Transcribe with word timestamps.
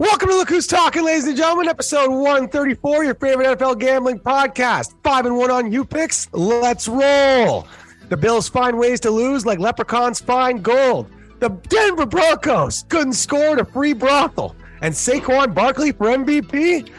Welcome 0.00 0.30
to 0.30 0.34
Look 0.34 0.48
Who's 0.48 0.66
Talking, 0.66 1.04
ladies 1.04 1.26
and 1.26 1.36
gentlemen. 1.36 1.68
Episode 1.68 2.10
134, 2.10 3.04
your 3.04 3.14
favorite 3.16 3.58
NFL 3.58 3.78
gambling 3.78 4.18
podcast. 4.18 4.94
Five 5.02 5.26
and 5.26 5.36
one 5.36 5.50
on 5.50 5.70
you 5.70 5.84
picks. 5.84 6.26
Let's 6.32 6.88
roll. 6.88 7.68
The 8.08 8.16
Bills 8.16 8.48
find 8.48 8.78
ways 8.78 8.98
to 9.00 9.10
lose 9.10 9.44
like 9.44 9.58
leprechauns 9.58 10.18
find 10.18 10.62
gold. 10.62 11.10
The 11.40 11.50
Denver 11.50 12.06
Broncos 12.06 12.86
couldn't 12.88 13.12
score 13.12 13.58
a 13.58 13.64
free 13.66 13.92
brothel. 13.92 14.56
And 14.80 14.94
Saquon 14.94 15.54
Barkley 15.54 15.92
for 15.92 16.06
MVP? 16.06 16.90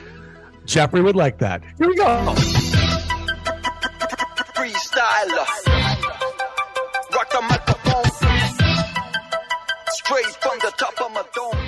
Jeffrey 0.65 1.01
would 1.01 1.15
like 1.15 1.39
that. 1.39 1.63
Here 1.79 1.87
we 1.87 1.95
go. 1.95 2.35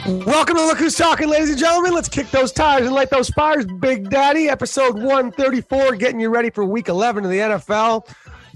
Welcome 0.05 0.55
to 0.55 0.65
Look 0.65 0.79
Who's 0.79 0.95
Talking, 0.95 1.29
ladies 1.29 1.51
and 1.51 1.59
gentlemen. 1.59 1.93
Let's 1.93 2.09
kick 2.09 2.29
those 2.31 2.51
tires 2.51 2.85
and 2.85 2.95
light 2.95 3.09
those 3.09 3.29
fires, 3.29 3.65
Big 3.79 4.09
Daddy. 4.09 4.49
Episode 4.49 4.95
134, 4.95 5.95
getting 5.95 6.19
you 6.19 6.29
ready 6.29 6.49
for 6.49 6.65
week 6.65 6.89
11 6.89 7.23
of 7.23 7.29
the 7.29 7.37
NFL. 7.37 8.07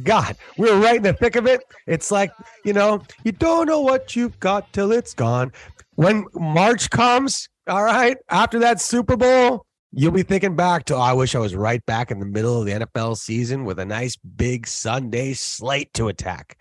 God, 0.04 0.36
we're 0.58 0.80
right 0.80 0.98
in 0.98 1.04
the 1.04 1.14
thick 1.14 1.36
of 1.36 1.46
it. 1.46 1.62
It's 1.86 2.12
like, 2.12 2.32
you 2.66 2.74
know, 2.74 3.02
you 3.24 3.32
don't 3.32 3.68
know 3.68 3.82
what 3.82 4.16
you've 4.16 4.40
got 4.40 4.74
till 4.74 4.92
it's 4.92 5.14
gone. 5.14 5.52
When 5.96 6.26
March 6.34 6.90
comes, 6.90 7.48
all 7.68 7.84
right, 7.84 8.18
after 8.30 8.60
that 8.60 8.82
Super 8.82 9.16
Bowl, 9.16 9.66
you'll 9.92 10.12
be 10.12 10.24
thinking 10.24 10.56
back 10.56 10.86
to, 10.86 10.96
oh, 10.96 11.00
I 11.00 11.14
wish 11.14 11.36
I 11.36 11.40
was 11.40 11.56
right 11.56 11.86
back 11.86 12.12
in 12.12 12.20
the 12.20 12.26
middle 12.26 12.60
of 12.60 12.66
the 12.66 12.86
NFL 12.86 13.18
season 13.18 13.66
with 13.66 13.80
a 13.80 13.86
nice 13.86 14.16
big 14.16 14.68
Sunday 14.68 15.34
slate 15.34 15.94
to 15.94 16.08
attack 16.08 16.58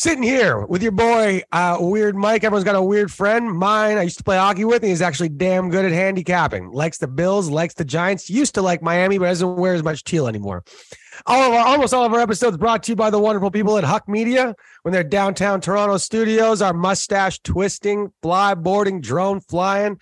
sitting 0.00 0.22
here 0.22 0.64
with 0.64 0.82
your 0.82 0.92
boy, 0.92 1.42
uh, 1.52 1.76
Weird 1.78 2.16
Mike. 2.16 2.42
Everyone's 2.42 2.64
got 2.64 2.74
a 2.74 2.80
weird 2.82 3.12
friend. 3.12 3.52
Mine, 3.52 3.98
I 3.98 4.02
used 4.02 4.16
to 4.16 4.24
play 4.24 4.38
hockey 4.38 4.64
with, 4.64 4.82
and 4.82 4.88
he's 4.88 5.02
actually 5.02 5.28
damn 5.28 5.68
good 5.68 5.84
at 5.84 5.92
handicapping. 5.92 6.70
Likes 6.70 6.96
the 6.96 7.06
Bills, 7.06 7.50
likes 7.50 7.74
the 7.74 7.84
Giants. 7.84 8.30
Used 8.30 8.54
to 8.54 8.62
like 8.62 8.80
Miami, 8.80 9.18
but 9.18 9.26
doesn't 9.26 9.56
wear 9.56 9.74
as 9.74 9.82
much 9.82 10.02
teal 10.02 10.26
anymore. 10.26 10.64
All 11.26 11.42
of 11.42 11.52
our, 11.52 11.66
almost 11.66 11.92
all 11.92 12.06
of 12.06 12.14
our 12.14 12.20
episodes 12.20 12.56
brought 12.56 12.82
to 12.84 12.92
you 12.92 12.96
by 12.96 13.10
the 13.10 13.18
wonderful 13.18 13.50
people 13.50 13.76
at 13.76 13.84
Huck 13.84 14.08
Media. 14.08 14.54
When 14.84 14.94
they're 14.94 15.04
downtown 15.04 15.60
Toronto 15.60 15.98
studios, 15.98 16.62
our 16.62 16.72
mustache 16.72 17.38
twisting, 17.40 18.10
fly 18.22 18.54
boarding, 18.54 19.02
drone 19.02 19.40
flying. 19.40 20.00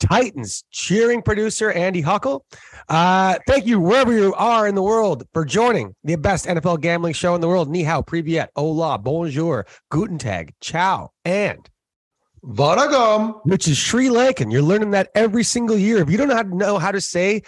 Titans 0.00 0.64
cheering 0.70 1.22
producer 1.22 1.70
Andy 1.70 2.00
Huckle. 2.00 2.44
Uh, 2.88 3.36
thank 3.46 3.66
you 3.66 3.80
wherever 3.80 4.12
you 4.12 4.34
are 4.34 4.66
in 4.68 4.74
the 4.74 4.82
world 4.82 5.24
for 5.32 5.44
joining 5.44 5.94
the 6.04 6.16
best 6.16 6.46
NFL 6.46 6.80
gambling 6.80 7.14
show 7.14 7.34
in 7.34 7.40
the 7.40 7.48
world. 7.48 7.68
Ni 7.68 7.82
hao, 7.82 8.02
privyet, 8.02 8.48
hola, 8.56 8.98
bonjour, 8.98 9.66
guten 9.90 10.18
tag, 10.18 10.52
ciao, 10.60 11.10
and 11.24 11.68
Vanakkam. 12.44 13.40
which 13.44 13.66
is 13.66 13.78
Sri 13.78 14.08
Lankan. 14.08 14.52
You're 14.52 14.62
learning 14.62 14.92
that 14.92 15.10
every 15.14 15.42
single 15.42 15.76
year. 15.76 15.98
If 15.98 16.10
you 16.10 16.16
don't 16.16 16.28
know 16.28 16.36
how 16.36 16.42
to, 16.42 16.56
know 16.56 16.78
how 16.78 16.92
to 16.92 17.00
say 17.00 17.42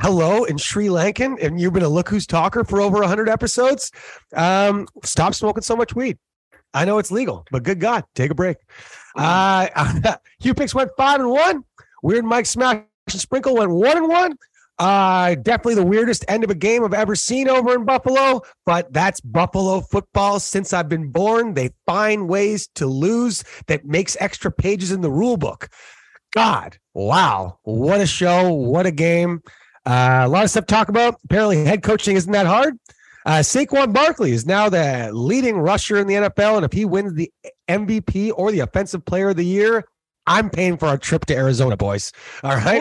hello 0.00 0.44
in 0.44 0.58
Sri 0.58 0.86
Lankan 0.86 1.42
and 1.42 1.60
you've 1.60 1.72
been 1.72 1.82
a 1.82 1.88
look 1.88 2.08
who's 2.08 2.26
talker 2.26 2.64
for 2.64 2.80
over 2.80 2.98
100 3.00 3.28
episodes, 3.28 3.92
um, 4.34 4.88
stop 5.04 5.34
smoking 5.34 5.62
so 5.62 5.76
much 5.76 5.94
weed. 5.94 6.18
I 6.72 6.84
know 6.84 6.98
it's 6.98 7.10
legal, 7.10 7.44
but 7.50 7.62
good 7.64 7.80
God, 7.80 8.04
take 8.14 8.30
a 8.30 8.34
break. 8.34 8.56
Uh, 9.16 10.16
Hugh 10.40 10.54
Picks 10.54 10.74
went 10.74 10.90
five 10.96 11.20
and 11.20 11.30
one. 11.30 11.64
Weird 12.02 12.24
Mike 12.24 12.46
Smash 12.46 12.82
and 13.08 13.20
Sprinkle 13.20 13.56
went 13.56 13.70
one 13.70 13.96
and 13.96 14.08
one. 14.08 14.36
Uh, 14.80 15.34
definitely 15.34 15.74
the 15.74 15.84
weirdest 15.84 16.24
end 16.26 16.42
of 16.42 16.48
a 16.48 16.54
game 16.54 16.82
I've 16.82 16.94
ever 16.94 17.14
seen 17.14 17.50
over 17.50 17.74
in 17.74 17.84
Buffalo, 17.84 18.40
but 18.64 18.90
that's 18.94 19.20
Buffalo 19.20 19.82
football 19.82 20.40
since 20.40 20.72
I've 20.72 20.88
been 20.88 21.10
born. 21.10 21.52
They 21.52 21.68
find 21.84 22.30
ways 22.30 22.66
to 22.76 22.86
lose 22.86 23.44
that 23.66 23.84
makes 23.84 24.16
extra 24.20 24.50
pages 24.50 24.90
in 24.90 25.02
the 25.02 25.10
rule 25.10 25.36
book. 25.36 25.68
God, 26.32 26.78
wow, 26.94 27.58
what 27.62 28.00
a 28.00 28.06
show, 28.06 28.54
what 28.54 28.86
a 28.86 28.90
game. 28.90 29.42
Uh, 29.84 30.22
a 30.24 30.28
lot 30.28 30.44
of 30.44 30.50
stuff 30.50 30.64
to 30.64 30.74
talk 30.74 30.88
about. 30.88 31.16
Apparently, 31.24 31.62
head 31.62 31.82
coaching 31.82 32.16
isn't 32.16 32.32
that 32.32 32.46
hard. 32.46 32.78
Uh, 33.26 33.40
Saquon 33.40 33.92
Barkley 33.92 34.32
is 34.32 34.46
now 34.46 34.70
the 34.70 35.10
leading 35.12 35.58
rusher 35.58 35.98
in 35.98 36.06
the 36.06 36.14
NFL, 36.14 36.56
and 36.56 36.64
if 36.64 36.72
he 36.72 36.86
wins 36.86 37.12
the 37.12 37.30
MVP 37.68 38.32
or 38.34 38.50
the 38.50 38.60
Offensive 38.60 39.04
Player 39.04 39.28
of 39.28 39.36
the 39.36 39.44
Year, 39.44 39.84
I'm 40.30 40.48
paying 40.48 40.76
for 40.76 40.86
our 40.86 40.96
trip 40.96 41.26
to 41.26 41.36
Arizona, 41.36 41.76
boys. 41.76 42.12
All 42.44 42.54
right, 42.54 42.80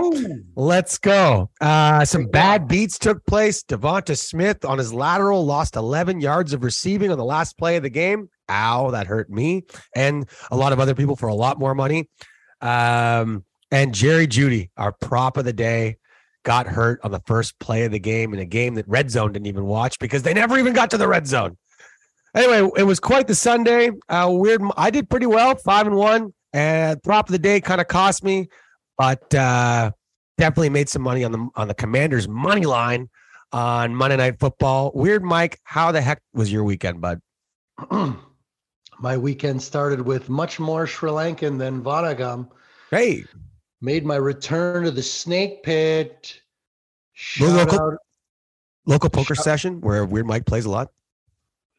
let's 0.55 0.99
go. 0.99 1.49
Uh, 1.59 2.05
some 2.05 2.27
bad 2.27 2.67
beats 2.67 2.99
took 2.99 3.25
place. 3.25 3.63
Devonta 3.63 4.15
Smith 4.15 4.63
on 4.63 4.77
his 4.77 4.93
lateral 4.93 5.43
lost 5.43 5.75
11 5.75 6.21
yards 6.21 6.53
of 6.53 6.63
receiving 6.63 7.11
on 7.11 7.17
the 7.17 7.25
last 7.25 7.57
play 7.57 7.75
of 7.75 7.81
the 7.81 7.89
game. 7.89 8.29
Ow, 8.51 8.91
that 8.91 9.07
hurt 9.07 9.31
me 9.31 9.63
and 9.95 10.29
a 10.51 10.55
lot 10.55 10.73
of 10.73 10.79
other 10.79 10.93
people 10.93 11.15
for 11.15 11.27
a 11.27 11.33
lot 11.33 11.57
more 11.57 11.73
money. 11.73 12.07
Um, 12.61 13.43
and 13.71 13.95
Jerry 13.95 14.27
Jeudy, 14.27 14.69
our 14.77 14.91
prop 14.91 15.35
of 15.35 15.43
the 15.43 15.51
day, 15.51 15.97
got 16.43 16.67
hurt 16.67 16.99
on 17.03 17.09
the 17.09 17.21
first 17.25 17.57
play 17.57 17.83
of 17.85 17.91
the 17.91 17.99
game 17.99 18.31
in 18.31 18.39
a 18.39 18.45
game 18.45 18.75
that 18.75 18.87
Red 18.87 19.09
Zone 19.09 19.31
didn't 19.31 19.47
even 19.47 19.66
watch 19.66 19.97
because 19.97 20.21
they 20.21 20.35
never 20.35 20.59
even 20.59 20.73
got 20.73 20.91
to 20.91 20.97
the 20.99 21.07
red 21.07 21.25
zone. 21.25 21.57
Anyway, 22.35 22.69
it 22.77 22.83
was 22.83 22.99
quite 22.99 23.27
the 23.27 23.33
Sunday. 23.33 23.89
Uh, 24.07 24.29
weird. 24.31 24.61
I 24.77 24.91
did 24.91 25.09
pretty 25.09 25.25
well, 25.25 25.55
five 25.55 25.87
and 25.87 25.95
one. 25.95 26.31
And 26.53 27.01
prop 27.03 27.27
of 27.29 27.31
the 27.31 27.39
day 27.39 27.61
kind 27.61 27.79
of 27.79 27.87
cost 27.87 28.23
me, 28.23 28.49
but 28.97 29.33
uh, 29.35 29.91
definitely 30.37 30.69
made 30.69 30.89
some 30.89 31.01
money 31.03 31.23
on 31.23 31.31
the 31.31 31.47
on 31.55 31.67
the 31.67 31.75
Commanders 31.75 32.27
money 32.27 32.65
line 32.65 33.07
on 33.51 33.93
Monday 33.95 34.17
Night 34.17 34.39
Football. 34.39 34.91
Weird, 34.95 35.23
Mike. 35.23 35.59
How 35.63 35.91
the 35.91 36.01
heck 36.01 36.21
was 36.33 36.51
your 36.51 36.63
weekend, 36.63 37.01
bud? 37.01 37.19
My 39.01 39.15
weekend 39.17 39.61
started 39.61 40.01
with 40.01 40.27
much 40.29 40.59
more 40.59 40.85
Sri 40.85 41.09
Lankan 41.09 41.57
than 41.57 41.81
Vanakkam. 41.83 42.49
Hey, 42.91 43.23
Made 43.81 44.05
my 44.05 44.17
return 44.17 44.83
to 44.83 44.91
the 44.91 45.01
snake 45.01 45.63
pit. 45.63 46.41
Shout 47.13 47.49
local- 47.53 47.79
out, 47.93 47.97
local 48.85 49.09
poker 49.09 49.35
Shut- 49.35 49.43
session 49.45 49.79
where 49.79 50.03
Weird 50.03 50.25
Mike 50.27 50.45
plays 50.45 50.66
a 50.66 50.69
lot. 50.69 50.89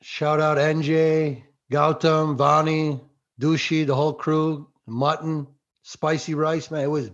shout 0.01 0.41
out 0.41 0.57
NJ, 0.57 1.43
Gautam, 1.71 2.39
Vani, 2.39 3.03
Dushi, 3.41 3.87
the 3.87 3.95
whole 3.95 4.13
crew, 4.13 4.69
mutton, 4.87 5.47
spicy 5.83 6.35
rice, 6.35 6.71
man. 6.71 6.85
It 6.85 6.91
was 6.91 7.11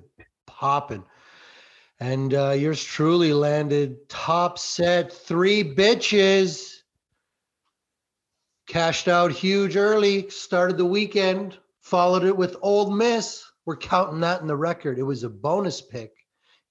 popping. 0.46 1.04
And 1.98 2.34
uh, 2.34 2.50
yours 2.50 2.82
truly 2.82 3.32
landed 3.32 4.08
top 4.08 4.58
set 4.58 5.12
three 5.12 5.64
bitches. 5.64 6.74
Cashed 8.68 9.08
out 9.08 9.30
huge 9.30 9.76
early, 9.76 10.28
started 10.28 10.76
the 10.76 10.84
weekend, 10.84 11.56
followed 11.80 12.24
it 12.24 12.36
with 12.36 12.56
Ole 12.62 12.90
Miss. 12.90 13.44
We're 13.64 13.76
counting 13.76 14.20
that 14.20 14.40
in 14.40 14.48
the 14.48 14.56
record. 14.56 14.98
It 14.98 15.04
was 15.04 15.22
a 15.22 15.30
bonus 15.30 15.80
pick 15.80 16.12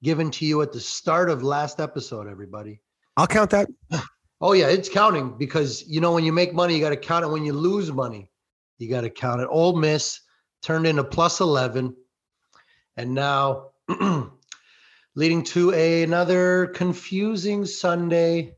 given 0.03 0.29
to 0.31 0.45
you 0.45 0.61
at 0.61 0.73
the 0.73 0.79
start 0.79 1.29
of 1.29 1.41
last 1.41 1.79
episode, 1.79 2.27
everybody. 2.27 2.81
I'll 3.17 3.27
count 3.27 3.51
that. 3.51 3.69
Oh 4.41 4.51
yeah, 4.51 4.67
it's 4.67 4.89
counting 4.89 5.37
because 5.37 5.87
you 5.87 6.01
know 6.01 6.11
when 6.11 6.25
you 6.25 6.33
make 6.33 6.53
money, 6.53 6.75
you 6.75 6.81
got 6.81 6.89
to 6.89 6.97
count 6.97 7.23
it. 7.23 7.29
When 7.29 7.45
you 7.45 7.53
lose 7.53 7.89
money, 7.89 8.29
you 8.77 8.89
got 8.89 9.01
to 9.01 9.09
count 9.09 9.41
it. 9.41 9.47
Ole 9.49 9.75
Miss 9.75 10.21
turned 10.61 10.87
into 10.87 11.03
plus 11.03 11.39
eleven, 11.39 11.95
and 12.97 13.13
now 13.13 13.69
leading 15.15 15.43
to 15.43 15.73
a, 15.73 16.03
another 16.03 16.67
confusing 16.67 17.65
Sunday. 17.65 18.55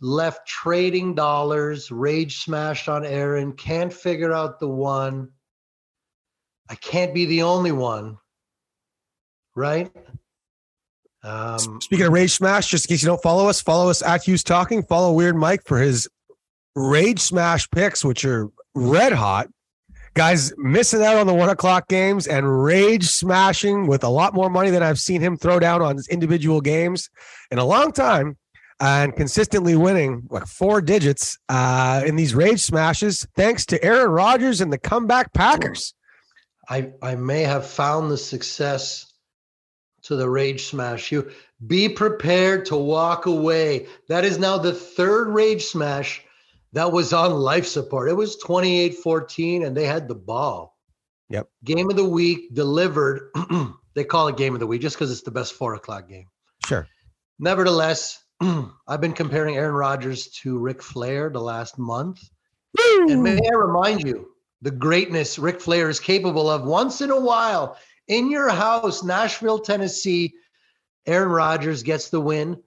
Left 0.00 0.48
trading 0.48 1.14
dollars, 1.14 1.92
rage 1.92 2.38
smashed 2.38 2.88
on 2.88 3.04
Aaron. 3.06 3.52
Can't 3.52 3.92
figure 3.92 4.32
out 4.32 4.58
the 4.58 4.66
one. 4.66 5.28
I 6.68 6.74
can't 6.74 7.14
be 7.14 7.24
the 7.24 7.42
only 7.42 7.70
one, 7.70 8.18
right? 9.54 9.92
Um, 11.22 11.80
Speaking 11.80 12.06
of 12.06 12.12
Rage 12.12 12.32
Smash, 12.32 12.68
just 12.68 12.86
in 12.86 12.94
case 12.94 13.02
you 13.02 13.06
don't 13.06 13.22
follow 13.22 13.48
us, 13.48 13.60
follow 13.60 13.90
us 13.90 14.02
at 14.02 14.24
Hughes 14.24 14.42
Talking. 14.42 14.82
Follow 14.82 15.12
Weird 15.12 15.36
Mike 15.36 15.64
for 15.64 15.78
his 15.78 16.08
Rage 16.74 17.20
Smash 17.20 17.70
picks, 17.70 18.04
which 18.04 18.24
are 18.24 18.50
red 18.74 19.12
hot. 19.12 19.48
Guys 20.14 20.52
missing 20.58 21.02
out 21.02 21.16
on 21.16 21.26
the 21.26 21.32
one 21.32 21.48
o'clock 21.48 21.88
games 21.88 22.26
and 22.26 22.62
rage 22.62 23.04
smashing 23.04 23.86
with 23.86 24.04
a 24.04 24.08
lot 24.08 24.34
more 24.34 24.50
money 24.50 24.68
than 24.68 24.82
I've 24.82 24.98
seen 24.98 25.22
him 25.22 25.38
throw 25.38 25.58
down 25.58 25.80
on 25.80 25.96
his 25.96 26.06
individual 26.08 26.60
games 26.60 27.08
in 27.50 27.58
a 27.58 27.64
long 27.64 27.92
time 27.92 28.36
and 28.78 29.14
consistently 29.16 29.76
winning 29.76 30.24
like 30.28 30.46
four 30.46 30.82
digits 30.82 31.38
uh, 31.48 32.02
in 32.04 32.16
these 32.16 32.34
rage 32.34 32.60
smashes, 32.60 33.26
thanks 33.36 33.64
to 33.66 33.82
Aaron 33.82 34.10
Rodgers 34.10 34.60
and 34.60 34.72
the 34.72 34.78
comeback 34.78 35.32
Packers. 35.32 35.94
I 36.68 36.92
I 37.00 37.14
may 37.14 37.42
have 37.42 37.66
found 37.66 38.10
the 38.10 38.18
success 38.18 39.12
to 40.02 40.16
the 40.16 40.28
rage 40.28 40.64
smash. 40.64 41.12
You 41.12 41.30
be 41.66 41.88
prepared 41.88 42.66
to 42.66 42.76
walk 42.76 43.26
away. 43.26 43.86
That 44.08 44.24
is 44.24 44.38
now 44.38 44.58
the 44.58 44.72
third 44.72 45.28
rage 45.28 45.64
smash 45.64 46.22
that 46.72 46.90
was 46.90 47.12
on 47.12 47.32
life 47.32 47.66
support. 47.66 48.08
It 48.08 48.14
was 48.14 48.42
28-14 48.42 49.66
and 49.66 49.76
they 49.76 49.86
had 49.86 50.08
the 50.08 50.14
ball. 50.14 50.76
Yep. 51.28 51.48
Game 51.64 51.90
of 51.90 51.96
the 51.96 52.08
week 52.08 52.54
delivered. 52.54 53.30
they 53.94 54.04
call 54.04 54.28
it 54.28 54.36
game 54.36 54.54
of 54.54 54.60
the 54.60 54.66
week 54.66 54.82
just 54.82 54.96
because 54.96 55.10
it's 55.10 55.22
the 55.22 55.30
best 55.30 55.54
four 55.54 55.74
o'clock 55.74 56.08
game. 56.08 56.26
Sure. 56.66 56.86
Nevertheless, 57.38 58.22
I've 58.40 59.00
been 59.00 59.12
comparing 59.12 59.56
Aaron 59.56 59.74
Rodgers 59.74 60.28
to 60.42 60.58
Ric 60.58 60.82
Flair 60.82 61.30
the 61.30 61.40
last 61.40 61.78
month. 61.78 62.20
And 63.08 63.22
may 63.22 63.38
I 63.38 63.54
remind 63.56 64.02
you 64.02 64.28
the 64.62 64.70
greatness 64.70 65.38
Ric 65.38 65.60
Flair 65.60 65.88
is 65.88 66.00
capable 66.00 66.48
of 66.48 66.64
once 66.64 67.00
in 67.00 67.10
a 67.10 67.20
while 67.20 67.76
in 68.08 68.30
your 68.30 68.48
house, 68.48 69.02
Nashville, 69.02 69.58
Tennessee. 69.58 70.34
Aaron 71.06 71.30
Rodgers 71.30 71.82
gets 71.82 72.10
the 72.10 72.20
win. 72.20 72.62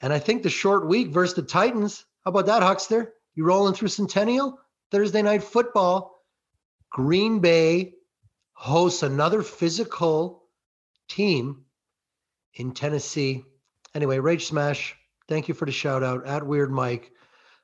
And 0.00 0.12
I 0.12 0.18
think 0.18 0.42
the 0.42 0.50
short 0.50 0.86
week 0.86 1.08
versus 1.08 1.36
the 1.36 1.42
Titans. 1.42 2.04
How 2.24 2.30
about 2.30 2.46
that, 2.46 2.62
Huckster? 2.62 3.14
You 3.36 3.44
rolling 3.44 3.74
through 3.74 3.88
Centennial? 3.88 4.58
Thursday 4.90 5.20
night 5.20 5.44
football. 5.44 6.24
Green 6.90 7.38
Bay 7.38 7.92
hosts 8.54 9.02
another 9.02 9.42
physical 9.42 10.44
team 11.08 11.64
in 12.54 12.72
Tennessee. 12.72 13.44
Anyway, 13.94 14.18
Rage 14.18 14.46
Smash, 14.46 14.96
thank 15.28 15.48
you 15.48 15.54
for 15.54 15.66
the 15.66 15.72
shout 15.72 16.02
out 16.02 16.26
at 16.26 16.46
Weird 16.46 16.72
Mike. 16.72 17.12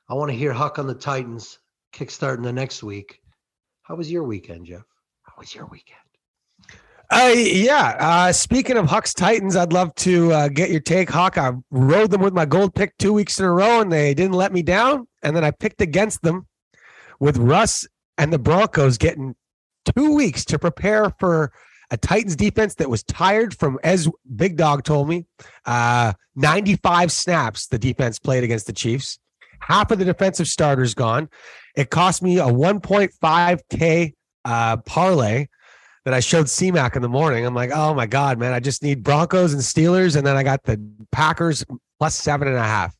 I 0.07 0.13
want 0.13 0.29
to 0.29 0.37
hear 0.37 0.53
Huck 0.53 0.77
on 0.77 0.85
the 0.85 0.93
Titans 0.93 1.57
kickstarting 1.91 2.43
the 2.43 2.53
next 2.53 2.83
week. 2.83 3.19
How 3.81 3.95
was 3.95 4.11
your 4.11 4.23
weekend, 4.23 4.67
Jeff? 4.67 4.83
How 5.23 5.33
was 5.39 5.55
your 5.55 5.65
weekend? 5.65 5.99
Uh, 7.09 7.33
yeah. 7.35 7.95
Uh, 7.99 8.31
speaking 8.31 8.77
of 8.77 8.85
Huck's 8.85 9.13
Titans, 9.13 9.55
I'd 9.55 9.73
love 9.73 9.93
to 9.95 10.31
uh, 10.31 10.47
get 10.49 10.69
your 10.69 10.81
take, 10.81 11.09
Huck. 11.09 11.37
I 11.37 11.53
rode 11.71 12.11
them 12.11 12.21
with 12.21 12.33
my 12.33 12.45
gold 12.45 12.75
pick 12.75 12.95
two 12.97 13.13
weeks 13.13 13.39
in 13.39 13.45
a 13.45 13.51
row, 13.51 13.81
and 13.81 13.91
they 13.91 14.13
didn't 14.13 14.33
let 14.33 14.53
me 14.53 14.61
down. 14.61 15.07
And 15.23 15.35
then 15.35 15.43
I 15.43 15.51
picked 15.51 15.81
against 15.81 16.21
them 16.21 16.47
with 17.19 17.37
Russ 17.37 17.87
and 18.17 18.31
the 18.31 18.39
Broncos 18.39 18.97
getting 18.97 19.35
two 19.95 20.13
weeks 20.13 20.45
to 20.45 20.59
prepare 20.59 21.09
for 21.19 21.51
a 21.91 21.97
Titans 21.97 22.35
defense 22.35 22.75
that 22.75 22.89
was 22.89 23.03
tired 23.03 23.55
from, 23.55 23.79
as 23.83 24.09
Big 24.35 24.57
Dog 24.57 24.83
told 24.83 25.07
me, 25.07 25.25
uh, 25.65 26.13
95 26.35 27.11
snaps 27.11 27.67
the 27.67 27.77
defense 27.77 28.19
played 28.19 28.43
against 28.43 28.67
the 28.67 28.73
Chiefs. 28.73 29.19
Half 29.59 29.91
of 29.91 29.99
the 29.99 30.05
defensive 30.05 30.47
starters 30.47 30.93
gone. 30.93 31.29
It 31.75 31.89
cost 31.89 32.21
me 32.21 32.39
a 32.39 32.45
1.5K 32.45 34.13
uh, 34.45 34.77
parlay 34.77 35.47
that 36.05 36.13
I 36.13 36.19
showed 36.19 36.47
CMAC 36.47 36.95
in 36.95 37.01
the 37.01 37.09
morning. 37.09 37.45
I'm 37.45 37.55
like, 37.55 37.71
oh 37.73 37.93
my 37.93 38.05
God, 38.05 38.37
man, 38.37 38.53
I 38.53 38.59
just 38.59 38.83
need 38.83 39.03
Broncos 39.03 39.53
and 39.53 39.61
Steelers. 39.61 40.15
And 40.15 40.27
then 40.27 40.35
I 40.35 40.43
got 40.43 40.63
the 40.63 40.81
Packers 41.11 41.63
plus 41.99 42.15
seven 42.15 42.47
and 42.47 42.57
a 42.57 42.63
half. 42.63 42.95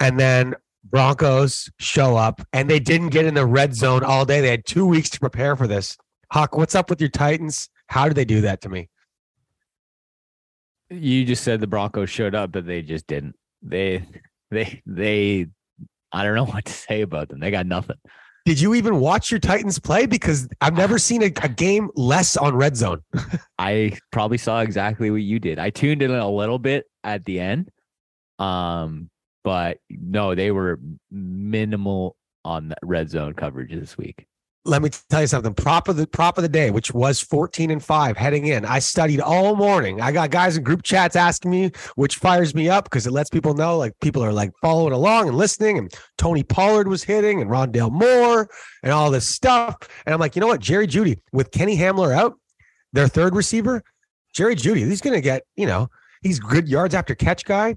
And 0.00 0.18
then 0.18 0.54
Broncos 0.84 1.70
show 1.78 2.16
up 2.16 2.40
and 2.52 2.68
they 2.68 2.80
didn't 2.80 3.10
get 3.10 3.24
in 3.24 3.34
the 3.34 3.46
red 3.46 3.74
zone 3.74 4.02
all 4.02 4.24
day. 4.24 4.40
They 4.40 4.50
had 4.50 4.66
two 4.66 4.86
weeks 4.86 5.10
to 5.10 5.20
prepare 5.20 5.56
for 5.56 5.66
this. 5.66 5.96
Hawk, 6.30 6.56
what's 6.56 6.74
up 6.74 6.90
with 6.90 7.00
your 7.00 7.10
Titans? 7.10 7.68
How 7.86 8.08
did 8.08 8.14
they 8.14 8.24
do 8.24 8.40
that 8.42 8.60
to 8.62 8.68
me? 8.68 8.88
You 10.90 11.24
just 11.24 11.44
said 11.44 11.60
the 11.60 11.66
Broncos 11.66 12.10
showed 12.10 12.34
up, 12.34 12.52
but 12.52 12.66
they 12.66 12.82
just 12.82 13.06
didn't. 13.06 13.36
They, 13.62 14.04
they, 14.50 14.82
they, 14.84 15.46
I 16.10 16.24
don't 16.24 16.34
know 16.34 16.44
what 16.52 16.64
to 16.64 16.72
say 16.72 17.02
about 17.02 17.28
them. 17.28 17.40
They 17.40 17.50
got 17.50 17.66
nothing. 17.66 17.96
Did 18.44 18.60
you 18.60 18.74
even 18.74 18.98
watch 18.98 19.30
your 19.30 19.38
Titans 19.38 19.78
play? 19.78 20.06
Because 20.06 20.48
I've 20.60 20.76
never 20.76 20.98
seen 20.98 21.22
a, 21.22 21.32
a 21.42 21.48
game 21.48 21.90
less 21.94 22.36
on 22.36 22.56
red 22.56 22.76
zone. 22.76 23.02
I 23.58 23.96
probably 24.10 24.38
saw 24.38 24.60
exactly 24.60 25.10
what 25.10 25.22
you 25.22 25.38
did. 25.38 25.60
I 25.60 25.70
tuned 25.70 26.02
in 26.02 26.10
a 26.10 26.28
little 26.28 26.58
bit 26.58 26.86
at 27.04 27.24
the 27.24 27.38
end. 27.38 27.70
Um, 28.40 29.10
but 29.44 29.78
no, 29.90 30.34
they 30.34 30.50
were 30.50 30.80
minimal 31.10 32.16
on 32.44 32.68
the 32.68 32.76
red 32.82 33.10
zone 33.10 33.34
coverage 33.34 33.72
this 33.72 33.96
week 33.96 34.26
let 34.64 34.80
me 34.80 34.90
tell 35.10 35.22
you 35.22 35.26
something. 35.26 35.54
Prop 35.54 35.88
of 35.88 35.96
the 35.96 36.06
prop 36.06 36.38
of 36.38 36.42
the 36.42 36.48
day, 36.48 36.70
which 36.70 36.92
was 36.94 37.20
14 37.20 37.70
and 37.70 37.82
5 37.82 38.16
heading 38.16 38.46
in. 38.46 38.64
I 38.64 38.78
studied 38.78 39.20
all 39.20 39.56
morning. 39.56 40.00
I 40.00 40.12
got 40.12 40.30
guys 40.30 40.56
in 40.56 40.62
group 40.62 40.82
chats 40.82 41.16
asking 41.16 41.50
me, 41.50 41.72
which 41.96 42.16
fires 42.16 42.54
me 42.54 42.68
up 42.68 42.84
because 42.84 43.06
it 43.06 43.12
lets 43.12 43.28
people 43.28 43.54
know 43.54 43.76
like 43.76 43.92
people 44.00 44.22
are 44.22 44.32
like 44.32 44.52
following 44.60 44.92
along 44.92 45.28
and 45.28 45.36
listening. 45.36 45.78
And 45.78 45.92
Tony 46.16 46.44
Pollard 46.44 46.86
was 46.86 47.02
hitting 47.02 47.40
and 47.40 47.50
Rondale 47.50 47.90
Moore 47.90 48.48
and 48.84 48.92
all 48.92 49.10
this 49.10 49.28
stuff. 49.28 49.76
And 50.06 50.14
I'm 50.14 50.20
like, 50.20 50.36
you 50.36 50.40
know 50.40 50.46
what? 50.46 50.60
Jerry 50.60 50.86
Jeudy 50.86 51.18
with 51.32 51.50
Kenny 51.50 51.76
Hamler 51.76 52.14
out, 52.14 52.34
their 52.92 53.08
third 53.08 53.34
receiver, 53.34 53.82
Jerry 54.32 54.54
Jeudy, 54.54 54.86
he's 54.86 55.00
gonna 55.00 55.20
get, 55.20 55.42
you 55.56 55.66
know, 55.66 55.88
he's 56.22 56.38
good 56.38 56.68
yards 56.68 56.94
after 56.94 57.14
catch 57.14 57.44
guy. 57.44 57.76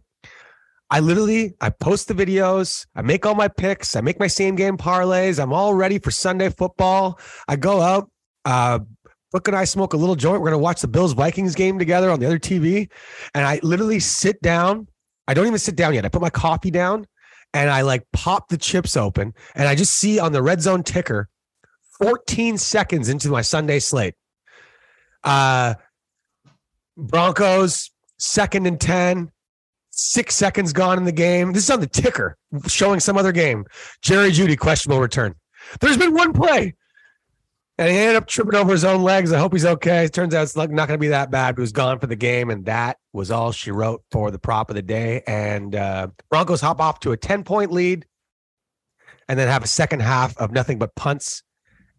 I 0.90 1.00
literally 1.00 1.54
I 1.62 1.70
post 1.70 2.08
the 2.08 2.14
videos, 2.14 2.86
I 2.96 3.02
make 3.02 3.26
all 3.26 3.36
my 3.36 3.48
picks, 3.48 3.96
I 3.96 4.02
make 4.02 4.20
my 4.20 4.28
same 4.28 4.56
game 4.56 4.78
parlays. 4.78 5.42
I'm 5.42 5.54
all 5.54 5.74
ready 5.74 6.00
for 6.00 6.12
Sunday 6.12 6.50
football. 6.50 7.20
I 7.48 7.56
go 7.56 7.82
out, 7.82 8.10
uh 8.46 8.80
Brooke 9.32 9.48
and 9.48 9.58
I 9.58 9.66
smoke 9.66 9.94
a 9.94 9.98
little 9.98 10.16
joint. 10.16 10.42
We're 10.42 10.50
gonna 10.52 10.60
watch 10.60 10.82
the 10.82 10.88
Bills 10.88 11.14
Vikings 11.14 11.56
game 11.56 11.80
together 11.80 12.12
on 12.12 12.20
the 12.20 12.26
other 12.26 12.40
TV. 12.40 12.90
And 13.34 13.46
I 13.46 13.60
literally 13.64 14.00
sit 14.00 14.42
down. 14.42 14.88
I 15.28 15.34
don't 15.34 15.48
even 15.48 15.60
sit 15.60 15.76
down 15.76 15.94
yet. 15.96 16.06
I 16.06 16.10
put 16.10 16.22
my 16.22 16.30
coffee 16.30 16.72
down 16.72 17.08
and 17.54 17.70
I 17.70 17.82
like 17.82 18.04
pop 18.14 18.50
the 18.50 18.58
chips 18.58 18.96
open 18.96 19.34
and 19.56 19.68
I 19.68 19.76
just 19.76 19.96
see 19.96 20.20
on 20.20 20.34
the 20.34 20.44
red 20.44 20.62
zone 20.62 20.84
ticker 20.84 21.30
14 22.00 22.58
seconds 22.58 23.10
into 23.10 23.30
my 23.30 23.42
Sunday 23.42 23.80
slate. 23.80 24.14
Uh 25.24 25.74
Broncos 26.96 27.92
second 28.18 28.68
and 28.68 28.80
10, 28.80 29.32
Six 29.98 30.36
seconds 30.36 30.74
gone 30.74 30.98
in 30.98 31.06
the 31.06 31.12
game. 31.14 31.54
This 31.54 31.64
is 31.64 31.70
on 31.70 31.80
the 31.80 31.88
ticker 31.88 32.38
showing 32.68 33.00
some 33.00 33.18
other 33.18 33.32
game. 33.32 33.66
Jerry 34.02 34.30
Jeudy, 34.30 34.58
questionable 34.58 35.02
return. 35.02 35.36
There's 35.80 35.98
been 35.98 36.14
one 36.14 36.34
play. 36.34 36.76
And 37.78 37.90
he 37.90 37.98
ended 37.98 38.18
up 38.18 38.28
tripping 38.28 38.56
over 38.56 38.74
his 38.74 38.84
own 38.84 39.04
legs. 39.04 39.32
I 39.32 39.40
hope 39.40 39.54
he's 39.54 39.66
okay. 39.66 40.04
It 40.06 40.14
turns 40.14 40.34
out 40.34 40.44
it's 40.44 40.56
not 40.56 40.70
going 40.70 40.88
to 40.88 40.98
be 40.98 41.10
that 41.10 41.32
bad. 41.32 41.56
He 41.56 41.62
was 41.62 41.72
gone 41.72 42.00
for 42.00 42.08
the 42.08 42.16
game. 42.16 42.50
And 42.50 42.66
that 42.66 42.98
was 43.14 43.32
all 43.32 43.54
she 43.54 43.72
wrote 43.72 44.04
for 44.12 44.32
the 44.32 44.40
prop 44.40 44.70
of 44.70 44.76
the 44.76 44.82
day. 44.82 45.24
And 45.28 45.76
uh, 45.76 46.08
Broncos 46.30 46.62
hop 46.62 46.82
off 46.82 47.00
to 47.02 47.14
a 47.14 47.18
10 47.18 47.44
point 47.44 47.72
lead 47.72 48.06
and 49.30 49.40
then 49.40 49.48
have 49.48 49.64
a 49.64 49.68
second 49.68 50.02
half 50.02 50.38
of 50.38 50.52
nothing 50.52 50.78
but 50.78 50.96
punts 50.96 51.42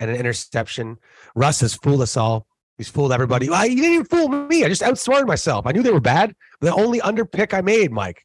and 0.00 0.10
an 0.10 0.16
interception. 0.16 0.98
Russ 1.34 1.60
has 1.60 1.74
fooled 1.74 2.02
us 2.02 2.16
all. 2.16 2.46
He's 2.78 2.88
fooled 2.88 3.12
everybody. 3.12 3.48
Well, 3.48 3.62
he 3.62 3.74
didn't 3.74 3.92
even 3.92 4.06
fool 4.06 4.28
me. 4.28 4.64
I 4.64 4.68
just 4.68 4.82
outsmarted 4.82 5.26
myself. 5.26 5.66
I 5.66 5.72
knew 5.72 5.82
they 5.82 5.90
were 5.90 6.00
bad. 6.00 6.34
The 6.60 6.74
only 6.74 7.00
under 7.00 7.24
pick 7.24 7.54
I 7.54 7.62
made, 7.62 7.90
Mike, 7.90 8.22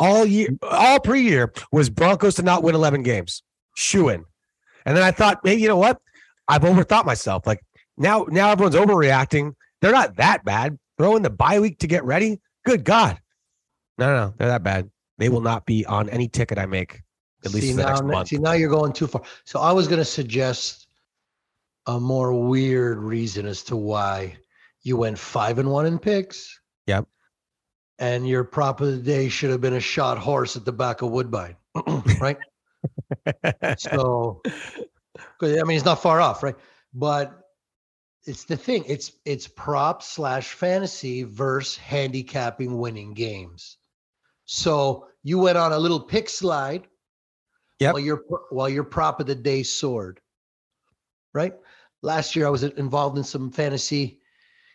all 0.00 0.24
year, 0.24 0.48
all 0.62 1.00
pre-year 1.00 1.52
was 1.70 1.90
Broncos 1.90 2.36
to 2.36 2.42
not 2.42 2.62
win 2.62 2.74
11 2.74 3.02
games. 3.02 3.42
Shoe 3.76 4.08
in. 4.08 4.24
And 4.86 4.96
then 4.96 5.04
I 5.04 5.10
thought, 5.10 5.40
maybe 5.44 5.60
you 5.60 5.68
know 5.68 5.76
what? 5.76 6.00
I've 6.48 6.62
overthought 6.62 7.04
myself. 7.04 7.46
Like 7.46 7.60
now, 7.98 8.26
now 8.30 8.50
everyone's 8.50 8.74
overreacting. 8.74 9.52
They're 9.80 9.92
not 9.92 10.16
that 10.16 10.44
bad. 10.44 10.78
Throw 10.96 11.16
in 11.16 11.22
the 11.22 11.30
bye 11.30 11.60
week 11.60 11.78
to 11.80 11.86
get 11.86 12.04
ready. 12.04 12.40
Good 12.64 12.84
God. 12.84 13.18
No, 13.98 14.06
no, 14.06 14.26
no. 14.26 14.34
They're 14.38 14.48
that 14.48 14.62
bad. 14.62 14.90
They 15.18 15.28
will 15.28 15.40
not 15.40 15.66
be 15.66 15.84
on 15.84 16.08
any 16.08 16.28
ticket 16.28 16.58
I 16.58 16.66
make. 16.66 17.02
At 17.44 17.52
least 17.52 17.66
see, 17.66 17.72
for 17.72 17.76
the 17.78 17.82
now, 17.82 17.88
next 17.90 18.02
month. 18.04 18.28
see, 18.28 18.38
now 18.38 18.52
you're 18.52 18.70
going 18.70 18.92
too 18.92 19.06
far. 19.06 19.22
So 19.44 19.60
I 19.60 19.72
was 19.72 19.86
going 19.86 19.98
to 20.00 20.04
suggest 20.04 20.87
a 21.88 21.98
more 21.98 22.34
weird 22.34 22.98
reason 22.98 23.46
as 23.46 23.62
to 23.64 23.74
why 23.74 24.36
you 24.82 24.96
went 24.96 25.18
five 25.18 25.58
and 25.58 25.70
one 25.70 25.86
in 25.86 25.98
picks. 25.98 26.60
Yep. 26.86 27.06
And 27.98 28.28
your 28.28 28.44
prop 28.44 28.80
of 28.80 28.88
the 28.88 28.98
day 28.98 29.28
should 29.28 29.50
have 29.50 29.62
been 29.62 29.72
a 29.72 29.80
shot 29.80 30.18
horse 30.18 30.54
at 30.54 30.64
the 30.64 30.72
back 30.72 31.02
of 31.02 31.10
Woodbine, 31.10 31.56
right? 32.20 32.36
so, 33.78 34.40
I 35.42 35.62
mean, 35.64 35.76
it's 35.76 35.84
not 35.84 36.00
far 36.00 36.20
off, 36.20 36.42
right? 36.42 36.54
But 36.94 37.40
it's 38.26 38.44
the 38.44 38.56
thing. 38.56 38.84
It's 38.86 39.12
it's 39.24 39.48
prop 39.48 40.02
slash 40.02 40.52
fantasy 40.52 41.22
versus 41.24 41.78
handicapping 41.78 42.76
winning 42.76 43.14
games. 43.14 43.78
So 44.44 45.06
you 45.22 45.38
went 45.38 45.58
on 45.58 45.72
a 45.72 45.78
little 45.78 46.00
pick 46.00 46.28
slide. 46.28 46.86
Yep. 47.80 47.94
While 47.94 48.02
your 48.02 48.22
while 48.50 48.68
your 48.68 48.84
prop 48.84 49.20
of 49.20 49.26
the 49.26 49.34
day 49.34 49.62
soared, 49.62 50.20
right? 51.32 51.54
Last 52.02 52.36
year 52.36 52.46
I 52.46 52.50
was 52.50 52.62
involved 52.62 53.18
in 53.18 53.24
some 53.24 53.50
fantasy 53.50 54.20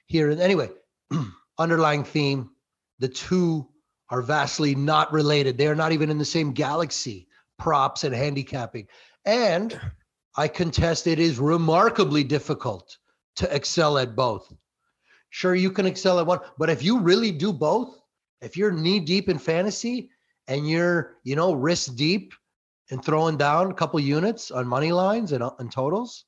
here, 0.08 0.30
and 0.30 0.42
anyway, 0.42 0.70
underlying 1.58 2.03
theme: 2.03 2.51
the 3.00 3.08
two 3.08 3.68
are 4.10 4.22
vastly 4.22 4.75
not 4.75 5.12
related. 5.13 5.58
They 5.58 5.68
are 5.68 5.75
not 5.75 5.92
even 5.92 6.10
in 6.10 6.18
the 6.18 6.25
same 6.25 6.51
galaxy. 6.51 7.27
Props 7.60 8.03
and 8.03 8.13
handicapping, 8.13 8.88
and 9.25 9.80
I 10.36 10.48
contest 10.48 11.08
it 11.08 11.20
is 11.20 11.39
remarkably 11.39 12.24
difficult 12.24 12.98
to 13.36 13.56
excel 13.56 13.98
at 13.98 14.15
both. 14.15 14.51
Sure, 15.30 15.56
you 15.56 15.72
can 15.72 15.86
excel 15.86 16.20
at 16.20 16.25
one, 16.25 16.39
but 16.58 16.70
if 16.70 16.84
you 16.84 17.00
really 17.00 17.32
do 17.32 17.53
both, 17.53 18.00
if 18.42 18.58
you're 18.58 18.72
knee 18.72 19.00
deep 19.00 19.30
in 19.30 19.39
fantasy 19.39 20.10
and 20.48 20.70
you're, 20.70 21.18
you 21.24 21.36
know, 21.36 21.53
wrist 21.53 21.96
deep 21.96 22.34
and 22.92 23.03
throwing 23.03 23.38
down 23.38 23.72
a 23.72 23.74
couple 23.74 24.00
units 24.00 24.51
on 24.51 24.68
money 24.68 24.92
lines 24.92 25.32
and, 25.32 25.44
uh, 25.44 25.51
and 25.60 25.72
totals, 25.72 26.25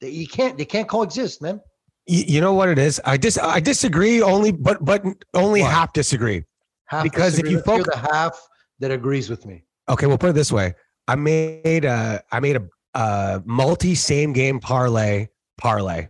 they, 0.00 0.10
you 0.10 0.26
can't, 0.26 0.56
they 0.58 0.64
can't 0.64 0.88
coexist, 0.88 1.42
man. 1.42 1.60
You, 2.06 2.24
you 2.26 2.40
know 2.40 2.52
what 2.52 2.68
it 2.68 2.78
is? 2.78 3.00
I 3.04 3.16
dis 3.16 3.38
I 3.38 3.60
disagree 3.60 4.20
only, 4.20 4.52
but 4.52 4.84
but 4.84 5.04
only 5.32 5.62
Why? 5.62 5.70
half 5.70 5.92
disagree. 5.92 6.44
Half 6.86 7.02
Because 7.02 7.38
if 7.38 7.48
you 7.48 7.60
focus- 7.62 7.86
the 7.94 8.08
half 8.12 8.38
that 8.80 8.90
agrees 8.90 9.30
with 9.30 9.46
me. 9.46 9.64
Okay, 9.88 10.06
we'll 10.06 10.18
put 10.18 10.30
it 10.30 10.34
this 10.34 10.52
way. 10.52 10.74
I 11.08 11.14
made 11.14 11.84
a 11.84 12.22
I 12.32 12.40
made 12.40 12.56
a, 12.56 12.68
a 12.94 13.42
multi 13.44 13.94
same 13.94 14.32
game 14.32 14.60
parlay 14.60 15.28
parlay. 15.58 16.08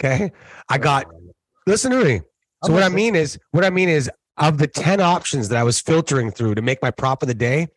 Okay, 0.00 0.32
I 0.68 0.78
got 0.78 1.06
listen 1.66 1.90
to 1.92 2.04
me. 2.04 2.20
So 2.64 2.72
what 2.72 2.82
I 2.82 2.88
mean 2.88 3.14
is 3.14 3.38
what 3.52 3.64
I 3.64 3.70
mean 3.70 3.88
is 3.88 4.10
of 4.36 4.58
the 4.58 4.66
ten 4.66 5.00
options 5.00 5.48
that 5.48 5.58
I 5.58 5.62
was 5.62 5.80
filtering 5.80 6.30
through 6.30 6.56
to 6.56 6.62
make 6.62 6.82
my 6.82 6.90
prop 6.90 7.22
of 7.22 7.28
the 7.28 7.34
day, 7.34 7.68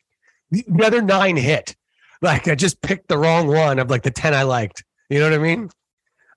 the 0.51 0.63
the 0.67 0.85
other 0.85 1.01
nine 1.01 1.37
hit. 1.37 1.75
Like 2.21 2.47
I 2.47 2.55
just 2.55 2.81
picked 2.81 3.07
the 3.07 3.17
wrong 3.17 3.47
one 3.47 3.79
of 3.79 3.89
like 3.89 4.03
the 4.03 4.11
ten 4.11 4.33
I 4.33 4.43
liked. 4.43 4.83
You 5.09 5.19
know 5.19 5.29
what 5.29 5.33
I 5.33 5.43
mean? 5.43 5.69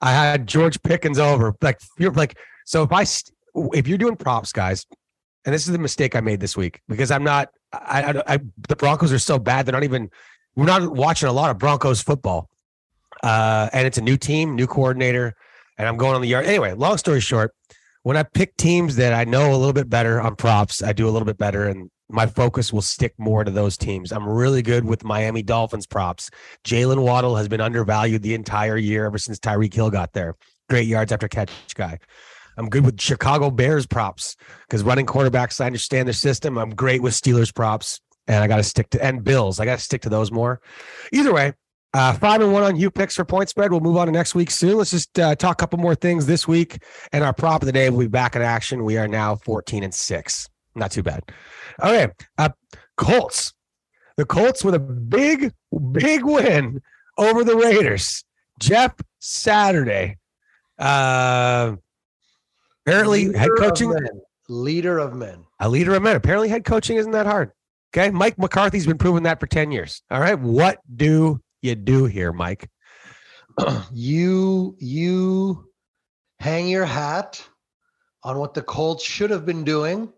I 0.00 0.12
had 0.12 0.46
George 0.46 0.82
Pickens 0.82 1.18
over. 1.18 1.54
Like 1.60 1.80
you're 1.98 2.12
like 2.12 2.36
so 2.64 2.82
if 2.82 2.92
I 2.92 3.04
if 3.76 3.86
you're 3.86 3.98
doing 3.98 4.16
props, 4.16 4.52
guys, 4.52 4.86
and 5.44 5.54
this 5.54 5.66
is 5.66 5.72
the 5.72 5.78
mistake 5.78 6.16
I 6.16 6.20
made 6.20 6.40
this 6.40 6.56
week 6.56 6.80
because 6.88 7.10
I'm 7.10 7.24
not. 7.24 7.50
I, 7.72 8.02
I, 8.02 8.34
I 8.34 8.38
the 8.68 8.76
Broncos 8.76 9.12
are 9.12 9.18
so 9.18 9.38
bad. 9.38 9.66
They're 9.66 9.72
not 9.72 9.84
even. 9.84 10.10
We're 10.56 10.66
not 10.66 10.90
watching 10.92 11.28
a 11.28 11.32
lot 11.32 11.50
of 11.50 11.58
Broncos 11.58 12.02
football, 12.02 12.50
uh, 13.22 13.70
and 13.72 13.86
it's 13.86 13.98
a 13.98 14.02
new 14.02 14.16
team, 14.16 14.54
new 14.54 14.66
coordinator, 14.66 15.34
and 15.78 15.88
I'm 15.88 15.96
going 15.96 16.14
on 16.14 16.20
the 16.20 16.28
yard. 16.28 16.46
Anyway, 16.46 16.74
long 16.74 16.98
story 16.98 17.20
short, 17.20 17.54
when 18.02 18.16
I 18.16 18.22
pick 18.22 18.56
teams 18.56 18.96
that 18.96 19.14
I 19.14 19.24
know 19.24 19.50
a 19.50 19.56
little 19.56 19.72
bit 19.72 19.88
better 19.88 20.20
on 20.20 20.36
props, 20.36 20.82
I 20.82 20.92
do 20.92 21.08
a 21.08 21.10
little 21.10 21.26
bit 21.26 21.38
better, 21.38 21.68
and 21.68 21.90
my 22.12 22.26
focus 22.26 22.72
will 22.72 22.82
stick 22.82 23.14
more 23.18 23.42
to 23.42 23.50
those 23.50 23.76
teams. 23.76 24.12
I'm 24.12 24.28
really 24.28 24.62
good 24.62 24.84
with 24.84 25.02
Miami 25.02 25.42
Dolphins 25.42 25.86
props. 25.86 26.30
Jaylen 26.64 27.02
Waddle 27.02 27.36
has 27.36 27.48
been 27.48 27.60
undervalued 27.60 28.22
the 28.22 28.34
entire 28.34 28.76
year 28.76 29.06
ever 29.06 29.18
since 29.18 29.38
Tyreek 29.38 29.72
Hill 29.72 29.90
got 29.90 30.12
there. 30.12 30.36
Great 30.68 30.86
yards 30.86 31.10
after 31.10 31.28
catch 31.28 31.50
guy. 31.74 31.98
I'm 32.58 32.68
good 32.68 32.84
with 32.84 33.00
Chicago 33.00 33.50
Bears 33.50 33.86
props 33.86 34.36
because 34.68 34.82
running 34.82 35.06
quarterbacks, 35.06 35.60
I 35.60 35.66
understand 35.66 36.06
their 36.06 36.12
system. 36.12 36.58
I'm 36.58 36.74
great 36.74 37.02
with 37.02 37.14
Steelers 37.14 37.54
props, 37.54 38.00
and 38.26 38.44
I 38.44 38.46
got 38.46 38.56
to 38.56 38.62
stick 38.62 38.90
to 38.90 39.02
and 39.02 39.24
Bills. 39.24 39.58
I 39.58 39.64
got 39.64 39.78
to 39.78 39.84
stick 39.84 40.02
to 40.02 40.10
those 40.10 40.30
more. 40.30 40.60
Either 41.12 41.32
way, 41.32 41.54
uh, 41.94 42.12
five 42.14 42.40
and 42.40 42.52
one 42.52 42.62
on 42.62 42.76
you 42.76 42.90
picks 42.90 43.16
for 43.16 43.24
point 43.24 43.48
spread. 43.48 43.70
We'll 43.70 43.80
move 43.80 43.96
on 43.96 44.06
to 44.06 44.12
next 44.12 44.34
week 44.34 44.50
soon. 44.50 44.76
Let's 44.76 44.90
just 44.90 45.18
uh, 45.18 45.34
talk 45.34 45.56
a 45.56 45.60
couple 45.62 45.78
more 45.78 45.94
things 45.94 46.26
this 46.26 46.46
week, 46.46 46.82
and 47.12 47.24
our 47.24 47.32
prop 47.32 47.62
of 47.62 47.66
the 47.66 47.72
day 47.72 47.88
will 47.88 48.00
be 48.00 48.06
back 48.06 48.36
in 48.36 48.42
action. 48.42 48.84
We 48.84 48.98
are 48.98 49.08
now 49.08 49.36
14 49.36 49.82
and 49.82 49.94
six. 49.94 50.48
Not 50.74 50.90
too 50.90 51.02
bad. 51.02 51.24
Okay, 51.82 52.08
uh, 52.38 52.50
Colts. 52.96 53.52
The 54.16 54.24
Colts 54.24 54.64
with 54.64 54.74
a 54.74 54.78
big, 54.78 55.52
big 55.92 56.24
win 56.24 56.82
over 57.18 57.44
the 57.44 57.56
Raiders. 57.56 58.24
Jeff 58.58 58.94
Saturday. 59.20 60.18
Uh, 60.78 61.76
apparently, 62.86 63.26
Leader 63.26 63.38
head 63.38 63.50
coaching 63.58 63.90
men. 63.90 64.20
Leader 64.48 64.98
of 64.98 65.14
men. 65.14 65.44
a 65.60 65.68
leader 65.68 65.94
of 65.94 66.02
men. 66.02 66.16
Apparently, 66.16 66.48
head 66.48 66.64
coaching 66.64 66.96
isn't 66.96 67.12
that 67.12 67.26
hard. 67.26 67.52
Okay. 67.94 68.10
Mike 68.10 68.38
McCarthy's 68.38 68.86
been 68.86 68.98
proving 68.98 69.22
that 69.24 69.40
for 69.40 69.46
10 69.46 69.70
years. 69.70 70.02
All 70.10 70.20
right. 70.20 70.38
What 70.38 70.78
do 70.96 71.40
you 71.60 71.74
do 71.74 72.06
here, 72.06 72.32
Mike? 72.32 72.68
you 73.92 74.76
you 74.78 75.68
hang 76.40 76.68
your 76.68 76.84
hat 76.86 77.42
on 78.24 78.38
what 78.38 78.54
the 78.54 78.62
Colts 78.62 79.04
should 79.04 79.30
have 79.30 79.44
been 79.44 79.64
doing, 79.64 80.12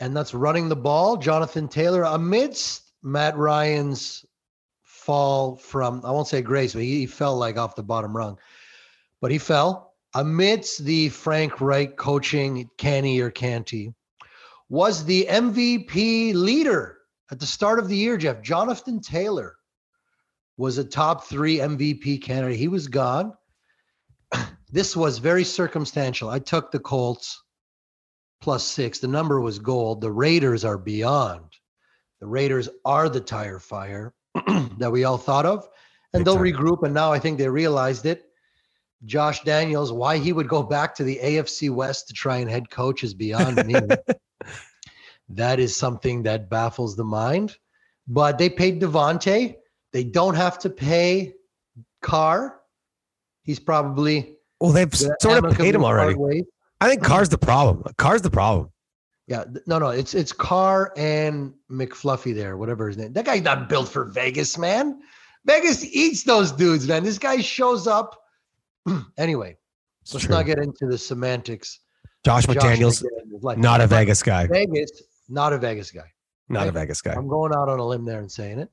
and 0.00 0.16
that's 0.16 0.34
running 0.34 0.68
the 0.68 0.76
ball. 0.76 1.16
Jonathan 1.16 1.68
Taylor 1.68 2.02
amidst 2.02 2.92
Matt 3.02 3.36
Ryan's 3.36 4.24
fall 4.82 5.56
from 5.56 6.02
I 6.04 6.10
won't 6.10 6.28
say 6.28 6.42
grace, 6.42 6.72
but 6.72 6.82
he, 6.82 7.00
he 7.00 7.06
fell 7.06 7.36
like 7.36 7.56
off 7.56 7.76
the 7.76 7.82
bottom 7.82 8.16
rung, 8.16 8.38
but 9.20 9.30
he 9.30 9.38
fell 9.38 9.94
amidst 10.14 10.84
the 10.84 11.08
Frank 11.10 11.60
Reich 11.60 11.96
coaching, 11.96 12.68
canny 12.78 13.20
or 13.20 13.30
canty, 13.30 13.94
was 14.68 15.04
the 15.04 15.26
MVP 15.28 16.34
leader 16.34 16.98
at 17.30 17.38
the 17.38 17.46
start 17.46 17.78
of 17.78 17.88
the 17.88 17.96
year. 17.96 18.16
Jeff 18.16 18.42
Jonathan 18.42 19.00
Taylor 19.00 19.56
was 20.56 20.78
a 20.78 20.84
top 20.84 21.24
three 21.24 21.58
MVP 21.58 22.22
candidate. 22.22 22.58
He 22.58 22.68
was 22.68 22.88
gone. 22.88 23.32
This 24.68 24.96
was 24.96 25.18
very 25.18 25.44
circumstantial. 25.44 26.28
I 26.28 26.40
took 26.40 26.72
the 26.72 26.80
Colts 26.80 27.40
plus 28.46 28.62
six. 28.62 29.00
The 29.00 29.08
number 29.08 29.40
was 29.40 29.58
gold. 29.58 30.00
The 30.00 30.12
Raiders 30.12 30.64
are 30.64 30.78
beyond. 30.78 31.42
The 32.20 32.28
Raiders 32.28 32.68
are 32.84 33.08
the 33.08 33.18
tire 33.18 33.58
fire 33.58 34.14
that 34.78 34.92
we 34.92 35.02
all 35.02 35.18
thought 35.18 35.44
of. 35.44 35.68
And 36.12 36.24
they'll 36.24 36.38
regroup. 36.38 36.84
And 36.84 36.94
now 36.94 37.12
I 37.12 37.18
think 37.18 37.38
they 37.38 37.48
realized 37.48 38.06
it. 38.06 38.22
Josh 39.04 39.42
Daniels, 39.42 39.92
why 39.92 40.18
he 40.18 40.32
would 40.32 40.48
go 40.48 40.62
back 40.62 40.94
to 40.94 41.02
the 41.02 41.18
AFC 41.20 41.70
West 41.70 42.06
to 42.06 42.14
try 42.14 42.36
and 42.36 42.48
head 42.48 42.70
coach 42.70 43.02
is 43.02 43.14
beyond 43.14 43.66
me. 43.66 43.74
that 45.30 45.58
is 45.58 45.76
something 45.76 46.22
that 46.22 46.48
baffles 46.48 46.94
the 46.94 47.04
mind. 47.04 47.56
But 48.06 48.38
they 48.38 48.48
paid 48.48 48.80
Devontae. 48.80 49.56
They 49.92 50.04
don't 50.04 50.36
have 50.36 50.60
to 50.60 50.70
pay 50.70 51.34
Carr. 52.00 52.60
He's 53.42 53.58
probably 53.58 54.36
Well, 54.60 54.70
they've 54.70 54.94
sort 54.94 55.44
of 55.44 55.56
paid 55.56 55.74
him 55.74 55.84
already. 55.84 56.44
I 56.80 56.88
think 56.88 57.02
Carr's 57.02 57.28
um, 57.28 57.30
the 57.32 57.38
problem. 57.38 57.82
Carr's 57.96 58.22
the 58.22 58.30
problem. 58.30 58.70
Yeah, 59.26 59.44
no, 59.66 59.78
no, 59.78 59.88
it's 59.88 60.14
it's 60.14 60.32
Carr 60.32 60.92
and 60.96 61.52
McFluffy 61.70 62.34
there, 62.34 62.56
whatever 62.56 62.86
his 62.86 62.96
name. 62.96 63.12
That 63.12 63.24
guy's 63.24 63.42
not 63.42 63.68
built 63.68 63.88
for 63.88 64.04
Vegas, 64.04 64.56
man. 64.56 65.00
Vegas 65.44 65.84
eats 65.84 66.22
those 66.22 66.52
dudes, 66.52 66.86
man. 66.86 67.02
This 67.02 67.18
guy 67.18 67.40
shows 67.40 67.86
up. 67.86 68.16
anyway, 69.18 69.56
It's 70.02 70.14
let's 70.14 70.26
true. 70.26 70.34
not 70.34 70.46
get 70.46 70.58
into 70.58 70.86
the 70.86 70.98
semantics. 70.98 71.80
Josh 72.24 72.46
Josh 72.46 72.56
McDaniels, 72.56 73.04
like- 73.42 73.58
not 73.58 73.80
a 73.80 73.86
Vegas 73.86 74.22
guy. 74.22 74.46
Vegas, 74.46 75.02
not 75.28 75.52
a 75.52 75.58
Vegas 75.58 75.90
guy. 75.90 76.12
Not 76.48 76.68
a. 76.68 76.72
Vegas 76.72 77.02
guy. 77.02 77.12
I'm 77.12 77.28
going 77.28 77.52
out 77.52 77.68
on 77.68 77.80
a 77.80 77.84
limb 77.84 78.04
there 78.04 78.20
and 78.20 78.30
saying 78.30 78.60
it. 78.60 78.68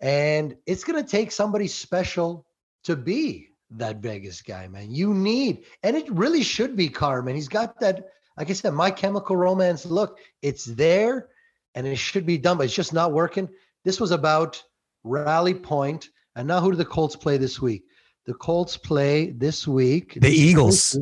And 0.00 0.56
it's 0.66 0.82
going 0.82 1.02
to 1.02 1.08
take 1.08 1.30
somebody 1.30 1.68
special 1.68 2.44
to 2.84 2.96
be 2.96 3.50
that 3.78 3.98
Vegas 3.98 4.42
guy, 4.42 4.68
man. 4.68 4.90
You 4.90 5.14
need, 5.14 5.64
and 5.82 5.96
it 5.96 6.10
really 6.10 6.42
should 6.42 6.76
be 6.76 6.88
Carmen. 6.88 7.34
He's 7.34 7.48
got 7.48 7.78
that, 7.80 8.06
like 8.36 8.50
I 8.50 8.52
said, 8.52 8.74
my 8.74 8.90
chemical 8.90 9.36
romance 9.36 9.86
look. 9.86 10.18
It's 10.42 10.64
there 10.64 11.28
and 11.74 11.86
it 11.86 11.96
should 11.96 12.26
be 12.26 12.38
done, 12.38 12.58
but 12.58 12.64
it's 12.64 12.74
just 12.74 12.92
not 12.92 13.12
working. 13.12 13.48
This 13.84 14.00
was 14.00 14.10
about 14.10 14.62
rally 15.04 15.54
point. 15.54 16.10
And 16.36 16.48
now 16.48 16.60
who 16.60 16.70
do 16.70 16.76
the 16.76 16.84
Colts 16.84 17.16
play 17.16 17.36
this 17.36 17.60
week? 17.60 17.84
The 18.26 18.34
Colts 18.34 18.76
play 18.76 19.30
this 19.30 19.66
week. 19.66 20.18
The 20.20 20.30
Eagles. 20.30 20.98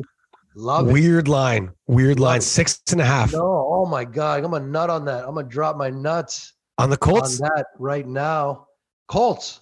Love 0.55 0.89
it. 0.89 0.91
Weird 0.91 1.27
line. 1.27 1.71
Weird 1.87 2.19
Love 2.19 2.29
line. 2.29 2.37
it. 2.39 2.43
Six 2.43 2.81
and 2.91 2.99
a 2.99 3.05
half 3.05 3.31
No, 3.31 3.67
oh 3.71 3.85
my 3.85 4.03
God. 4.03 4.43
I'm 4.43 4.53
a 4.53 4.59
nut 4.59 4.89
on 4.89 5.05
that. 5.05 5.25
I'm 5.25 5.35
to 5.35 5.43
drop 5.43 5.77
my 5.77 5.89
nuts 5.89 6.53
on 6.77 6.89
the 6.89 6.97
Colts. 6.97 7.41
on 7.41 7.49
that 7.49 7.67
right 7.79 8.05
now. 8.05 8.67
Colts. 9.07 9.61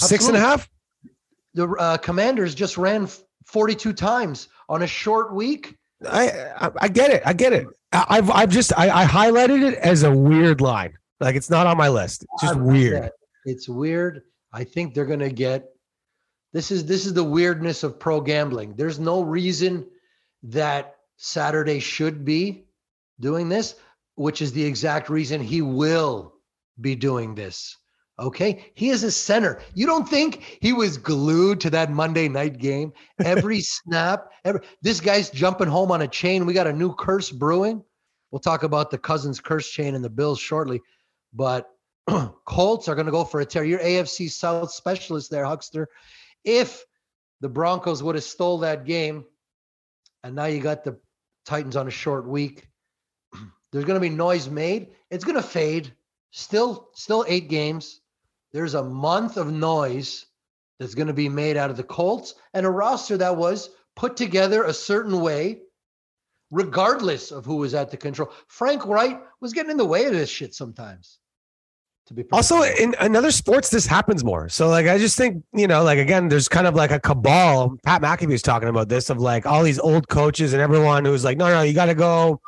Six 0.00 0.26
and 0.28 0.36
a 0.36 0.40
absolutely. 0.40 0.40
half. 0.40 0.70
The 1.54 1.68
uh, 1.68 1.96
Commanders 1.98 2.54
just 2.54 2.78
ran 2.78 3.08
42 3.46 3.92
times 3.92 4.48
on 4.68 4.82
a 4.82 4.86
short 4.86 5.34
week. 5.34 5.76
I, 6.08 6.30
I 6.60 6.70
I 6.82 6.88
get 6.88 7.10
it. 7.10 7.22
I 7.26 7.32
get 7.32 7.52
it. 7.52 7.66
I- 7.92 8.06
I've 8.08 8.30
I've 8.30 8.50
just 8.50 8.72
I, 8.78 9.02
I 9.02 9.04
highlighted 9.04 9.62
it 9.72 9.74
as 9.78 10.02
a 10.02 10.10
weird 10.12 10.60
line. 10.60 10.94
Like 11.18 11.34
it's 11.36 11.50
not 11.50 11.66
on 11.66 11.76
my 11.76 11.88
list. 11.88 12.24
It's 12.34 12.42
just 12.42 12.60
weird. 12.60 13.10
It's 13.44 13.68
weird. 13.68 14.22
I 14.52 14.64
think 14.64 14.94
they're 14.94 15.06
going 15.06 15.18
to 15.20 15.30
get 15.30 15.66
this 16.52 16.70
is 16.70 16.86
this 16.86 17.06
is 17.06 17.14
the 17.14 17.24
weirdness 17.24 17.82
of 17.82 17.98
pro 17.98 18.20
gambling. 18.20 18.74
There's 18.76 18.98
no 18.98 19.22
reason 19.22 19.86
that 20.44 20.96
Saturday 21.16 21.80
should 21.80 22.24
be 22.24 22.64
doing 23.20 23.48
this, 23.48 23.74
which 24.14 24.40
is 24.40 24.52
the 24.52 24.64
exact 24.64 25.10
reason 25.10 25.42
he 25.42 25.60
will 25.60 26.34
be 26.80 26.94
doing 26.94 27.34
this. 27.34 27.76
Okay. 28.20 28.70
He 28.74 28.90
is 28.90 29.02
a 29.02 29.10
center. 29.10 29.60
You 29.74 29.86
don't 29.86 30.08
think 30.08 30.58
he 30.60 30.74
was 30.74 30.98
glued 30.98 31.60
to 31.60 31.70
that 31.70 31.90
Monday 31.90 32.28
night 32.28 32.58
game? 32.58 32.92
Every 33.24 33.60
snap, 33.62 34.30
every, 34.44 34.60
this 34.82 35.00
guy's 35.00 35.30
jumping 35.30 35.68
home 35.68 35.90
on 35.90 36.02
a 36.02 36.08
chain. 36.08 36.44
We 36.44 36.52
got 36.52 36.66
a 36.66 36.72
new 36.72 36.94
curse 36.94 37.30
brewing. 37.30 37.82
We'll 38.30 38.40
talk 38.40 38.62
about 38.62 38.90
the 38.90 38.98
Cousins 38.98 39.40
curse 39.40 39.68
chain 39.70 39.94
and 39.94 40.04
the 40.04 40.10
Bills 40.10 40.38
shortly. 40.38 40.80
But 41.32 41.70
Colts 42.44 42.88
are 42.88 42.94
going 42.94 43.06
to 43.06 43.12
go 43.12 43.24
for 43.24 43.40
a 43.40 43.46
tear. 43.46 43.64
Your 43.64 43.80
AFC 43.80 44.30
South 44.30 44.70
specialist 44.70 45.30
there, 45.30 45.46
Huckster. 45.46 45.88
If 46.44 46.84
the 47.40 47.48
Broncos 47.48 48.02
would 48.02 48.16
have 48.16 48.24
stole 48.24 48.58
that 48.58 48.84
game, 48.84 49.24
and 50.22 50.34
now 50.34 50.44
you 50.44 50.60
got 50.60 50.84
the 50.84 50.98
Titans 51.46 51.76
on 51.76 51.88
a 51.88 51.90
short 51.90 52.26
week, 52.26 52.68
there's 53.72 53.86
going 53.86 53.96
to 53.96 54.00
be 54.00 54.14
noise 54.14 54.48
made. 54.50 54.88
It's 55.10 55.24
going 55.24 55.36
to 55.36 55.42
fade. 55.42 55.94
Still, 56.32 56.90
still 56.94 57.24
eight 57.26 57.48
games. 57.48 58.00
There's 58.52 58.74
a 58.74 58.82
month 58.82 59.36
of 59.36 59.52
noise 59.52 60.26
that's 60.78 60.94
going 60.94 61.08
to 61.08 61.14
be 61.14 61.28
made 61.28 61.56
out 61.56 61.70
of 61.70 61.76
the 61.76 61.84
Colts 61.84 62.34
and 62.54 62.66
a 62.66 62.70
roster 62.70 63.16
that 63.18 63.36
was 63.36 63.70
put 63.96 64.16
together 64.16 64.64
a 64.64 64.72
certain 64.72 65.20
way, 65.20 65.60
regardless 66.50 67.30
of 67.30 67.44
who 67.44 67.56
was 67.56 67.74
at 67.74 67.90
the 67.90 67.96
control. 67.96 68.32
Frank 68.48 68.86
Reich 68.86 69.20
was 69.40 69.52
getting 69.52 69.70
in 69.70 69.76
the 69.76 69.84
way 69.84 70.06
of 70.06 70.12
this 70.12 70.30
shit 70.30 70.54
sometimes. 70.54 71.18
To 72.06 72.14
be 72.14 72.24
Also, 72.32 72.56
perfectly 72.56 72.84
in 72.84 72.94
another 72.98 73.30
sports, 73.30 73.68
this 73.68 73.86
happens 73.86 74.24
more. 74.24 74.48
So, 74.48 74.68
like, 74.68 74.86
I 74.86 74.98
just 74.98 75.16
think, 75.16 75.44
you 75.52 75.68
know, 75.68 75.84
like, 75.84 75.98
again, 75.98 76.28
there's 76.28 76.48
kind 76.48 76.66
of 76.66 76.74
like 76.74 76.90
a 76.90 76.98
cabal. 76.98 77.76
Pat 77.84 78.02
McAfee 78.02 78.28
was 78.28 78.42
talking 78.42 78.68
about 78.68 78.88
this 78.88 79.10
of 79.10 79.18
like 79.18 79.46
all 79.46 79.62
these 79.62 79.78
old 79.78 80.08
coaches 80.08 80.52
and 80.52 80.60
everyone 80.60 81.04
who's 81.04 81.24
like, 81.24 81.36
no, 81.36 81.48
no, 81.48 81.62
you 81.62 81.74
got 81.74 81.86
to 81.86 81.94
go, 81.94 82.40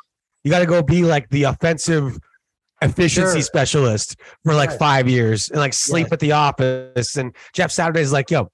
you 0.42 0.50
got 0.50 0.60
to 0.60 0.66
go 0.66 0.82
be 0.82 1.04
like 1.04 1.28
the 1.28 1.44
offensive 1.44 2.18
efficiency 2.82 3.38
Sure. 3.38 3.42
specialist 3.42 4.16
for 4.44 4.54
like 4.54 4.70
Yes. 4.70 4.78
five 4.78 5.08
years 5.08 5.50
and 5.50 5.58
like 5.58 5.72
sleep 5.72 6.08
at 6.12 6.20
the 6.20 6.32
office. 6.32 7.16
And 7.16 7.34
Jeff 7.52 7.70
Saturday's 7.70 8.12
like, 8.12 8.30
yo, 8.30 8.50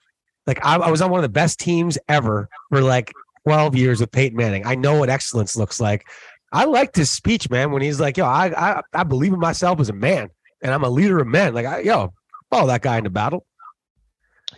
like, 0.46 0.64
I, 0.64 0.76
I 0.76 0.90
was 0.90 1.02
on 1.02 1.10
one 1.10 1.18
of 1.18 1.22
the 1.22 1.28
best 1.28 1.58
teams 1.58 1.98
ever 2.08 2.48
for 2.70 2.80
like 2.80 3.12
12 3.44 3.74
years 3.76 4.00
with 4.00 4.10
Peyton 4.12 4.36
Manning. 4.36 4.66
I 4.66 4.74
know 4.74 4.98
what 4.98 5.10
excellence 5.10 5.56
looks 5.56 5.80
like. 5.80 6.06
I 6.52 6.64
liked 6.64 6.96
his 6.96 7.10
speech, 7.10 7.50
man, 7.50 7.72
when 7.72 7.82
he's 7.82 8.00
like, 8.00 8.16
yo, 8.16 8.24
I, 8.24 8.52
I, 8.56 8.82
I 8.94 9.04
believe 9.04 9.32
in 9.32 9.40
myself 9.40 9.80
as 9.80 9.88
a 9.90 9.92
man 9.94 10.30
and 10.62 10.72
I'm 10.72 10.84
a 10.84 10.88
leader 10.88 11.18
of 11.18 11.26
men. 11.26 11.52
Like, 11.54 11.66
I, 11.66 11.80
yo, 11.80 12.14
follow 12.50 12.66
that 12.68 12.80
guy 12.82 12.96
into 12.96 13.10
battle. 13.10 13.44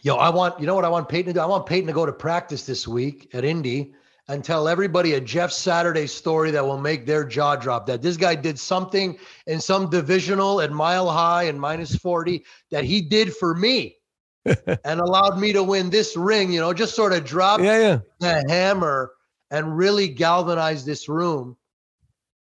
Yo, 0.02 0.14
I 0.16 0.30
want, 0.30 0.60
you 0.60 0.66
know 0.66 0.74
what 0.76 0.84
I 0.84 0.88
want 0.88 1.08
Peyton 1.08 1.26
to 1.26 1.32
do? 1.32 1.40
I 1.40 1.46
want 1.46 1.66
Peyton 1.66 1.88
to 1.88 1.92
go 1.92 2.06
to 2.06 2.12
practice 2.12 2.64
this 2.64 2.86
week 2.86 3.28
at 3.34 3.44
Indy 3.44 3.92
and 4.30 4.44
tell 4.44 4.68
everybody 4.68 5.14
a 5.14 5.20
Jeff 5.20 5.50
Saturday 5.50 6.06
story 6.06 6.52
that 6.52 6.64
will 6.64 6.78
make 6.78 7.04
their 7.04 7.25
jaw 7.25 7.56
drop. 7.56 7.87
That 7.87 8.00
this 8.00 8.16
guy 8.16 8.37
did 8.37 8.58
something 8.58 9.18
in 9.46 9.60
some 9.60 9.90
divisional 9.90 10.60
at 10.60 10.70
mile 10.70 11.10
high 11.10 11.44
and 11.44 11.60
minus 11.60 11.96
40 11.96 12.44
that 12.70 12.84
he 12.84 13.02
did 13.02 13.34
for 13.34 13.54
me 13.54 13.96
and 14.44 15.00
allowed 15.00 15.38
me 15.40 15.52
to 15.52 15.64
win 15.64 15.90
this 15.90 16.16
ring, 16.16 16.52
you 16.52 16.60
know, 16.60 16.72
just 16.72 16.94
sort 16.94 17.12
of 17.12 17.25
drop 17.25 17.60
Yeah, 17.60 17.78
yeah. 17.78 17.99
the 18.20 18.44
hammer 18.49 19.10
and 19.50 19.76
really 19.76 20.06
galvanize 20.06 20.84
this 20.84 21.08
room 21.08 21.56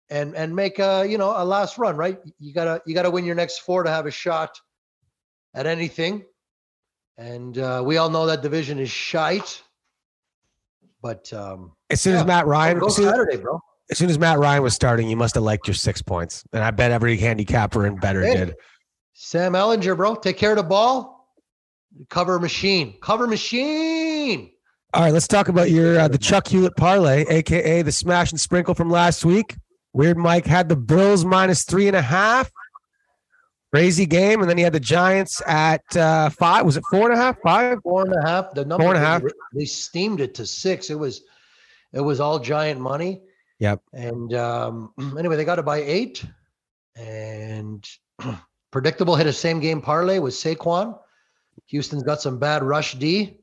and 0.09 0.35
and 0.35 0.55
make 0.55 0.79
a 0.79 1.05
you 1.05 1.17
know 1.17 1.33
a 1.35 1.43
last 1.43 1.77
run 1.79 1.97
right 1.97 2.19
you 2.39 2.53
gotta 2.53 2.79
you 2.85 2.93
gotta 2.93 3.09
win 3.09 3.25
your 3.25 3.33
next 3.35 3.59
four 3.59 3.81
to 3.83 3.89
have 3.89 4.05
a 4.05 4.11
shot 4.11 4.61
at 5.55 5.65
anything 5.65 6.23
and 7.17 7.57
uh, 7.57 7.81
we 7.83 7.97
all 7.97 8.09
know 8.09 8.27
that 8.27 8.43
division 8.43 8.77
is 8.77 8.89
shite 8.89 9.63
but 11.05 11.31
um 11.33 11.71
As 11.91 12.01
soon 12.01 12.13
Yeah. 12.15 12.21
as 12.21 12.25
Matt 12.25 12.47
Ryan, 12.47 12.79
go 12.79 12.87
soon, 12.89 13.09
saturday 13.09 13.37
bro 13.37 13.59
as 13.91 13.99
soon 13.99 14.09
as 14.09 14.17
Matt 14.17 14.39
Ryan 14.39 14.63
was 14.63 14.73
starting, 14.73 15.07
you 15.07 15.15
must 15.15 15.35
have 15.35 15.43
liked 15.43 15.67
your 15.67 15.75
six 15.75 16.01
points, 16.01 16.43
and 16.51 16.63
I 16.63 16.71
bet 16.71 16.89
every 16.91 17.15
handicapper 17.17 17.85
and 17.85 18.01
better 18.01 18.21
Hey. 18.25 18.33
did. 18.37 18.55
sam 19.13 19.53
ehlinger 19.53 19.95
bro 19.95 20.15
take 20.15 20.37
care 20.37 20.51
of 20.51 20.57
the 20.57 20.63
ball 20.63 21.29
cover 22.09 22.39
machine 22.39 22.95
cover 23.01 23.27
machine 23.27 24.49
All 24.95 25.03
right, 25.03 25.13
let's 25.13 25.27
talk 25.27 25.47
about 25.49 25.69
your 25.71 25.99
uh, 25.99 26.07
the 26.07 26.17
Chuck 26.17 26.47
Hewlett 26.47 26.75
parlay, 26.77 27.25
aka 27.29 27.81
the 27.83 27.91
smash 27.91 28.31
and 28.31 28.39
sprinkle 28.41 28.73
from 28.73 28.89
last 28.89 29.23
week. 29.25 29.55
Weird 29.93 30.17
Mike 30.17 30.45
had 30.45 30.67
the 30.69 30.75
Bills 30.75 31.23
minus 31.23 31.63
three 31.65 31.87
and 31.87 31.95
a 31.95 32.01
half. 32.01 32.49
Crazy 33.75 34.05
game, 34.05 34.39
and 34.39 34.49
then 34.49 34.57
he 34.57 34.63
had 34.63 34.71
the 34.71 34.79
Giants 34.79 35.41
at 35.45 35.83
uh, 35.97 36.29
five. 36.29 36.65
Was 36.65 36.77
it 36.77 36.83
four 36.89 37.11
and 37.11 37.19
a 37.19 37.21
half? 37.21 37.35
Five? 37.41 37.79
four 37.83 38.05
and 38.05 38.15
a 38.15 38.25
half 38.25 38.53
the 38.53 38.63
number 38.63 38.85
Four 38.85 38.95
and 38.95 39.03
a 39.03 39.05
half. 39.05 39.21
they 39.53 39.65
steamed 39.65 40.21
it 40.21 40.33
to 40.35 40.45
six 40.45 40.89
it 40.89 40.97
was 40.97 41.23
it 41.91 41.99
was 41.99 42.21
all 42.21 42.39
giant 42.39 42.79
money 42.79 43.21
Yep. 43.59 43.81
and 43.91 44.33
um 44.33 44.93
anyway 45.19 45.35
they 45.35 45.43
got 45.43 45.59
it 45.59 45.65
by 45.65 45.79
eight 45.81 46.23
and 46.95 47.85
predictable 48.71 49.17
hit 49.17 49.27
a 49.27 49.33
same 49.33 49.59
game 49.59 49.81
parlay 49.81 50.19
with 50.19 50.33
Saquon. 50.33 50.97
Houston's 51.67 52.03
got 52.03 52.21
some 52.21 52.39
bad 52.39 52.63
rush 52.63 52.93
D. 52.95 53.41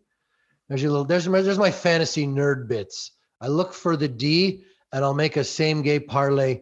There's 0.68 0.82
your 0.82 0.92
little 0.92 1.04
there's 1.04 1.28
my 1.28 1.42
there's 1.42 1.58
my 1.58 1.70
fantasy 1.70 2.26
nerd 2.26 2.68
bits. 2.68 3.12
I 3.42 3.48
look 3.48 3.74
for 3.74 3.96
the 3.98 4.08
D 4.08 4.64
and 4.92 5.04
I'll 5.04 5.12
make 5.12 5.36
a 5.36 5.44
same 5.44 5.82
game 5.82 6.04
parlay 6.08 6.60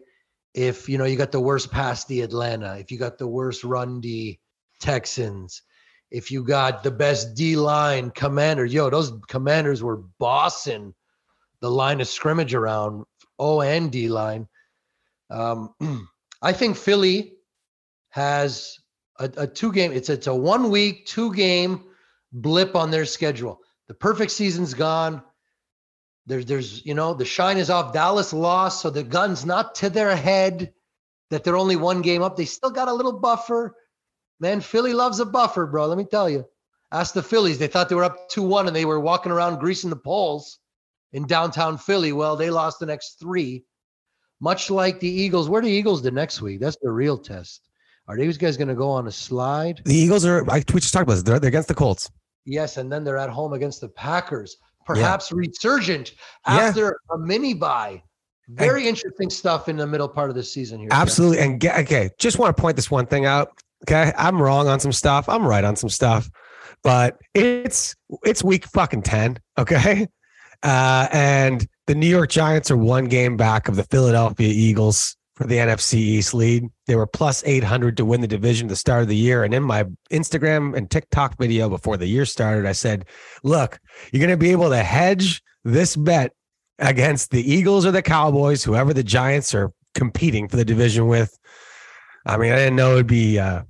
if 0.53 0.89
you 0.89 0.97
know 0.97 1.05
you 1.05 1.15
got 1.15 1.31
the 1.31 1.39
worst 1.39 1.71
pass 1.71 2.05
D 2.05 2.21
Atlanta, 2.21 2.77
if 2.77 2.91
you 2.91 2.97
got 2.97 3.17
the 3.17 3.27
worst 3.27 3.63
run 3.63 4.01
D 4.01 4.39
Texans, 4.79 5.61
if 6.09 6.29
you 6.29 6.43
got 6.43 6.83
the 6.83 6.91
best 6.91 7.35
D 7.35 7.55
line 7.55 8.11
commander. 8.11 8.65
Yo, 8.65 8.89
those 8.89 9.13
commanders 9.27 9.81
were 9.81 10.03
bossing 10.19 10.93
the 11.61 11.71
line 11.71 12.01
of 12.01 12.07
scrimmage 12.07 12.53
around 12.53 13.05
O 13.39 13.61
and 13.61 13.91
D 13.91 14.09
line. 14.09 14.47
Um, 15.29 15.73
I 16.41 16.53
think 16.53 16.75
Philly 16.75 17.33
has 18.09 18.77
a, 19.19 19.31
a 19.37 19.47
two 19.47 19.71
game. 19.71 19.91
It's 19.91 20.09
it's 20.09 20.27
a 20.27 20.35
one 20.35 20.69
week, 20.69 21.05
two 21.05 21.33
game 21.33 21.85
blip 22.33 22.75
on 22.75 22.91
their 22.91 23.05
schedule. 23.05 23.59
The 23.87 23.93
perfect 23.93 24.31
season's 24.31 24.73
gone. 24.73 25.21
There's 26.31 26.45
there's 26.45 26.85
you 26.85 26.93
know 26.93 27.13
the 27.13 27.25
shine 27.25 27.57
is 27.57 27.69
off. 27.69 27.91
Dallas 27.91 28.31
lost, 28.31 28.81
so 28.81 28.89
the 28.89 29.03
gun's 29.03 29.45
not 29.45 29.75
to 29.75 29.89
their 29.89 30.15
head 30.15 30.73
that 31.29 31.43
they're 31.43 31.57
only 31.57 31.75
one 31.75 32.01
game 32.01 32.21
up. 32.21 32.37
They 32.37 32.45
still 32.45 32.69
got 32.69 32.87
a 32.87 32.93
little 32.93 33.19
buffer. 33.19 33.75
Man, 34.39 34.61
Philly 34.61 34.93
loves 34.93 35.19
a 35.19 35.25
buffer, 35.25 35.67
bro. 35.67 35.87
Let 35.87 35.97
me 35.97 36.05
tell 36.05 36.29
you. 36.29 36.45
Ask 36.89 37.13
the 37.13 37.21
Phillies. 37.21 37.57
They 37.57 37.67
thought 37.67 37.89
they 37.89 37.95
were 37.95 38.05
up 38.05 38.29
2 38.29 38.43
1 38.43 38.67
and 38.67 38.73
they 38.73 38.85
were 38.85 39.01
walking 39.01 39.33
around 39.33 39.59
greasing 39.59 39.89
the 39.89 39.97
poles 39.97 40.59
in 41.11 41.27
downtown 41.27 41.77
Philly. 41.77 42.13
Well, 42.13 42.37
they 42.37 42.49
lost 42.49 42.79
the 42.79 42.85
next 42.85 43.19
three, 43.19 43.65
much 44.39 44.69
like 44.69 45.01
the 45.01 45.09
Eagles. 45.09 45.49
Where 45.49 45.59
are 45.59 45.65
the 45.65 45.69
Eagles 45.69 46.01
the 46.01 46.11
next 46.11 46.41
week? 46.41 46.61
That's 46.61 46.77
the 46.81 46.91
real 46.91 47.17
test. 47.17 47.67
Are 48.07 48.15
these 48.15 48.37
guys 48.37 48.55
going 48.55 48.69
to 48.69 48.75
go 48.75 48.89
on 48.89 49.05
a 49.05 49.11
slide? 49.11 49.81
The 49.83 49.95
Eagles 49.95 50.23
are. 50.23 50.49
I 50.49 50.63
we 50.73 50.79
just 50.79 50.93
talked 50.93 51.03
about 51.03 51.15
this. 51.15 51.23
They're, 51.23 51.41
they're 51.41 51.49
against 51.49 51.67
the 51.67 51.75
Colts. 51.75 52.09
Yes, 52.45 52.77
and 52.77 52.89
then 52.89 53.03
they're 53.03 53.17
at 53.17 53.29
home 53.29 53.51
against 53.51 53.81
the 53.81 53.89
Packers, 53.89 54.55
perhaps 54.85 55.31
resurgent 55.31 56.13
Yeah. 56.47 56.57
after 56.57 56.99
a 57.11 57.17
mini 57.17 57.53
bye. 57.53 58.01
Very 58.49 58.87
interesting 58.87 59.29
stuff 59.29 59.69
in 59.69 59.77
the 59.77 59.87
middle 59.87 60.09
part 60.09 60.29
of 60.29 60.35
the 60.35 60.43
season 60.43 60.79
here. 60.79 60.89
Jeff. 60.89 60.99
Absolutely. 60.99 61.39
And 61.39 61.59
get, 61.59 61.77
okay, 61.79 62.09
just 62.19 62.37
want 62.37 62.55
to 62.55 62.61
point 62.61 62.75
this 62.75 62.91
one 62.91 63.05
thing 63.05 63.25
out. 63.25 63.51
Okay, 63.87 64.11
I'm 64.17 64.41
wrong 64.41 64.67
on 64.67 64.79
some 64.79 64.91
stuff. 64.91 65.29
I'm 65.29 65.47
right 65.47 65.63
on 65.63 65.75
some 65.75 65.89
stuff, 65.89 66.29
but 66.83 67.17
it's 67.33 67.95
it's 68.25 68.43
week 68.43 68.65
fucking 68.65 69.01
ten. 69.03 69.39
Okay, 69.57 70.05
uh, 70.63 71.07
and 71.11 71.65
the 71.87 71.95
New 71.95 72.07
York 72.07 72.29
Giants 72.29 72.69
are 72.69 72.77
one 72.77 73.05
game 73.05 73.37
back 73.37 73.67
of 73.67 73.75
the 73.77 73.83
Philadelphia 73.83 74.49
Eagles 74.49 75.15
for 75.41 75.47
the 75.47 75.57
NFC 75.57 75.95
East 75.95 76.35
lead. 76.35 76.67
They 76.85 76.95
were 76.95 77.07
plus 77.07 77.43
eight 77.47 77.63
hundred 77.63 77.97
to 77.97 78.05
win 78.05 78.21
the 78.21 78.27
division 78.27 78.67
at 78.67 78.69
the 78.69 78.75
start 78.75 79.01
of 79.01 79.07
the 79.07 79.15
year. 79.15 79.43
And 79.43 79.53
in 79.53 79.63
my 79.63 79.85
Instagram 80.11 80.77
and 80.77 80.89
TikTok 80.89 81.37
video 81.39 81.67
before 81.67 81.97
the 81.97 82.05
year 82.05 82.25
started, 82.25 82.67
I 82.67 82.73
said, 82.73 83.05
"Look, 83.43 83.79
you're 84.11 84.19
going 84.19 84.29
to 84.29 84.37
be 84.37 84.51
able 84.51 84.69
to 84.69 84.83
hedge 84.83 85.41
this 85.63 85.95
bet 85.95 86.33
against 86.77 87.31
the 87.31 87.41
Eagles 87.41 87.87
or 87.87 87.91
the 87.91 88.03
Cowboys, 88.03 88.63
whoever 88.63 88.93
the 88.93 89.03
Giants 89.03 89.55
are 89.55 89.71
competing 89.95 90.47
for 90.47 90.57
the 90.57 90.65
division 90.65 91.07
with." 91.07 91.35
I 92.23 92.37
mean, 92.37 92.51
I 92.51 92.57
didn't 92.57 92.75
know 92.75 92.93
it'd 92.93 93.07
be. 93.07 93.39
Uh, 93.39 93.63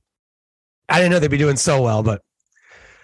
I 0.89 0.97
didn't 0.97 1.11
know 1.11 1.19
they'd 1.19 1.31
be 1.31 1.37
doing 1.37 1.55
so 1.55 1.81
well, 1.81 2.03
but 2.03 2.21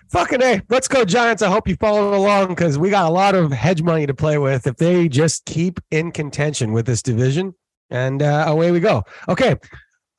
fucking 0.10 0.42
hey, 0.42 0.62
let's 0.68 0.90
go 0.90 1.06
Giants. 1.06 1.42
I 1.42 1.50
hope 1.50 1.70
you 1.70 1.78
follow 1.78 2.16
along 2.16 2.50
because 2.50 2.78
we 2.78 2.90
got 2.90 3.06
a 3.06 3.14
lot 3.14 3.34
of 3.34 3.54
hedge 3.54 3.82
money 3.82 4.06
to 4.06 4.14
play 4.14 4.38
with 4.38 4.68
if 4.68 4.76
they 4.76 5.08
just 5.08 5.46
keep 5.46 5.80
in 5.90 6.12
contention 6.12 6.74
with 6.74 6.86
this 6.86 7.02
division, 7.02 7.54
and 7.90 8.22
uh, 8.22 8.46
away 8.48 8.72
we 8.72 8.80
go. 8.80 9.04
Okay, 9.30 9.56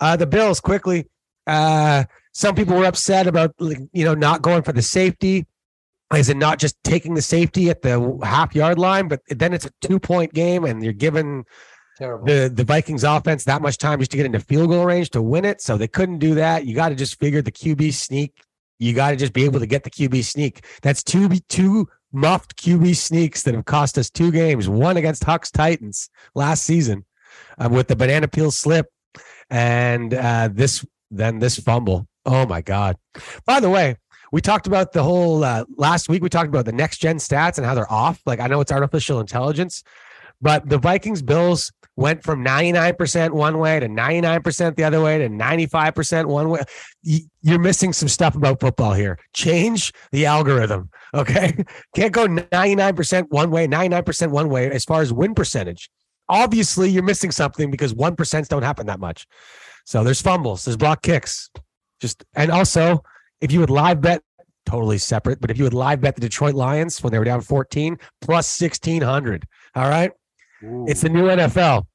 uh, 0.01 0.17
the 0.17 0.27
Bills 0.27 0.61
quickly. 0.61 1.07
Uh, 1.47 2.05
some 2.33 2.55
people 2.55 2.77
were 2.77 2.85
upset 2.85 3.27
about 3.27 3.55
like, 3.59 3.79
you 3.93 4.05
know 4.05 4.15
not 4.15 4.43
going 4.43 4.63
for 4.63 4.73
the 4.73 4.83
safety. 4.83 5.47
Is 6.15 6.29
it 6.31 6.37
not 6.39 6.59
just 6.59 6.77
taking 6.85 7.15
the 7.15 7.23
safety 7.23 7.69
at 7.69 7.83
the 7.83 8.19
half 8.23 8.55
yard 8.55 8.79
line, 8.79 9.09
but 9.09 9.21
then 9.29 9.53
it's 9.53 9.67
a 9.67 9.71
two 9.83 9.99
point 9.99 10.33
game 10.33 10.65
and 10.65 10.83
you're 10.83 10.93
given 10.93 11.45
Terrible. 11.99 12.25
the 12.27 12.49
the 12.49 12.65
Vikings 12.65 13.05
offense 13.05 13.45
that 13.45 13.61
much 13.61 13.77
time 13.77 13.99
just 13.99 14.11
to 14.13 14.17
get 14.17 14.25
into 14.25 14.41
field 14.41 14.71
goal 14.71 14.87
range 14.87 15.11
to 15.11 15.23
win 15.23 15.45
it. 15.45 15.61
So 15.61 15.77
they 15.77 15.89
couldn't 15.89 16.19
do 16.19 16.35
that. 16.37 16.65
You 16.65 16.75
got 16.75 16.91
to 16.91 16.95
just 16.95 17.19
figure 17.19 17.43
the 17.43 17.53
QB 17.53 17.93
sneak. 17.93 18.43
You 18.79 18.95
got 18.95 19.11
to 19.11 19.17
just 19.17 19.33
be 19.33 19.45
able 19.45 19.61
to 19.61 19.67
get 19.67 19.85
the 19.85 19.91
QB 19.91 20.25
sneak. 20.25 20.65
That's 20.81 21.03
two 21.03 21.29
two 21.49 21.89
muffed 22.13 22.57
QB 22.57 22.97
sneaks 22.97 23.43
that 23.43 23.55
have 23.55 23.67
cost 23.67 23.99
us 23.99 24.09
two 24.09 24.31
games. 24.31 24.69
One 24.69 24.97
against 24.97 25.25
Hucks 25.25 25.51
Titans 25.51 26.09
last 26.35 26.63
season 26.63 27.05
uh, 27.59 27.69
with 27.71 27.89
the 27.89 27.97
banana 27.97 28.29
peel 28.29 28.51
slip, 28.51 28.87
and 29.51 30.15
uh, 30.15 30.49
this 30.53 30.85
then 31.11 31.39
this 31.39 31.59
fumble. 31.59 32.07
Oh 32.27 32.47
my 32.47 32.61
god! 32.61 32.97
By 33.47 33.61
the 33.61 33.71
way, 33.71 33.97
we 34.33 34.41
talked 34.41 34.67
about 34.67 34.93
the 34.93 35.03
whole 35.03 35.45
uh, 35.45 35.65
last 35.77 36.09
week. 36.09 36.23
We 36.23 36.29
talked 36.29 36.49
about 36.49 36.65
the 36.65 36.73
next 36.73 36.99
gen 36.99 37.17
stats 37.17 37.59
and 37.59 37.67
how 37.67 37.75
they're 37.75 37.91
off. 37.91 38.21
Like 38.27 38.41
I 38.41 38.47
know 38.47 38.61
it's 38.61 38.73
artificial 38.73 39.21
intelligence, 39.21 39.83
but 40.41 40.69
the 40.69 40.79
Vikings 40.79 41.23
Bills 41.23 41.73
went 41.99 42.23
from 42.23 42.45
99% 42.45 43.33
one 43.33 43.59
way 43.59 43.81
to 43.81 43.89
99% 43.89 44.77
the 44.77 44.85
other 44.85 45.01
way 45.01 45.19
to 45.19 45.29
95% 45.29 46.27
one 46.27 46.49
way. 46.49 46.61
You're 47.03 47.59
missing 47.59 47.93
some 47.93 48.09
stuff 48.09 48.37
about 48.37 48.61
football 48.61 48.93
here. 48.93 49.19
Change 49.35 49.93
the 50.13 50.27
algorithm. 50.27 50.91
Okay. 51.13 51.65
Can't 51.97 52.13
go 52.13 52.29
99% 52.29 53.27
one 53.31 53.51
way, 53.51 53.67
99% 53.67 54.31
one 54.31 54.49
way 54.49 54.71
as 54.71 54.85
far 54.85 55.03
as 55.03 55.13
win 55.13 55.35
percentage. 55.35 55.91
Obviously, 56.29 56.91
you're 56.91 57.03
missing 57.03 57.31
something 57.31 57.71
because 57.71 57.95
1% 57.95 58.49
don't 58.49 58.63
happen 58.63 58.87
that 58.87 59.01
much. 59.01 59.27
So 59.85 60.05
there's 60.05 60.21
fumbles, 60.21 60.65
there's 60.65 60.77
block 60.77 61.03
kicks. 61.03 61.51
Just 62.01 62.25
and 62.35 62.51
also 62.51 63.03
if 63.41 63.53
you 63.53 63.61
would 63.61 63.71
live 63.71 64.01
bet 64.01 64.23
totally 64.67 64.99
separate, 64.99 65.41
but 65.41 65.51
if 65.51 65.57
you 65.57 65.65
would 65.65 65.75
live 65.75 66.01
bet 66.01 66.15
the 66.15 66.21
Detroit 66.21 66.55
Lions 66.55 67.03
when 67.03 67.13
they 67.13 67.19
were 67.19 67.25
down 67.25 67.41
14 67.41 67.97
plus 68.21 68.61
1600, 68.61 69.47
all 69.75 69.89
right? 69.89 70.13
It's 70.89 71.01
the 71.01 71.09
new 71.09 71.25
NFL. 71.25 71.87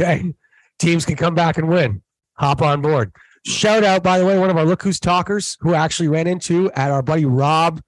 Okay. 0.00 0.32
Teams 0.78 1.04
can 1.04 1.16
come 1.16 1.34
back 1.34 1.58
and 1.58 1.68
win. 1.68 2.02
Hop 2.38 2.62
on 2.62 2.80
board. 2.80 3.12
Shout 3.44 3.84
out, 3.84 4.02
by 4.02 4.18
the 4.18 4.24
way, 4.24 4.38
one 4.38 4.50
of 4.50 4.56
our 4.56 4.64
Look 4.64 4.82
Who's 4.82 5.00
Talkers 5.00 5.56
who 5.60 5.74
I 5.74 5.84
actually 5.84 6.08
ran 6.08 6.26
into 6.26 6.70
at 6.72 6.90
our 6.90 7.02
buddy 7.02 7.24
Rob, 7.24 7.80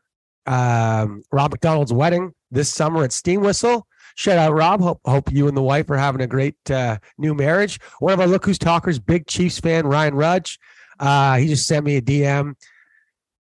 um, 0.47 1.23
Rob 1.33 1.53
McDonald's 1.53 1.93
wedding 1.93 2.33
this 2.51 2.73
summer 2.73 3.05
at 3.05 3.13
Steam 3.13 3.41
Whistle. 3.41 3.87
Shout 4.15 4.39
out, 4.39 4.55
Rob. 4.55 4.81
Hope, 4.81 5.01
hope 5.05 5.33
you 5.33 5.49
and 5.49 5.57
the 5.57 5.63
wife 5.63 5.91
are 5.91 5.97
having 5.97 6.21
a 6.21 6.27
great 6.27 6.71
uh, 6.71 6.99
new 7.19 7.35
marriage. 7.35 7.81
One 7.99 8.13
of 8.13 8.21
our 8.21 8.27
Look 8.27 8.45
Who's 8.45 8.59
Talkers, 8.59 8.99
big 8.99 9.27
Chiefs 9.27 9.59
fan, 9.59 9.87
Ryan 9.87 10.15
Rudge. 10.15 10.59
Uh, 11.01 11.37
he 11.37 11.49
just 11.49 11.67
sent 11.67 11.85
me 11.85 11.97
a 11.97 12.03
DM 12.03 12.55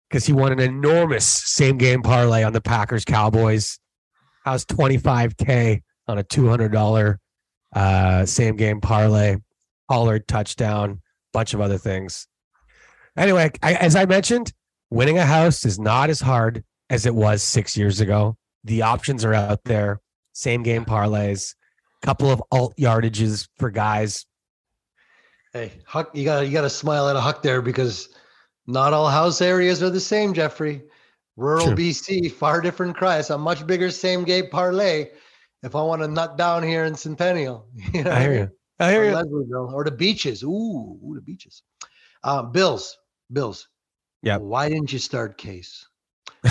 because 0.09 0.25
he 0.25 0.33
won 0.33 0.51
an 0.51 0.59
enormous 0.59 1.25
same 1.25 1.77
game 1.77 2.01
parlay 2.01 2.43
on 2.43 2.53
the 2.53 2.61
Packers 2.61 3.05
Cowboys. 3.05 3.79
Was 4.45 4.65
25K 4.65 5.81
on 6.07 6.17
a 6.17 6.23
$200 6.23 7.17
uh, 7.73 8.25
same 8.25 8.55
game 8.55 8.81
parlay, 8.81 9.37
Pollard 9.89 10.27
touchdown, 10.27 11.01
bunch 11.31 11.53
of 11.53 11.61
other 11.61 11.77
things. 11.77 12.27
Anyway, 13.17 13.51
I, 13.61 13.73
as 13.75 13.95
I 13.95 14.05
mentioned, 14.05 14.53
winning 14.89 15.17
a 15.17 15.25
house 15.25 15.65
is 15.65 15.79
not 15.79 16.09
as 16.09 16.21
hard 16.21 16.63
as 16.89 17.05
it 17.05 17.15
was 17.15 17.43
six 17.43 17.77
years 17.77 17.99
ago. 17.99 18.37
The 18.63 18.83
options 18.83 19.25
are 19.25 19.33
out 19.33 19.63
there. 19.65 19.99
Same 20.33 20.63
game 20.63 20.83
parlays, 20.83 21.55
couple 22.01 22.29
of 22.29 22.43
alt 22.51 22.75
yardages 22.77 23.47
for 23.57 23.69
guys. 23.69 24.25
Hey, 25.53 25.71
Huck, 25.85 26.09
you 26.13 26.25
got 26.25 26.45
you 26.45 26.51
got 26.51 26.61
to 26.61 26.69
smile 26.69 27.07
at 27.07 27.15
a 27.15 27.21
Huck 27.21 27.43
there 27.43 27.61
because 27.61 28.09
not 28.65 28.93
all 28.93 29.07
house 29.07 29.41
areas 29.41 29.83
are 29.83 29.91
the 29.91 29.99
same, 29.99 30.33
Jeffrey. 30.33 30.81
Rural 31.35 31.67
True. 31.67 31.75
BC, 31.75 32.31
far 32.31 32.61
different 32.61 32.95
cry. 32.95 33.19
It's 33.19 33.29
a 33.29 33.37
much 33.37 33.65
bigger 33.65 33.89
same 33.89 34.23
game 34.23 34.49
parlay. 34.51 35.09
If 35.61 35.75
I 35.75 35.81
want 35.81 36.01
to 36.01 36.07
nut 36.07 36.37
down 36.37 36.63
here 36.63 36.85
in 36.85 36.95
Centennial, 36.95 37.67
you 37.93 38.03
know, 38.03 38.11
I 38.11 38.21
hear 38.21 38.33
you. 38.33 38.51
I 38.79 38.91
hear 38.91 39.01
or 39.01 39.05
you. 39.05 39.11
Leslieville, 39.11 39.71
or 39.71 39.83
the 39.83 39.91
beaches. 39.91 40.43
Ooh, 40.43 40.47
ooh, 40.47 41.13
the 41.15 41.21
beaches. 41.21 41.63
Uh, 42.23 42.41
Bills, 42.41 42.97
Bills. 43.31 43.67
Yeah. 44.21 44.37
Why 44.37 44.69
didn't 44.69 44.91
you 44.91 44.99
start 44.99 45.37
Case? 45.37 45.87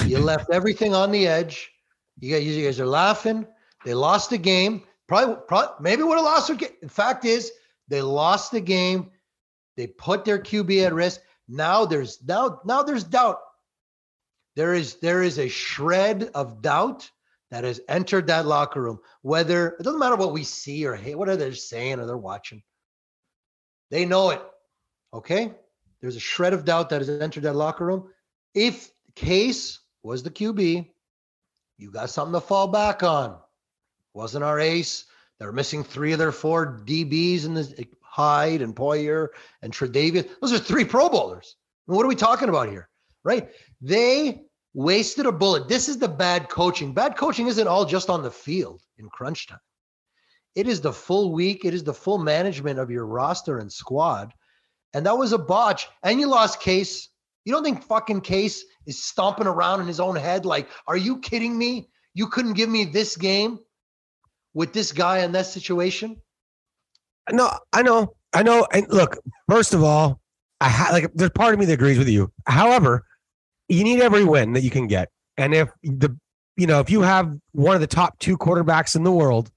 You 0.06 0.18
left 0.18 0.50
everything 0.50 0.94
on 0.94 1.10
the 1.10 1.26
edge. 1.26 1.70
You 2.20 2.34
guys, 2.34 2.46
you 2.46 2.64
guys 2.64 2.80
are 2.80 2.86
laughing. 2.86 3.46
They 3.84 3.94
lost 3.94 4.30
the 4.30 4.38
game. 4.38 4.82
Probably, 5.08 5.36
probably 5.46 5.74
maybe 5.80 6.02
would 6.02 6.16
have 6.16 6.24
lost 6.24 6.56
game. 6.58 6.70
The 6.80 6.88
fact 6.88 7.24
is, 7.24 7.52
they 7.88 8.02
lost 8.02 8.52
the 8.52 8.60
game. 8.60 9.10
They 9.76 9.86
put 9.86 10.24
their 10.24 10.38
QB 10.38 10.86
at 10.86 10.94
risk. 10.94 11.20
Now 11.48 11.84
there's 11.84 12.22
now 12.26 12.60
now 12.64 12.82
there's 12.82 13.04
doubt. 13.04 13.40
There 14.56 14.74
is 14.74 14.96
there 14.96 15.22
is 15.22 15.38
a 15.38 15.48
shred 15.48 16.30
of 16.34 16.62
doubt 16.62 17.10
that 17.50 17.64
has 17.64 17.80
entered 17.88 18.28
that 18.28 18.46
locker 18.46 18.80
room. 18.80 19.00
Whether 19.22 19.76
it 19.78 19.82
doesn't 19.82 19.98
matter 19.98 20.16
what 20.16 20.32
we 20.32 20.44
see 20.44 20.86
or 20.86 20.94
hey, 20.94 21.14
what 21.14 21.28
are 21.28 21.36
they 21.36 21.52
saying 21.52 22.00
or 22.00 22.06
they're 22.06 22.16
watching. 22.16 22.62
They 23.90 24.06
know 24.06 24.30
it. 24.30 24.42
Okay. 25.12 25.52
There's 26.00 26.16
a 26.16 26.20
shred 26.20 26.54
of 26.54 26.64
doubt 26.64 26.88
that 26.88 27.00
has 27.00 27.10
entered 27.10 27.44
that 27.44 27.54
locker 27.54 27.84
room. 27.84 28.08
If 28.54 28.90
Case 29.14 29.80
was 30.02 30.22
the 30.22 30.30
QB, 30.30 30.88
you 31.78 31.90
got 31.90 32.10
something 32.10 32.32
to 32.32 32.40
fall 32.40 32.68
back 32.68 33.02
on. 33.02 33.38
Wasn't 34.14 34.44
our 34.44 34.60
ace. 34.60 35.04
They 35.38 35.46
were 35.46 35.52
missing 35.52 35.82
three 35.82 36.12
of 36.12 36.18
their 36.18 36.32
four 36.32 36.82
DBs 36.84 37.46
in 37.46 37.54
the 37.54 37.86
Hyde 38.02 38.62
and 38.62 38.76
Poyer 38.76 39.28
and 39.62 39.72
Tredavious. 39.72 40.28
Those 40.40 40.52
are 40.52 40.58
three 40.58 40.84
Pro 40.84 41.08
Bowlers. 41.08 41.56
I 41.88 41.90
mean, 41.90 41.96
what 41.96 42.04
are 42.04 42.08
we 42.08 42.14
talking 42.14 42.48
about 42.48 42.68
here? 42.68 42.88
Right? 43.24 43.50
They 43.80 44.42
wasted 44.74 45.26
a 45.26 45.32
bullet. 45.32 45.68
This 45.68 45.88
is 45.88 45.98
the 45.98 46.08
bad 46.08 46.48
coaching. 46.48 46.92
Bad 46.92 47.16
coaching 47.16 47.46
isn't 47.46 47.66
all 47.66 47.84
just 47.84 48.10
on 48.10 48.22
the 48.22 48.30
field 48.30 48.82
in 48.98 49.08
crunch 49.08 49.48
time. 49.48 49.58
It 50.54 50.68
is 50.68 50.80
the 50.80 50.92
full 50.92 51.32
week. 51.32 51.64
It 51.64 51.74
is 51.74 51.84
the 51.84 51.94
full 51.94 52.18
management 52.18 52.78
of 52.78 52.90
your 52.90 53.06
roster 53.06 53.58
and 53.58 53.72
squad. 53.72 54.32
And 54.92 55.06
that 55.06 55.16
was 55.16 55.32
a 55.32 55.38
botch. 55.38 55.88
And 56.02 56.20
you 56.20 56.26
lost 56.26 56.60
Case. 56.60 57.08
You 57.44 57.52
don't 57.52 57.64
think 57.64 57.82
fucking 57.82 58.20
Case 58.20 58.64
is 58.86 59.02
stomping 59.02 59.46
around 59.46 59.80
in 59.80 59.86
his 59.86 60.00
own 60.00 60.16
head 60.16 60.44
like, 60.44 60.68
are 60.86 60.96
you 60.96 61.18
kidding 61.20 61.56
me? 61.56 61.88
You 62.14 62.28
couldn't 62.28 62.52
give 62.52 62.68
me 62.68 62.84
this 62.84 63.16
game 63.16 63.58
with 64.54 64.72
this 64.72 64.92
guy 64.92 65.18
in 65.18 65.32
that 65.32 65.46
situation? 65.46 66.16
No, 67.30 67.50
I 67.72 67.82
know, 67.82 68.14
I 68.32 68.42
know. 68.42 68.66
And 68.72 68.86
look, 68.88 69.18
first 69.48 69.74
of 69.74 69.82
all, 69.82 70.20
I 70.60 70.68
ha- 70.68 70.90
like 70.92 71.12
there's 71.14 71.30
part 71.30 71.54
of 71.54 71.60
me 71.60 71.66
that 71.66 71.72
agrees 71.74 71.98
with 71.98 72.08
you. 72.08 72.32
However, 72.46 73.04
you 73.68 73.84
need 73.84 74.00
every 74.00 74.24
win 74.24 74.52
that 74.54 74.62
you 74.62 74.70
can 74.70 74.86
get, 74.86 75.08
and 75.36 75.54
if 75.54 75.68
the 75.82 76.16
you 76.56 76.66
know 76.66 76.80
if 76.80 76.90
you 76.90 77.02
have 77.02 77.34
one 77.52 77.74
of 77.74 77.80
the 77.80 77.86
top 77.86 78.18
two 78.18 78.36
quarterbacks 78.36 78.96
in 78.96 79.04
the 79.04 79.12
world, 79.12 79.50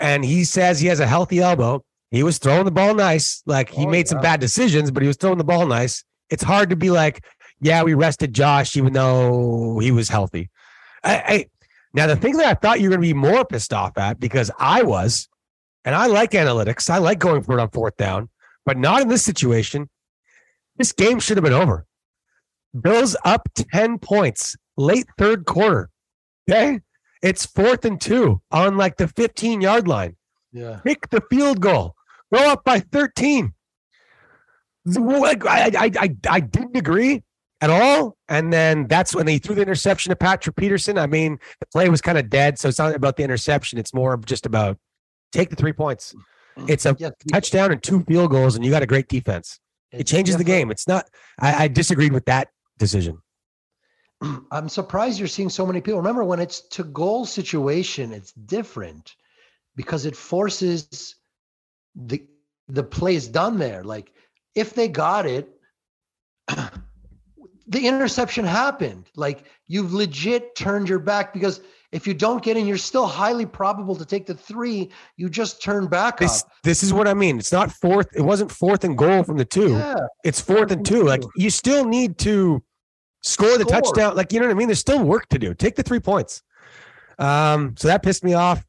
and 0.00 0.24
he 0.24 0.44
says 0.44 0.80
he 0.80 0.86
has 0.88 1.00
a 1.00 1.06
healthy 1.06 1.40
elbow, 1.40 1.82
he 2.10 2.22
was 2.22 2.38
throwing 2.38 2.64
the 2.64 2.70
ball 2.70 2.94
nice. 2.94 3.42
Like 3.46 3.70
he 3.70 3.86
Oh, 3.86 3.90
made 3.90 4.08
some 4.08 4.20
bad 4.20 4.40
decisions, 4.40 4.90
but 4.90 5.02
he 5.02 5.06
was 5.06 5.16
throwing 5.16 5.38
the 5.38 5.44
ball 5.44 5.66
nice. 5.66 6.04
It's 6.30 6.42
hard 6.42 6.70
to 6.70 6.76
be 6.76 6.90
like, 6.90 7.24
yeah, 7.60 7.82
we 7.82 7.94
rested 7.94 8.32
Josh 8.34 8.76
even 8.76 8.92
though 8.92 9.78
he 9.80 9.90
was 9.90 10.08
healthy. 10.08 10.50
I, 11.02 11.14
I 11.14 11.46
now 11.94 12.08
the 12.08 12.16
thing 12.16 12.36
that 12.36 12.46
I 12.46 12.54
thought 12.54 12.80
you 12.80 12.88
were 12.88 12.96
going 12.96 13.08
to 13.08 13.14
be 13.14 13.18
more 13.18 13.44
pissed 13.44 13.72
off 13.72 13.96
at 13.96 14.18
because 14.18 14.50
I 14.58 14.82
was, 14.82 15.28
and 15.84 15.94
I 15.94 16.06
like 16.06 16.32
analytics. 16.32 16.90
I 16.90 16.98
like 16.98 17.20
going 17.20 17.42
for 17.42 17.56
it 17.56 17.62
on 17.62 17.70
fourth 17.70 17.96
down, 17.96 18.28
but 18.66 18.76
not 18.76 19.02
in 19.02 19.08
this 19.08 19.24
situation. 19.24 19.88
This 20.76 20.92
game 20.92 21.20
should 21.20 21.36
have 21.36 21.44
been 21.44 21.52
over. 21.52 21.86
Bills 22.78 23.16
up 23.24 23.48
10 23.54 24.00
points 24.00 24.56
late 24.76 25.06
third 25.16 25.46
quarter. 25.46 25.88
Okay. 26.50 26.80
It's 27.22 27.46
fourth 27.46 27.84
and 27.84 28.00
two 28.00 28.42
on 28.50 28.76
like 28.76 28.96
the 28.96 29.06
15 29.06 29.60
yard 29.60 29.86
line. 29.86 30.16
Yeah. 30.52 30.80
Kick 30.84 31.08
the 31.10 31.22
field 31.30 31.60
goal. 31.60 31.94
Go 32.32 32.50
up 32.50 32.64
by 32.64 32.80
13. 32.80 33.54
Like, 34.84 35.46
I, 35.46 35.70
I, 35.78 35.90
I, 35.98 36.16
I 36.28 36.40
didn't 36.40 36.76
agree 36.76 37.22
at 37.64 37.70
all. 37.70 38.16
And 38.28 38.52
then 38.52 38.86
that's 38.86 39.14
when 39.14 39.26
they 39.26 39.38
threw 39.38 39.54
the 39.54 39.62
interception 39.62 40.10
to 40.10 40.16
Patrick 40.16 40.54
Peterson. 40.56 40.98
I 40.98 41.06
mean, 41.06 41.38
the 41.60 41.66
play 41.66 41.88
was 41.88 42.00
kind 42.00 42.18
of 42.18 42.28
dead. 42.28 42.58
So 42.58 42.68
it's 42.68 42.78
not 42.78 42.94
about 42.94 43.16
the 43.16 43.24
interception. 43.24 43.78
It's 43.78 43.94
more 43.94 44.16
just 44.18 44.44
about 44.46 44.76
take 45.32 45.50
the 45.50 45.56
three 45.56 45.72
points. 45.72 46.14
Mm-hmm. 46.56 46.70
It's 46.70 46.86
a 46.86 46.94
Yeah. 46.98 47.10
touchdown 47.32 47.72
and 47.72 47.82
two 47.82 48.02
field 48.04 48.30
goals, 48.30 48.54
and 48.54 48.64
you 48.64 48.70
got 48.70 48.82
a 48.82 48.86
great 48.86 49.08
defense. 49.08 49.58
It 49.92 50.06
changes 50.06 50.36
the 50.36 50.44
game. 50.44 50.70
It's 50.70 50.86
not, 50.88 51.08
I, 51.40 51.64
I 51.64 51.68
disagreed 51.68 52.12
with 52.12 52.24
that 52.26 52.48
decision. 52.78 53.18
I'm 54.50 54.68
surprised 54.68 55.18
you're 55.18 55.28
seeing 55.28 55.48
so 55.50 55.64
many 55.66 55.80
people. 55.80 55.98
Remember, 56.00 56.24
when 56.24 56.40
it's 56.40 56.60
to 56.68 56.84
goal 56.84 57.24
situation, 57.24 58.12
it's 58.12 58.32
different 58.32 59.14
because 59.76 60.04
it 60.06 60.16
forces 60.16 61.16
the 61.94 62.26
the 62.68 62.82
plays 62.82 63.28
done 63.28 63.58
there. 63.58 63.84
Like 63.84 64.12
if 64.54 64.74
they 64.74 64.88
got 64.88 65.26
it, 65.26 65.48
the 67.66 67.86
interception 67.86 68.44
happened. 68.44 69.10
Like 69.16 69.44
you've 69.66 69.92
legit 69.92 70.54
turned 70.54 70.88
your 70.88 70.98
back 70.98 71.32
because 71.32 71.60
if 71.92 72.06
you 72.06 72.14
don't 72.14 72.42
get 72.42 72.56
in, 72.56 72.66
you're 72.66 72.76
still 72.76 73.06
highly 73.06 73.46
probable 73.46 73.94
to 73.94 74.04
take 74.04 74.26
the 74.26 74.34
three. 74.34 74.90
You 75.16 75.30
just 75.30 75.62
turn 75.62 75.86
back 75.86 76.18
This 76.18 76.42
up. 76.42 76.50
this 76.64 76.82
is 76.82 76.92
what 76.92 77.06
I 77.06 77.14
mean. 77.14 77.38
It's 77.38 77.52
not 77.52 77.70
fourth. 77.70 78.08
It 78.14 78.22
wasn't 78.22 78.50
fourth 78.50 78.84
and 78.84 78.98
goal 78.98 79.22
from 79.22 79.36
the 79.36 79.44
two. 79.44 79.70
Yeah, 79.70 79.94
It's 80.24 80.40
fourth 80.40 80.70
and 80.72 80.84
two. 80.84 81.04
Like 81.04 81.22
you 81.36 81.50
still 81.50 81.84
need 81.84 82.18
to 82.18 82.62
score 83.22 83.56
the 83.58 83.64
touchdown. 83.64 84.16
Like 84.16 84.32
you 84.32 84.40
know 84.40 84.46
what 84.46 84.52
I 84.54 84.58
mean. 84.58 84.68
There's 84.68 84.80
still 84.80 85.02
work 85.02 85.28
to 85.28 85.38
do. 85.38 85.54
Take 85.54 85.76
the 85.76 85.82
three 85.82 86.00
points. 86.00 86.42
Um, 87.18 87.76
so 87.78 87.88
that 87.88 88.02
pissed 88.02 88.24
me 88.24 88.34
off. 88.34 88.64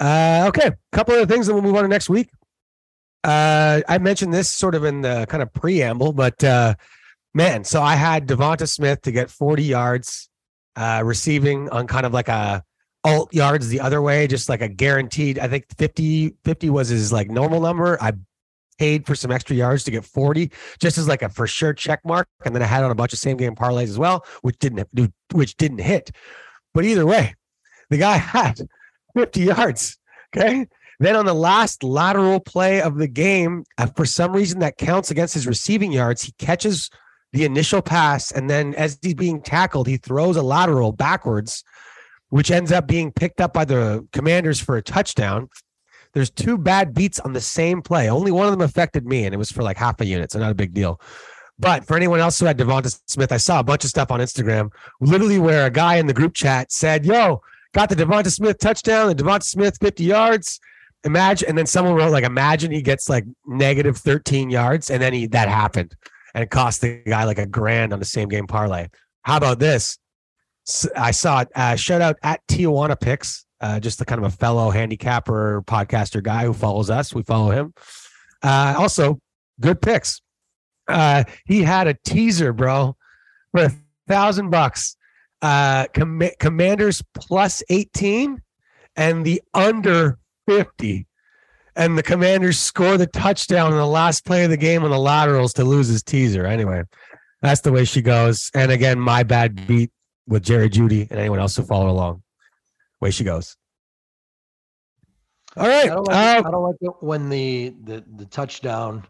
Uh, 0.00 0.46
okay, 0.48 0.68
a 0.68 0.76
couple 0.96 1.14
other 1.14 1.26
things, 1.26 1.48
and 1.48 1.54
we'll 1.54 1.62
move 1.62 1.76
on 1.76 1.82
to 1.82 1.88
next 1.88 2.08
week. 2.08 2.30
Uh, 3.22 3.82
I 3.88 3.98
mentioned 3.98 4.34
this 4.34 4.50
sort 4.50 4.74
of 4.74 4.84
in 4.84 5.02
the 5.02 5.26
kind 5.28 5.42
of 5.42 5.52
preamble, 5.52 6.12
but 6.12 6.42
uh, 6.42 6.74
man, 7.34 7.64
so 7.64 7.82
I 7.82 7.94
had 7.94 8.26
Devonta 8.26 8.68
Smith 8.68 9.02
to 9.02 9.12
get 9.12 9.30
40 9.30 9.62
yards 9.62 10.28
uh, 10.76 11.02
receiving 11.04 11.68
on 11.70 11.86
kind 11.86 12.06
of 12.06 12.12
like 12.12 12.28
a 12.28 12.62
alt 13.04 13.32
yards 13.34 13.68
the 13.68 13.80
other 13.80 14.00
way, 14.00 14.26
just 14.26 14.48
like 14.48 14.60
a 14.60 14.68
guaranteed. 14.68 15.38
I 15.38 15.48
think 15.48 15.66
50 15.76 16.34
50 16.44 16.70
was 16.70 16.88
his 16.88 17.12
like 17.12 17.30
normal 17.30 17.60
number. 17.60 17.98
I 18.00 18.12
paid 18.78 19.06
for 19.06 19.14
some 19.14 19.30
extra 19.30 19.54
yards 19.54 19.84
to 19.84 19.90
get 19.90 20.04
40 20.04 20.50
just 20.80 20.98
as 20.98 21.06
like 21.06 21.22
a 21.22 21.28
for 21.28 21.46
sure 21.46 21.72
check 21.72 22.00
mark 22.04 22.26
and 22.44 22.54
then 22.54 22.62
i 22.62 22.66
had 22.66 22.82
on 22.82 22.90
a 22.90 22.94
bunch 22.94 23.12
of 23.12 23.18
same 23.18 23.36
game 23.36 23.54
parlays 23.54 23.84
as 23.84 23.98
well 23.98 24.24
which 24.40 24.58
didn't 24.58 24.88
which 25.32 25.56
didn't 25.56 25.78
hit 25.78 26.10
but 26.72 26.84
either 26.84 27.06
way 27.06 27.34
the 27.90 27.98
guy 27.98 28.16
had 28.16 28.60
50 29.14 29.40
yards 29.40 29.98
okay 30.34 30.66
then 30.98 31.16
on 31.16 31.26
the 31.26 31.34
last 31.34 31.84
lateral 31.84 32.40
play 32.40 32.80
of 32.80 32.96
the 32.96 33.06
game 33.06 33.64
uh, 33.78 33.86
for 33.86 34.06
some 34.06 34.32
reason 34.32 34.60
that 34.60 34.78
counts 34.78 35.10
against 35.10 35.34
his 35.34 35.46
receiving 35.46 35.92
yards 35.92 36.22
he 36.22 36.32
catches 36.38 36.90
the 37.32 37.44
initial 37.44 37.82
pass 37.82 38.30
and 38.30 38.48
then 38.48 38.74
as 38.74 38.98
he's 39.02 39.14
being 39.14 39.40
tackled 39.40 39.86
he 39.86 39.96
throws 39.96 40.36
a 40.36 40.42
lateral 40.42 40.92
backwards 40.92 41.64
which 42.28 42.50
ends 42.50 42.72
up 42.72 42.86
being 42.86 43.12
picked 43.12 43.40
up 43.40 43.52
by 43.52 43.64
the 43.64 44.06
commanders 44.12 44.60
for 44.60 44.76
a 44.76 44.82
touchdown 44.82 45.48
there's 46.12 46.30
two 46.30 46.58
bad 46.58 46.94
beats 46.94 47.18
on 47.20 47.32
the 47.32 47.40
same 47.40 47.82
play. 47.82 48.08
Only 48.08 48.30
one 48.32 48.46
of 48.46 48.52
them 48.52 48.60
affected 48.60 49.06
me, 49.06 49.24
and 49.24 49.34
it 49.34 49.38
was 49.38 49.50
for 49.50 49.62
like 49.62 49.76
half 49.76 50.00
a 50.00 50.06
unit, 50.06 50.32
so 50.32 50.38
not 50.38 50.50
a 50.50 50.54
big 50.54 50.74
deal. 50.74 51.00
But 51.58 51.86
for 51.86 51.96
anyone 51.96 52.20
else 52.20 52.38
who 52.38 52.46
had 52.46 52.58
Devonta 52.58 52.98
Smith, 53.06 53.32
I 53.32 53.36
saw 53.36 53.60
a 53.60 53.64
bunch 53.64 53.84
of 53.84 53.90
stuff 53.90 54.10
on 54.10 54.20
Instagram, 54.20 54.70
literally 55.00 55.38
where 55.38 55.66
a 55.66 55.70
guy 55.70 55.96
in 55.96 56.06
the 56.06 56.14
group 56.14 56.34
chat 56.34 56.72
said, 56.72 57.06
"Yo, 57.06 57.42
got 57.72 57.88
the 57.88 57.96
Devonta 57.96 58.30
Smith 58.30 58.58
touchdown, 58.58 59.08
the 59.08 59.22
Devonta 59.22 59.44
Smith 59.44 59.78
50 59.80 60.04
yards." 60.04 60.60
Imagine, 61.04 61.48
and 61.48 61.58
then 61.58 61.66
someone 61.66 61.94
wrote 61.94 62.12
like, 62.12 62.24
"Imagine 62.24 62.72
he 62.72 62.82
gets 62.82 63.08
like 63.08 63.24
negative 63.46 63.96
13 63.96 64.50
yards, 64.50 64.90
and 64.90 65.02
then 65.02 65.12
he 65.12 65.26
that 65.28 65.48
happened, 65.48 65.96
and 66.34 66.42
it 66.42 66.50
cost 66.50 66.80
the 66.80 67.02
guy 67.06 67.24
like 67.24 67.38
a 67.38 67.46
grand 67.46 67.92
on 67.92 67.98
the 67.98 68.04
same 68.04 68.28
game 68.28 68.46
parlay." 68.46 68.88
How 69.22 69.36
about 69.36 69.58
this? 69.58 69.98
I 70.96 71.10
saw 71.10 71.40
it. 71.40 71.48
Uh, 71.54 71.76
shout 71.76 72.00
out 72.00 72.16
at 72.22 72.40
Tijuana 72.46 73.00
Picks, 73.00 73.46
uh, 73.60 73.80
just 73.80 73.98
the 73.98 74.04
kind 74.04 74.24
of 74.24 74.32
a 74.32 74.36
fellow 74.36 74.70
handicapper 74.70 75.62
podcaster 75.66 76.22
guy 76.22 76.44
who 76.44 76.52
follows 76.52 76.90
us. 76.90 77.14
We 77.14 77.22
follow 77.22 77.50
him. 77.50 77.74
Uh, 78.42 78.74
also, 78.78 79.18
good 79.60 79.80
picks. 79.80 80.20
Uh, 80.88 81.24
he 81.46 81.62
had 81.62 81.86
a 81.86 81.96
teaser, 82.04 82.52
bro, 82.52 82.96
for 83.52 83.64
a 83.64 83.72
thousand 84.08 84.50
bucks. 84.50 84.96
Uh, 85.40 85.86
Com- 85.94 86.22
Commanders 86.38 87.02
plus 87.14 87.62
18 87.68 88.40
and 88.94 89.24
the 89.24 89.42
under 89.54 90.18
50. 90.46 91.06
And 91.74 91.96
the 91.96 92.02
Commanders 92.02 92.58
score 92.58 92.98
the 92.98 93.06
touchdown 93.06 93.72
in 93.72 93.78
the 93.78 93.86
last 93.86 94.24
play 94.24 94.44
of 94.44 94.50
the 94.50 94.56
game 94.56 94.84
on 94.84 94.90
the 94.90 94.98
laterals 94.98 95.54
to 95.54 95.64
lose 95.64 95.88
his 95.88 96.02
teaser. 96.02 96.46
Anyway, 96.46 96.82
that's 97.40 97.62
the 97.62 97.72
way 97.72 97.84
she 97.84 98.02
goes. 98.02 98.50
And 98.54 98.70
again, 98.70 99.00
my 99.00 99.22
bad 99.22 99.66
beat 99.66 99.90
with 100.26 100.42
Jerry 100.42 100.68
Jeudy 100.68 101.10
and 101.10 101.18
anyone 101.18 101.38
else 101.38 101.56
who 101.56 101.62
follow 101.62 101.88
along. 101.88 102.22
Way 103.00 103.10
she 103.10 103.24
goes. 103.24 103.56
All 105.56 105.66
right. 105.66 105.84
I 105.84 105.94
don't 105.94 106.08
like, 106.08 106.44
uh, 106.44 106.48
I 106.48 106.50
don't 106.50 106.62
like 106.62 106.76
it 106.80 106.92
when 107.00 107.28
the, 107.28 107.74
the 107.82 108.04
the 108.16 108.26
touchdown. 108.26 109.06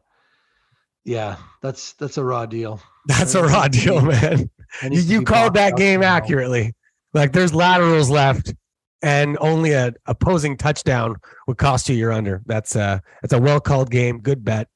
Yeah, 1.05 1.37
that's 1.61 1.93
that's 1.95 2.17
a 2.17 2.25
raw 2.25 2.47
deal. 2.47 2.81
that's 3.07 3.35
a 3.35 3.43
raw 3.43 3.69
deal, 3.69 4.01
man. 4.01 4.51
You, 4.83 5.01
you 5.01 5.23
called 5.23 5.55
that 5.55 5.77
game 5.77 6.03
accurately. 6.03 6.75
Like 7.13 7.33
there's 7.33 7.55
laterals 7.55 8.09
left, 8.09 8.55
and 9.03 9.37
only 9.41 9.73
a 9.73 9.93
opposing 10.07 10.57
touchdown 10.57 11.17
would 11.47 11.59
cost 11.59 11.89
you 11.89 11.97
your 11.97 12.13
under. 12.13 12.43
That's 12.47 12.77
a 12.77 13.03
that's 13.21 13.33
a 13.33 13.41
well 13.41 13.61
called 13.61 13.91
game. 13.91 14.21
Good 14.21 14.45
bet. 14.45 14.69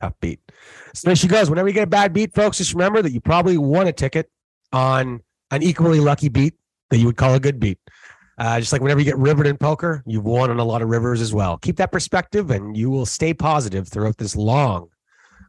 Tough 0.00 0.14
beat. 0.20 0.40
So 0.94 1.08
there 1.08 1.16
she 1.16 1.28
goes. 1.28 1.50
Whenever 1.50 1.68
you 1.68 1.74
get 1.74 1.84
a 1.84 1.88
bad 1.88 2.12
beat, 2.12 2.34
folks, 2.34 2.58
just 2.58 2.72
remember 2.72 3.02
that 3.02 3.12
you 3.12 3.20
probably 3.20 3.58
won 3.58 3.86
a 3.88 3.92
ticket 3.92 4.30
on 4.72 5.20
an 5.50 5.62
equally 5.62 6.00
lucky 6.00 6.28
beat 6.28 6.54
that 6.90 6.98
you 6.98 7.06
would 7.06 7.16
call 7.16 7.34
a 7.34 7.40
good 7.40 7.60
beat. 7.60 7.78
Uh, 8.38 8.60
just 8.60 8.72
like 8.72 8.80
whenever 8.80 9.00
you 9.00 9.04
get 9.04 9.18
rivered 9.18 9.48
in 9.48 9.56
poker, 9.56 10.02
you've 10.06 10.24
won 10.24 10.48
on 10.50 10.60
a 10.60 10.64
lot 10.64 10.80
of 10.80 10.88
rivers 10.88 11.20
as 11.20 11.34
well. 11.34 11.58
Keep 11.58 11.76
that 11.76 11.90
perspective, 11.90 12.52
and 12.52 12.76
you 12.76 12.88
will 12.88 13.06
stay 13.06 13.34
positive 13.34 13.88
throughout 13.88 14.16
this 14.16 14.36
long, 14.36 14.88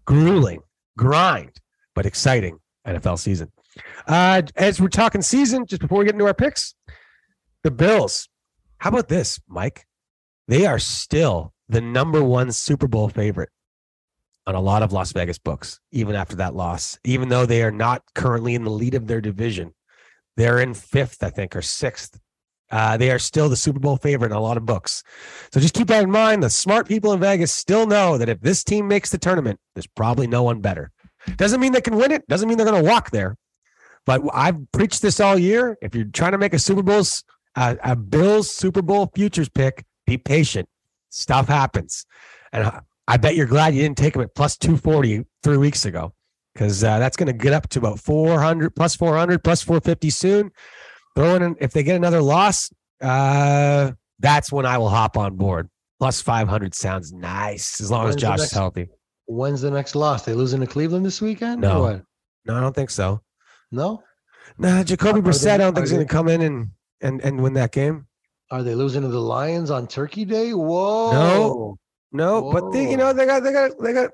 grueling 0.06 0.62
grind, 0.98 1.52
but 1.94 2.08
exciting 2.08 2.58
NFL 2.88 3.20
season. 3.20 3.52
Uh, 4.08 4.42
as 4.56 4.82
we're 4.82 4.88
talking 4.88 5.22
season, 5.22 5.68
just 5.68 5.82
before 5.82 6.00
we 6.00 6.06
get 6.06 6.16
into 6.16 6.26
our 6.26 6.34
picks, 6.34 6.74
the 7.64 7.72
Bills. 7.72 8.30
How 8.78 8.90
about 8.90 9.10
this, 9.10 9.40
Mike? 9.48 9.86
They 10.48 10.66
are 10.66 10.80
still 10.80 11.54
the 11.68 11.82
number 11.82 12.24
one 12.24 12.52
Super 12.52 12.88
Bowl 12.88 13.10
favorite 13.10 13.50
on 14.48 14.56
a 14.56 14.62
lot 14.62 14.82
of 14.82 14.92
Las 14.92 15.12
Vegas 15.12 15.38
books, 15.38 15.80
even 15.92 16.16
after 16.16 16.36
that 16.38 16.56
loss, 16.56 16.98
even 17.04 17.30
though 17.30 17.46
they 17.46 17.62
are 17.62 17.72
not 17.72 18.02
currently 18.16 18.56
in 18.56 18.64
the 18.64 18.72
lead 18.72 18.96
of 18.96 19.08
their 19.08 19.22
division. 19.22 19.74
They're 20.38 20.60
in 20.60 20.74
fifth, 20.74 21.22
I 21.22 21.30
think, 21.30 21.56
or 21.56 21.62
sixth. 21.62 22.20
Uh, 22.72 22.98
they 22.98 23.12
are 23.12 23.20
still 23.20 23.50
the 23.50 23.56
Super 23.56 23.80
Bowl 23.80 23.98
favorite 23.98 24.32
in 24.32 24.38
a 24.38 24.42
lot 24.42 24.58
of 24.58 24.66
books. 24.66 25.04
So 25.52 25.60
just 25.60 25.74
keep 25.74 25.88
that 25.88 26.04
in 26.04 26.12
mind. 26.12 26.42
The 26.42 26.50
smart 26.50 26.88
people 26.88 27.14
in 27.14 27.20
Vegas 27.20 27.52
still 27.52 27.86
know 27.86 28.18
that 28.18 28.30
if 28.30 28.42
this 28.42 28.64
team 28.64 28.88
makes 28.88 29.10
the 29.10 29.18
tournament, 29.18 29.60
there's 29.76 29.88
probably 29.88 30.28
no 30.28 30.44
one 30.44 30.62
better. 30.62 30.92
Doesn't 31.36 31.60
mean 31.60 31.74
they 31.74 31.82
can 31.82 31.96
win 31.96 32.12
it. 32.12 32.28
Doesn't 32.28 32.48
mean 32.48 32.58
they're 32.58 32.68
going 32.68 32.84
to 32.84 32.90
walk 32.90 33.12
there. 33.12 33.36
But 34.06 34.22
I've 34.34 34.72
preached 34.72 35.02
this 35.02 35.20
all 35.20 35.38
year. 35.38 35.78
If 35.82 35.94
you're 35.94 36.06
trying 36.06 36.32
to 36.32 36.38
make 36.38 36.54
a 36.54 36.60
Super 36.60 36.82
Bowl's 36.84 37.24
uh, 37.56 37.76
a 37.84 37.96
Bills 37.96 38.50
Super 38.50 38.82
Bowl 38.82 39.10
futures 39.14 39.50
pick, 39.50 39.84
be 40.06 40.18
patient. 40.18 40.68
Stuff 41.10 41.48
happens, 41.48 42.06
and 42.54 42.72
I- 43.08 43.18
bet 43.18 43.36
you're 43.36 43.48
glad 43.48 43.74
you 43.74 43.82
didn't 43.82 43.98
take 43.98 44.14
them 44.14 44.22
at 44.22 44.36
plus 44.36 44.56
240 44.58 45.26
three 45.42 45.58
weeks 45.58 45.86
ago 45.86 46.14
because 46.54 46.84
uh, 46.84 47.00
that's 47.00 47.18
going 47.18 47.28
to 47.28 47.34
get 47.34 47.54
up 47.54 47.68
to 47.70 47.80
about 47.80 48.00
400 48.00 48.76
plus 48.76 48.96
400 48.96 49.44
plus 49.44 49.64
450 49.64 50.10
soon. 50.12 50.52
Throwing 51.16 51.42
in 51.42 51.56
if 51.60 51.72
they 51.72 51.82
get 51.82 51.96
another 51.96 52.22
loss, 52.22 52.70
uh, 53.02 53.92
that's 54.20 54.52
when 54.52 54.66
I 54.66 54.78
will 54.78 54.90
hop 54.90 55.18
on 55.18 55.36
board. 55.38 55.70
Plus 56.00 56.22
500 56.22 56.76
sounds 56.76 57.12
nice 57.12 57.82
as 57.82 57.90
long 57.92 58.08
as 58.08 58.14
When's 58.14 58.16
the 58.16 58.22
Josh 58.22 58.40
is 58.40 58.52
healthy. 58.52 58.90
When's 59.26 59.62
the 59.62 59.72
next 59.72 59.96
loss? 59.96 60.24
They 60.24 60.34
losing 60.34 60.60
to 60.62 60.68
Cleveland 60.68 61.06
this 61.06 61.22
weekend? 61.22 61.62
No. 61.62 61.80
Or 61.80 61.82
what? 61.82 62.04
No, 62.46 62.56
I 62.56 62.62
don't 62.62 62.76
think 62.76 62.90
so. 62.90 63.22
No. 63.72 64.04
Nah, 64.58 64.84
Jacoby 64.84 65.20
Brissett, 65.22 65.52
I 65.56 65.58
don't 65.58 65.74
think 65.76 65.86
he's 65.86 65.92
going 65.94 66.08
to 66.08 66.12
come 66.12 66.28
in 66.28 66.42
and, 66.42 66.70
and 67.02 67.22
and 67.22 67.42
win 67.42 67.54
that 67.54 67.72
game. 67.72 68.08
Are 68.52 68.64
they 68.64 68.74
losing 68.76 69.04
to 69.04 69.08
the 69.10 69.20
Lions 69.22 69.70
on 69.70 69.88
Turkey 69.88 70.26
Day? 70.26 70.54
Whoa. 70.54 71.12
No, 71.12 71.78
No, 72.12 72.52
but 72.52 72.72
they, 72.72 72.90
you 72.90 72.98
know, 72.98 73.14
they 73.14 73.28
got, 73.28 73.42
they 73.44 73.52
got, 73.54 73.72
they 73.80 73.94
got. 73.94 74.10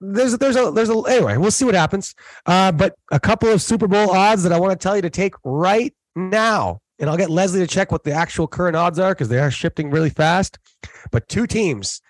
There's, 0.00 0.36
there's 0.36 0.56
a, 0.56 0.70
there's 0.70 0.90
a. 0.90 0.98
Anyway, 1.08 1.38
we'll 1.38 1.50
see 1.50 1.64
what 1.64 1.74
happens. 1.74 2.14
Uh, 2.46 2.70
but 2.70 2.94
a 3.10 3.18
couple 3.18 3.48
of 3.48 3.62
Super 3.62 3.88
Bowl 3.88 4.10
odds 4.10 4.42
that 4.42 4.52
I 4.52 4.60
want 4.60 4.72
to 4.72 4.76
tell 4.76 4.94
you 4.94 5.02
to 5.02 5.10
take 5.10 5.34
right 5.42 5.94
now, 6.14 6.80
and 6.98 7.08
I'll 7.08 7.16
get 7.16 7.30
Leslie 7.30 7.60
to 7.60 7.66
check 7.66 7.90
what 7.90 8.04
the 8.04 8.12
actual 8.12 8.46
current 8.46 8.76
odds 8.76 8.98
are 8.98 9.12
because 9.12 9.28
they 9.30 9.38
are 9.38 9.50
shifting 9.50 9.90
really 9.90 10.10
fast. 10.10 10.58
But 11.10 11.26
two 11.28 11.46
teams, 11.46 12.00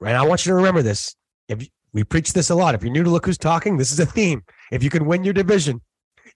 right? 0.00 0.14
I 0.16 0.24
want 0.26 0.44
you 0.44 0.50
to 0.50 0.56
remember 0.56 0.82
this. 0.82 1.14
If 1.48 1.62
you- 1.62 1.68
we 1.94 2.04
preach 2.04 2.34
this 2.34 2.50
a 2.50 2.54
lot, 2.54 2.74
if 2.74 2.82
you're 2.82 2.92
new 2.92 3.02
to 3.02 3.08
look 3.10 3.24
who's 3.24 3.38
talking, 3.38 3.78
this 3.78 3.92
is 3.92 3.98
a 3.98 4.04
theme. 4.04 4.42
If 4.70 4.82
you 4.82 4.90
can 4.90 5.06
win 5.06 5.24
your 5.24 5.32
division, 5.32 5.80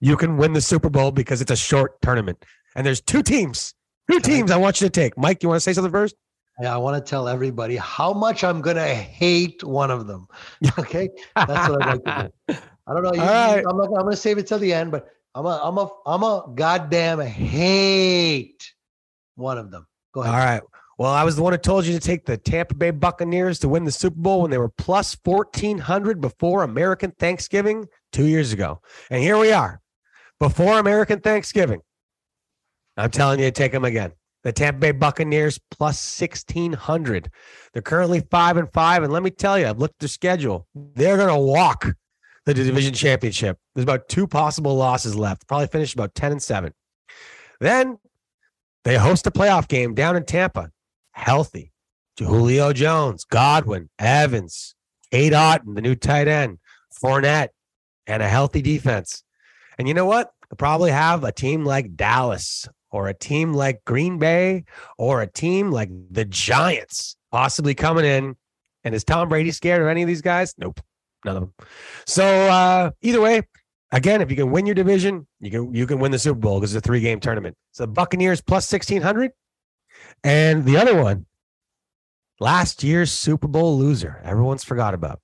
you 0.01 0.17
can 0.17 0.35
win 0.37 0.53
the 0.53 0.61
Super 0.61 0.89
Bowl 0.89 1.11
because 1.11 1.41
it's 1.41 1.51
a 1.51 1.55
short 1.55 2.01
tournament. 2.01 2.43
And 2.75 2.85
there's 2.85 3.01
two 3.01 3.23
teams, 3.23 3.73
two 4.09 4.19
teams 4.19 4.51
I 4.51 4.57
want 4.57 4.81
you 4.81 4.87
to 4.87 4.91
take. 4.91 5.17
Mike, 5.17 5.43
you 5.43 5.49
want 5.49 5.57
to 5.57 5.61
say 5.61 5.73
something 5.73 5.91
first? 5.91 6.15
Yeah, 6.61 6.73
I 6.73 6.77
want 6.77 7.03
to 7.03 7.09
tell 7.09 7.27
everybody 7.27 7.75
how 7.77 8.13
much 8.13 8.43
I'm 8.43 8.61
gonna 8.61 8.93
hate 8.93 9.63
one 9.63 9.89
of 9.89 10.07
them. 10.07 10.27
Okay, 10.77 11.09
that's 11.35 11.69
what 11.69 11.83
I'd 11.83 12.03
like 12.03 12.03
to 12.03 12.31
do. 12.47 12.57
I 12.85 12.93
don't 12.93 13.03
know. 13.03 13.13
You, 13.13 13.21
right. 13.21 13.63
I'm, 13.67 13.77
not, 13.77 13.85
I'm 13.85 14.03
gonna 14.03 14.15
save 14.15 14.37
it 14.37 14.47
till 14.47 14.59
the 14.59 14.73
end, 14.73 14.91
but 14.91 15.07
I'm 15.35 15.45
a, 15.45 15.59
I'm 15.63 15.77
a, 15.77 15.89
I'm 16.05 16.23
a 16.23 16.51
goddamn 16.53 17.19
hate 17.21 18.71
one 19.35 19.57
of 19.57 19.71
them. 19.71 19.87
Go 20.13 20.21
ahead. 20.21 20.33
All 20.33 20.39
right. 20.39 20.61
Well, 20.99 21.11
I 21.11 21.23
was 21.23 21.35
the 21.35 21.41
one 21.41 21.53
who 21.53 21.57
told 21.57 21.85
you 21.85 21.93
to 21.93 21.99
take 21.99 22.25
the 22.25 22.37
Tampa 22.37 22.75
Bay 22.75 22.91
Buccaneers 22.91 23.57
to 23.59 23.67
win 23.67 23.83
the 23.83 23.91
Super 23.91 24.19
Bowl 24.19 24.43
when 24.43 24.51
they 24.51 24.59
were 24.59 24.69
plus 24.69 25.17
1400 25.23 26.21
before 26.21 26.63
American 26.63 27.11
Thanksgiving 27.17 27.87
two 28.11 28.27
years 28.27 28.53
ago. 28.53 28.79
And 29.09 29.21
here 29.23 29.39
we 29.39 29.51
are 29.51 29.81
before 30.39 30.77
American 30.77 31.19
Thanksgiving. 31.19 31.81
I'm 32.97 33.11
telling 33.11 33.39
you 33.39 33.51
take 33.51 33.71
them 33.71 33.85
again. 33.85 34.11
The 34.43 34.51
Tampa 34.51 34.79
Bay 34.79 34.91
Buccaneers 34.91 35.59
plus 35.71 36.19
1600. 36.19 37.31
They're 37.71 37.81
currently 37.81 38.21
five 38.29 38.57
and 38.57 38.71
five. 38.71 39.03
And 39.03 39.13
let 39.13 39.23
me 39.23 39.31
tell 39.31 39.57
you, 39.57 39.67
I've 39.67 39.79
looked 39.79 39.95
at 39.95 39.99
their 39.99 40.09
schedule. 40.09 40.67
They're 40.75 41.15
going 41.17 41.29
to 41.29 41.37
walk 41.37 41.95
the 42.45 42.53
division 42.53 42.93
championship. 42.93 43.57
There's 43.73 43.83
about 43.83 44.09
two 44.09 44.27
possible 44.27 44.75
losses 44.75 45.15
left. 45.15 45.47
Probably 45.47 45.67
finish 45.67 45.93
about 45.93 46.13
10 46.13 46.33
and 46.33 46.43
seven. 46.43 46.73
Then 47.61 47.99
they 48.83 48.97
host 48.97 49.25
a 49.27 49.31
playoff 49.31 49.69
game 49.69 49.93
down 49.93 50.17
in 50.17 50.25
Tampa 50.25 50.71
healthy. 51.13 51.71
Julio 52.19 52.73
Jones, 52.73 53.23
Godwin, 53.23 53.89
Evans, 53.97 54.75
Cade 55.11 55.33
Otton, 55.33 55.75
the 55.75 55.81
new 55.81 55.95
tight 55.95 56.27
end, 56.27 56.59
Fournette, 57.01 57.49
and 58.05 58.21
a 58.21 58.29
healthy 58.29 58.61
defense. 58.61 59.23
And 59.77 59.87
you 59.87 59.93
know 59.93 60.05
what? 60.05 60.31
They'll 60.49 60.57
probably 60.57 60.91
have 60.91 61.23
a 61.23 61.31
team 61.31 61.65
like 61.65 61.95
Dallas 61.95 62.67
or 62.93 63.09
a 63.09 63.13
team 63.13 63.51
like 63.51 63.83
Green 63.83 64.19
Bay 64.19 64.63
or 64.97 65.21
a 65.21 65.27
team 65.27 65.71
like 65.71 65.89
the 66.11 66.23
Giants 66.23 67.17
possibly 67.31 67.75
coming 67.75 68.05
in. 68.05 68.37
And 68.85 68.93
is 68.93 69.03
Tom 69.03 69.27
Brady 69.27 69.51
scared 69.51 69.81
of 69.81 69.87
any 69.87 70.03
of 70.03 70.07
these 70.07 70.21
guys? 70.21 70.53
Nope, 70.57 70.79
none 71.25 71.35
of 71.35 71.41
them. 71.41 71.53
So 72.05 72.23
uh, 72.25 72.91
either 73.01 73.19
way, 73.19 73.41
again, 73.91 74.21
if 74.21 74.29
you 74.29 74.37
can 74.37 74.51
win 74.51 74.65
your 74.65 74.75
division, 74.75 75.25
you 75.39 75.51
can 75.51 75.73
you 75.73 75.87
can 75.87 75.99
win 75.99 76.11
the 76.11 76.19
Super 76.19 76.39
Bowl 76.39 76.59
because 76.59 76.75
it's 76.75 76.85
a 76.85 76.87
three 76.87 76.99
game 76.99 77.19
tournament. 77.19 77.55
So 77.71 77.87
Buccaneers 77.87 78.41
plus 78.41 78.67
sixteen 78.67 79.01
hundred, 79.01 79.31
and 80.23 80.65
the 80.65 80.77
other 80.77 81.01
one, 81.01 81.25
last 82.39 82.83
year's 82.83 83.11
Super 83.11 83.47
Bowl 83.47 83.77
loser, 83.77 84.21
everyone's 84.23 84.63
forgot 84.63 84.93
about. 84.93 85.19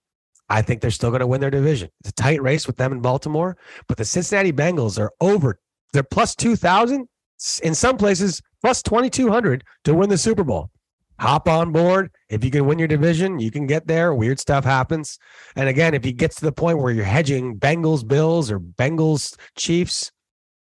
I 0.49 0.61
think 0.63 0.81
they're 0.81 0.89
still 0.89 1.11
going 1.11 1.19
to 1.19 1.27
win 1.27 1.41
their 1.41 1.51
division. 1.51 1.89
It's 1.99 2.09
a 2.09 2.13
tight 2.13 2.41
race 2.41 2.65
with 2.65 2.77
them 2.77 2.91
in 2.91 3.01
Baltimore, 3.01 3.55
but 3.87 3.97
the 3.97 4.05
Cincinnati 4.05 4.51
Bengals 4.51 4.97
are 4.97 5.11
over. 5.21 5.59
They're 5.91 6.01
plus 6.01 6.33
two 6.33 6.55
thousand 6.55 7.09
in 7.63 7.75
some 7.75 7.97
places, 7.97 8.41
plus 8.61 8.81
twenty 8.83 9.09
two 9.09 9.29
hundred 9.29 9.63
to 9.83 9.93
win 9.93 10.09
the 10.09 10.17
Super 10.17 10.43
Bowl. 10.43 10.69
Hop 11.19 11.49
on 11.49 11.73
board. 11.73 12.11
If 12.29 12.45
you 12.45 12.51
can 12.51 12.65
win 12.65 12.79
your 12.79 12.87
division, 12.87 13.39
you 13.39 13.51
can 13.51 13.67
get 13.67 13.87
there. 13.87 14.13
Weird 14.13 14.39
stuff 14.39 14.63
happens. 14.63 15.19
And 15.55 15.67
again, 15.67 15.93
if 15.93 16.05
you 16.05 16.13
get 16.13 16.31
to 16.31 16.41
the 16.41 16.51
point 16.53 16.79
where 16.79 16.93
you're 16.93 17.03
hedging 17.03 17.59
Bengals 17.59 18.07
Bills 18.07 18.49
or 18.49 18.59
Bengals 18.59 19.35
Chiefs, 19.57 20.13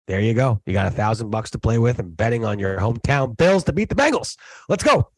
there 0.07 0.19
you 0.19 0.33
go. 0.33 0.59
You 0.65 0.73
got 0.73 0.87
a 0.87 0.91
thousand 0.91 1.29
bucks 1.29 1.51
to 1.51 1.59
play 1.59 1.77
with 1.77 1.99
and 1.99 2.17
betting 2.17 2.43
on 2.43 2.57
your 2.57 2.79
hometown 2.79 3.37
Bills 3.37 3.63
to 3.65 3.73
beat 3.73 3.89
the 3.89 3.95
Bengals. 3.95 4.35
Let's 4.67 4.83
go. 4.83 5.11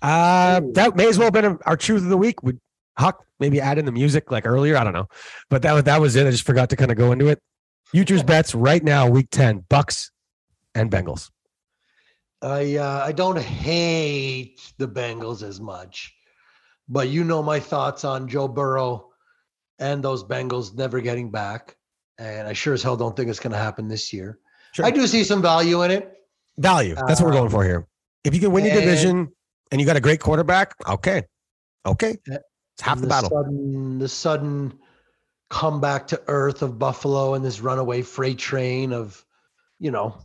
Uh, 0.00 0.60
that 0.74 0.94
may 0.94 1.08
as 1.08 1.18
well 1.18 1.26
have 1.26 1.34
been 1.34 1.58
our 1.66 1.76
truth 1.76 2.02
of 2.02 2.08
the 2.08 2.16
week. 2.16 2.42
Would 2.44 2.60
Huck 2.96 3.24
maybe 3.40 3.60
add 3.60 3.78
in 3.78 3.86
the 3.86 3.92
music 3.92 4.30
like 4.30 4.46
earlier? 4.46 4.76
I 4.76 4.84
don't 4.84 4.92
know, 4.92 5.08
but 5.50 5.62
that 5.62 5.72
was 5.72 5.82
that 5.84 6.00
was 6.00 6.14
it. 6.14 6.28
I 6.28 6.30
just 6.30 6.46
forgot 6.46 6.70
to 6.70 6.76
kind 6.76 6.92
of 6.92 6.96
go 6.96 7.10
into 7.10 7.26
it. 7.26 7.40
Futures 7.86 8.22
bets 8.22 8.54
right 8.54 8.84
now, 8.84 9.08
week 9.08 9.30
ten, 9.32 9.64
Bucks 9.68 10.12
and 10.74 10.90
Bengals. 10.90 11.30
I 12.42 12.76
uh, 12.76 13.04
I 13.04 13.12
don't 13.12 13.38
hate 13.38 14.60
the 14.78 14.88
Bengals 14.88 15.42
as 15.42 15.60
much, 15.60 16.14
but 16.88 17.08
you 17.08 17.24
know 17.24 17.42
my 17.42 17.58
thoughts 17.58 18.04
on 18.04 18.28
Joe 18.28 18.48
Burrow 18.48 19.10
and 19.78 20.02
those 20.02 20.22
Bengals 20.22 20.74
never 20.74 21.00
getting 21.00 21.30
back, 21.30 21.76
and 22.18 22.46
I 22.46 22.52
sure 22.52 22.74
as 22.74 22.82
hell 22.82 22.96
don't 22.96 23.16
think 23.16 23.30
it's 23.30 23.40
going 23.40 23.52
to 23.52 23.58
happen 23.58 23.88
this 23.88 24.12
year. 24.12 24.38
Sure. 24.72 24.84
I 24.84 24.90
do 24.90 25.06
see 25.06 25.24
some 25.24 25.40
value 25.40 25.82
in 25.82 25.90
it. 25.90 26.12
Value. 26.58 26.94
That's 27.06 27.20
what 27.20 27.28
we're 27.28 27.36
going 27.36 27.50
for 27.50 27.64
here. 27.64 27.86
If 28.24 28.34
you 28.34 28.40
can 28.40 28.52
win 28.52 28.64
your 28.64 28.74
and- 28.74 28.82
division 28.82 29.32
and 29.70 29.80
you 29.80 29.86
got 29.86 29.96
a 29.96 30.00
great 30.00 30.20
quarterback, 30.20 30.74
okay, 30.88 31.22
okay, 31.86 32.16
it's 32.26 32.82
half 32.82 32.96
And 32.96 33.04
the 33.04 33.08
battle. 33.08 33.30
Sudden, 33.30 33.98
the 33.98 34.08
sudden 34.08 34.78
comeback 35.50 36.06
to 36.08 36.20
earth 36.26 36.62
of 36.62 36.78
Buffalo 36.78 37.34
and 37.34 37.44
this 37.44 37.60
runaway 37.60 38.02
freight 38.02 38.38
train 38.38 38.92
of, 38.92 39.24
you 39.78 39.90
know, 39.90 40.18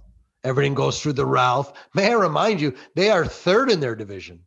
everything 0.43 0.73
goes 0.73 1.01
through 1.01 1.13
the 1.13 1.25
Ralph. 1.25 1.73
May 1.93 2.11
I 2.11 2.15
remind 2.15 2.61
you, 2.61 2.75
they 2.95 3.09
are 3.09 3.25
third 3.25 3.69
in 3.71 3.79
their 3.79 3.95
division. 3.95 4.41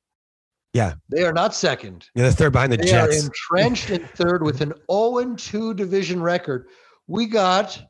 Yeah. 0.72 0.94
They 1.10 1.24
are 1.24 1.32
not 1.32 1.54
second. 1.54 2.08
Yeah, 2.14 2.22
they're 2.22 2.32
third 2.32 2.52
behind 2.52 2.72
the 2.72 2.78
Jets. 2.78 2.90
They 2.90 2.98
Jets. 2.98 3.24
are 3.24 3.26
entrenched 3.26 3.90
in 3.90 4.06
third 4.08 4.42
with 4.42 4.60
an 4.60 4.72
0 4.90 5.34
2 5.36 5.74
division 5.74 6.22
record. 6.22 6.68
We 7.06 7.26
got 7.26 7.80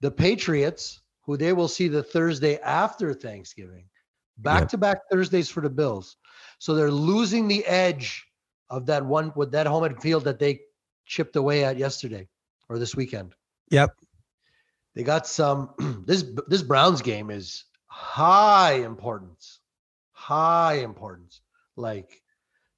the 0.00 0.10
Patriots, 0.10 1.00
who 1.22 1.36
they 1.36 1.52
will 1.52 1.68
see 1.68 1.88
the 1.88 2.02
Thursday 2.02 2.58
after 2.58 3.14
Thanksgiving. 3.14 3.84
Back 4.38 4.68
to 4.70 4.78
back 4.78 4.98
Thursdays 5.10 5.50
for 5.50 5.60
the 5.60 5.70
Bills. 5.70 6.16
So 6.58 6.74
they're 6.74 6.90
losing 6.90 7.46
the 7.46 7.64
edge 7.66 8.26
of 8.70 8.86
that 8.86 9.04
one 9.04 9.32
with 9.36 9.52
that 9.52 9.66
home 9.66 9.84
and 9.84 10.00
field 10.00 10.24
that 10.24 10.38
they 10.38 10.60
chipped 11.06 11.36
away 11.36 11.64
at 11.64 11.76
yesterday 11.76 12.26
or 12.68 12.78
this 12.78 12.96
weekend. 12.96 13.34
Yep. 13.70 13.94
They 14.94 15.02
got 15.02 15.26
some 15.26 15.70
this 16.06 16.24
this 16.48 16.62
Browns 16.62 17.02
game 17.02 17.30
is 17.30 17.64
high 17.86 18.74
importance. 18.74 19.60
High 20.12 20.74
importance. 20.74 21.40
Like 21.76 22.20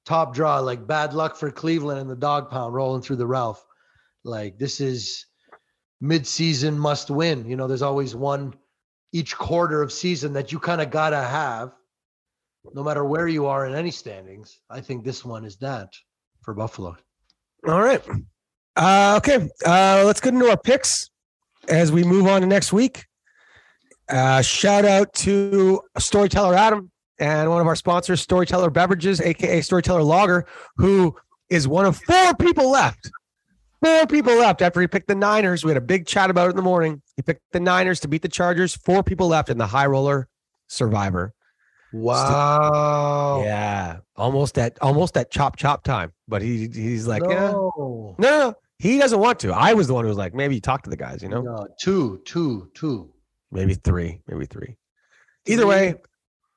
top 0.05 0.35
draw, 0.35 0.59
like 0.61 0.87
bad 0.87 1.15
luck 1.15 1.37
for 1.37 1.51
Cleveland 1.51 2.01
and 2.01 2.11
the 2.11 2.17
dog 2.17 2.51
pound 2.51 2.75
rolling 2.75 3.03
through 3.03 3.17
the 3.17 3.27
Ralph. 3.27 3.65
Like 4.25 4.59
this 4.59 4.81
is 4.81 5.27
mid-season 6.01 6.79
must 6.79 7.11
win. 7.11 7.49
You 7.49 7.57
know, 7.57 7.67
there's 7.67 7.83
always 7.83 8.15
one 8.15 8.55
each 9.13 9.37
quarter 9.37 9.83
of 9.83 9.93
season 9.93 10.33
that 10.35 10.53
you 10.53 10.59
kind 10.59 10.81
of 10.81 10.91
gotta 10.91 11.21
have, 11.21 11.73
no 12.75 12.83
matter 12.83 13.05
where 13.05 13.29
you 13.29 13.47
are 13.47 13.67
in 13.67 13.75
any 13.75 13.91
standings. 13.91 14.61
I 14.71 14.81
think 14.81 15.05
this 15.05 15.25
one 15.25 15.45
is 15.45 15.57
that 15.57 15.93
for 16.43 16.55
Buffalo. 16.55 16.97
All 17.67 17.81
right. 17.81 18.03
Uh, 18.75 19.15
okay. 19.19 19.49
Uh, 19.65 20.03
let's 20.05 20.21
get 20.21 20.35
into 20.35 20.49
our 20.49 20.57
picks 20.57 21.11
as 21.69 21.93
we 21.93 22.05
move 22.05 22.27
on 22.27 22.41
to 22.41 22.47
next 22.47 22.73
week. 22.73 23.07
Uh, 24.09 24.43
shout 24.43 24.85
out 24.85 25.13
to 25.15 25.81
Storyteller 25.99 26.55
Adam 26.55 26.91
and 27.19 27.49
one 27.49 27.61
of 27.61 27.67
our 27.67 27.77
sponsors, 27.77 28.21
Storyteller 28.21 28.71
Beverages, 28.71 29.21
aka 29.21 29.61
Storyteller 29.61 30.03
Lager, 30.03 30.47
who 30.77 31.15
is 31.49 31.69
one 31.69 31.87
of 31.87 31.97
four 31.97 32.35
people 32.35 32.71
left. 32.71 33.11
Four 33.83 34.07
people 34.07 34.37
left 34.37 34.63
after 34.63 34.81
he 34.81 34.87
picked 34.87 35.09
the 35.09 35.15
Niners. 35.15 35.65
We 35.65 35.71
had 35.71 35.77
a 35.77 35.81
big 35.81 36.07
chat 36.07 36.31
about 36.31 36.47
it 36.47 36.51
in 36.51 36.57
the 36.57 36.63
morning. 36.63 37.03
He 37.17 37.23
picked 37.23 37.43
the 37.53 37.61
Niners 37.61 38.01
to 38.01 38.09
beat 38.09 38.23
the 38.23 38.29
Chargers. 38.29 38.77
Four 38.77 39.03
people 39.03 39.29
left 39.29 39.49
in 39.51 39.59
the 39.59 39.67
high 39.67 39.87
roller 39.87 40.29
survivor. 40.69 41.35
Wow. 41.93 43.43
Yeah, 43.45 43.99
almost 44.17 44.57
at 44.59 44.79
almost 44.81 45.17
at 45.17 45.31
chop 45.31 45.57
chop 45.57 45.85
time. 45.85 46.13
But 46.27 46.43
he 46.43 46.69
he's 46.73 47.07
like, 47.07 47.23
yeah, 47.29 47.51
no, 47.53 47.73
no. 47.77 48.17
no, 48.19 48.39
no. 48.39 48.55
He 48.83 48.99
doesn't 48.99 49.21
want 49.21 49.39
to. 49.39 49.53
I 49.53 49.75
was 49.75 49.87
the 49.87 49.95
one 49.95 50.03
who 50.05 50.09
was 50.09 50.19
like, 50.19 50.35
maybe 50.35 50.61
talk 50.61 50.83
to 50.83 50.91
the 50.91 50.97
guys. 50.97 51.23
You 51.23 51.29
know, 51.29 51.41
No, 51.41 51.69
two, 51.81 52.21
two, 52.25 52.69
two. 52.75 53.13
maybe 53.53 53.75
three, 53.75 54.19
maybe 54.27 54.45
three. 54.45 54.77
Either 55.47 55.69
way, 55.69 55.95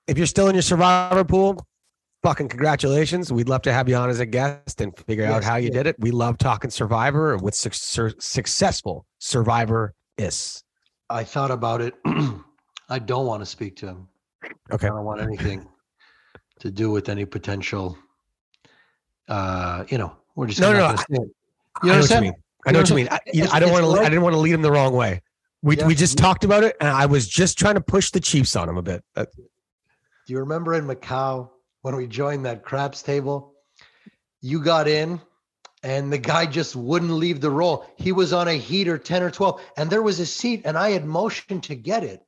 if 0.07 0.17
you're 0.17 0.25
still 0.25 0.47
in 0.47 0.55
your 0.55 0.63
survivor 0.63 1.23
pool, 1.23 1.63
fucking 2.23 2.47
congratulations. 2.47 3.31
We'd 3.31 3.47
love 3.47 3.61
to 3.61 3.71
have 3.71 3.87
you 3.87 3.95
on 3.95 4.09
as 4.09 4.21
a 4.21 4.25
guest 4.25 4.81
and 4.81 4.97
figure 5.05 5.25
out 5.27 5.43
how 5.43 5.57
you 5.57 5.65
yes. 5.65 5.73
did 5.73 5.85
it. 5.85 5.97
We 5.99 6.09
love 6.09 6.39
talking 6.39 6.71
survivor 6.71 7.37
with 7.37 7.53
sur- 7.53 8.15
successful 8.17 9.05
survivor 9.19 9.93
is. 10.17 10.63
I 11.11 11.23
thought 11.23 11.51
about 11.51 11.79
it. 11.81 11.93
I 12.89 12.97
don't 12.97 13.27
want 13.27 13.41
to 13.43 13.45
speak 13.45 13.75
to 13.77 13.89
him. 13.89 14.07
Okay. 14.71 14.87
I 14.87 14.89
don't 14.89 15.05
want 15.05 15.21
anything 15.21 15.67
to 16.61 16.71
do 16.71 16.89
with 16.89 17.07
any 17.07 17.25
potential. 17.25 17.95
Uh, 19.27 19.85
you 19.89 19.99
know, 19.99 20.15
we're 20.35 20.47
just 20.47 20.59
No, 20.59 20.73
not 20.73 21.05
no, 21.11 21.27
say 21.83 21.87
it. 21.87 21.87
I 21.87 21.87
You 21.87 21.93
know 21.93 21.99
what 21.99 22.09
you 22.09 22.21
mean. 22.21 22.33
I 22.67 22.71
know 22.71 22.79
what 22.79 22.89
you 22.89 22.95
mean. 22.95 23.07
I, 23.11 23.19
you 23.33 23.47
I 23.51 23.59
don't 23.59 23.71
want 23.71 23.83
to. 23.85 24.01
I 24.01 24.09
didn't 24.09 24.23
want 24.23 24.33
to 24.33 24.39
lead 24.39 24.53
him 24.53 24.61
the 24.61 24.71
wrong 24.71 24.93
way. 24.93 25.21
We 25.61 25.77
Yeah. 25.77 25.87
we 25.87 25.95
just 25.95 26.17
talked 26.17 26.43
about 26.43 26.63
it, 26.63 26.75
and 26.79 26.89
I 26.89 27.05
was 27.05 27.27
just 27.27 27.57
trying 27.57 27.75
to 27.75 27.81
push 27.81 28.11
the 28.11 28.19
Chiefs 28.19 28.55
on 28.55 28.69
him 28.69 28.77
a 28.77 28.81
bit. 28.81 29.03
Uh, 29.15 29.25
Do 29.35 30.33
you 30.33 30.39
remember 30.39 30.73
in 30.73 30.85
Macau 30.87 31.49
when 31.81 31.95
we 31.95 32.07
joined 32.07 32.45
that 32.45 32.63
craps 32.63 33.01
table? 33.01 33.53
You 34.41 34.61
got 34.63 34.87
in 34.87 35.19
and 35.83 36.11
the 36.11 36.17
guy 36.17 36.45
just 36.47 36.75
wouldn't 36.75 37.11
leave 37.11 37.41
the 37.41 37.49
roll. 37.49 37.85
He 37.97 38.11
was 38.11 38.33
on 38.33 38.47
a 38.47 38.53
heater 38.53 38.97
10 38.97 39.21
or 39.21 39.29
12, 39.29 39.61
and 39.77 39.89
there 39.89 40.01
was 40.01 40.19
a 40.19 40.25
seat, 40.25 40.63
and 40.65 40.75
I 40.77 40.89
had 40.91 41.05
motioned 41.05 41.61
to 41.63 41.75
get 41.75 42.03
it, 42.03 42.23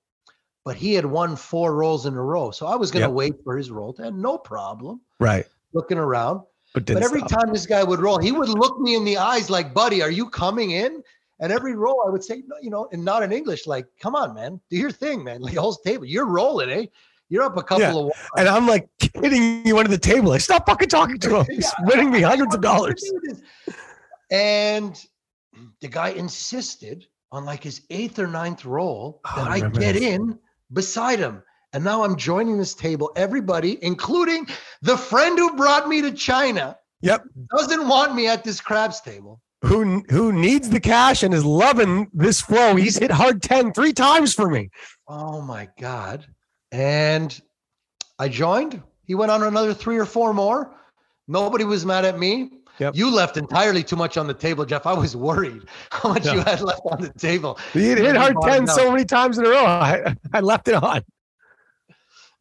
but 0.64 0.76
he 0.76 0.94
had 0.94 1.06
won 1.08 1.36
four 1.36 1.74
rolls 1.76 2.06
in 2.06 2.14
a 2.14 2.22
row. 2.22 2.52
So 2.52 2.68
I 2.68 2.76
was 2.76 2.92
going 2.92 3.02
to 3.02 3.08
Yep. 3.10 3.16
wait 3.16 3.34
for 3.44 3.58
his 3.58 3.72
roll, 3.72 3.96
and 3.98 4.22
no 4.22 4.38
problem. 4.38 5.02
right, 5.20 5.46
Looking 5.74 5.98
around. 5.98 6.42
But 6.74 6.86
But 6.86 7.04
every 7.04 7.20
stop. 7.22 7.30
time 7.46 7.54
this 7.54 7.66
guy 7.66 7.84
would 7.84 8.00
roll, 8.00 8.18
he 8.20 8.32
would 8.32 8.50
look 8.50 8.80
me 8.80 8.96
in 8.96 9.04
the 9.06 9.18
eyes 9.18 9.50
like, 9.50 9.74
buddy, 9.74 10.02
are 10.02 10.12
you 10.12 10.30
coming 10.30 10.72
in? 10.72 11.02
And 11.40 11.52
every 11.52 11.76
roll 11.76 12.04
I 12.06 12.10
would 12.10 12.24
say, 12.24 12.44
no, 12.48 12.56
you 12.62 12.70
know, 12.70 12.88
and 12.92 13.04
not 13.06 13.22
in 13.24 13.32
English, 13.32 13.68
like, 13.68 13.86
come 14.00 14.16
on, 14.16 14.34
man, 14.34 14.60
do 14.70 14.78
your 14.78 14.92
thing, 14.92 15.24
man. 15.24 15.42
Like, 15.46 15.56
whole 15.56 15.76
table, 15.76 16.06
you're 16.06 16.26
rolling, 16.26 16.70
eh? 16.70 16.86
You're 17.30 17.44
up 17.44 17.58
a 17.58 17.64
couple 17.64 17.82
Yeah. 17.84 17.90
of 17.90 18.06
wa- 18.06 18.12
and 18.38 18.48
I'm 18.48 18.66
like 18.68 18.88
hitting 19.14 19.66
you 19.68 19.78
under 19.78 19.90
the 19.92 19.98
table. 19.98 20.30
Like, 20.30 20.42
stop 20.42 20.66
fucking 20.66 20.90
talking 20.90 21.20
to 21.20 21.40
him. 21.42 21.46
He's 21.50 21.66
Yeah. 21.80 21.86
winning 21.86 22.10
me 22.12 22.22
hundreds 22.22 22.56
of 22.56 22.62
dollars. 22.72 23.04
And 24.32 25.00
the 25.82 25.88
guy 25.88 26.10
insisted 26.10 27.06
on 27.32 27.46
like 27.46 27.64
his 27.64 27.82
eighth 27.90 28.20
or 28.20 28.28
ninth 28.28 28.66
roll 28.66 29.22
Oh, 29.26 29.44
that 29.44 29.48
I 29.52 29.56
I 29.56 29.60
get 29.60 29.94
this. 29.94 30.02
in 30.02 30.40
beside 30.74 31.20
him. 31.20 31.44
And 31.74 31.84
now 31.84 32.04
I'm 32.04 32.16
joining 32.16 32.58
this 32.58 32.74
table. 32.74 33.12
Everybody, 33.16 33.78
including 33.84 34.48
the 34.82 34.98
friend 34.98 35.38
who 35.38 35.56
brought 35.56 35.88
me 35.88 36.02
to 36.02 36.12
China, 36.12 36.78
Yep. 37.02 37.24
doesn't 37.56 37.88
want 37.88 38.16
me 38.16 38.28
at 38.28 38.44
this 38.44 38.60
craps 38.60 39.02
table. 39.02 39.40
Who 39.64 40.04
who 40.10 40.32
needs 40.32 40.70
the 40.70 40.80
cash 40.80 41.24
and 41.24 41.34
is 41.34 41.44
loving 41.44 42.10
this 42.14 42.42
flow? 42.42 42.76
He's 42.76 42.98
hit 42.98 43.12
hard 43.12 43.42
10 43.42 43.74
three 43.74 43.94
times 43.94 44.34
for 44.34 44.50
me. 44.50 44.70
Oh 45.08 45.42
my 45.42 45.68
God. 45.80 46.26
And 46.72 47.40
I 48.20 48.30
joined. 48.30 48.82
He 49.06 49.16
went 49.16 49.32
on 49.32 49.44
another 49.44 49.74
three 49.74 49.98
or 49.98 50.06
four 50.06 50.34
more. 50.34 50.76
Nobody 51.28 51.64
was 51.64 51.86
mad 51.86 52.06
at 52.06 52.18
me. 52.20 52.52
Yep. 52.80 52.96
You 52.96 53.10
left 53.12 53.38
entirely 53.38 53.84
too 53.84 53.96
much 53.96 54.18
on 54.18 54.28
the 54.28 54.34
table, 54.34 54.64
Jeff. 54.64 54.86
I 54.86 54.94
was 54.94 55.16
worried 55.16 55.64
how 55.92 56.10
much 56.10 56.26
you 56.26 56.40
had 56.40 56.62
left 56.62 56.82
on 56.86 57.02
the 57.02 57.12
table. 57.14 57.58
He 57.74 57.82
hit, 57.90 58.00
Yeah, 58.00 58.14
you 58.14 58.20
hard 58.20 58.36
10 58.44 58.68
so 58.68 58.92
many 58.92 59.06
times 59.06 59.38
in 59.40 59.46
a 59.46 59.50
row. 59.50 59.66
I, 59.66 60.16
I 60.34 60.40
left 60.42 60.68
it 60.68 60.76
on. 60.76 61.04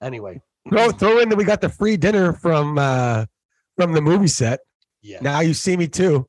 Anyway, 0.02 0.40
Throw, 0.68 0.90
throw 0.90 1.18
in 1.20 1.28
that 1.28 1.36
we 1.36 1.44
got 1.44 1.60
the 1.60 1.68
free 1.68 1.96
dinner 1.96 2.32
from 2.32 2.76
uh 2.78 3.24
from 3.76 3.92
the 3.92 4.00
movie 4.00 4.26
set. 4.28 4.60
yeah. 5.02 5.18
Now 5.20 5.40
you 5.40 5.54
see 5.54 5.76
me 5.76 5.86
too. 5.88 6.26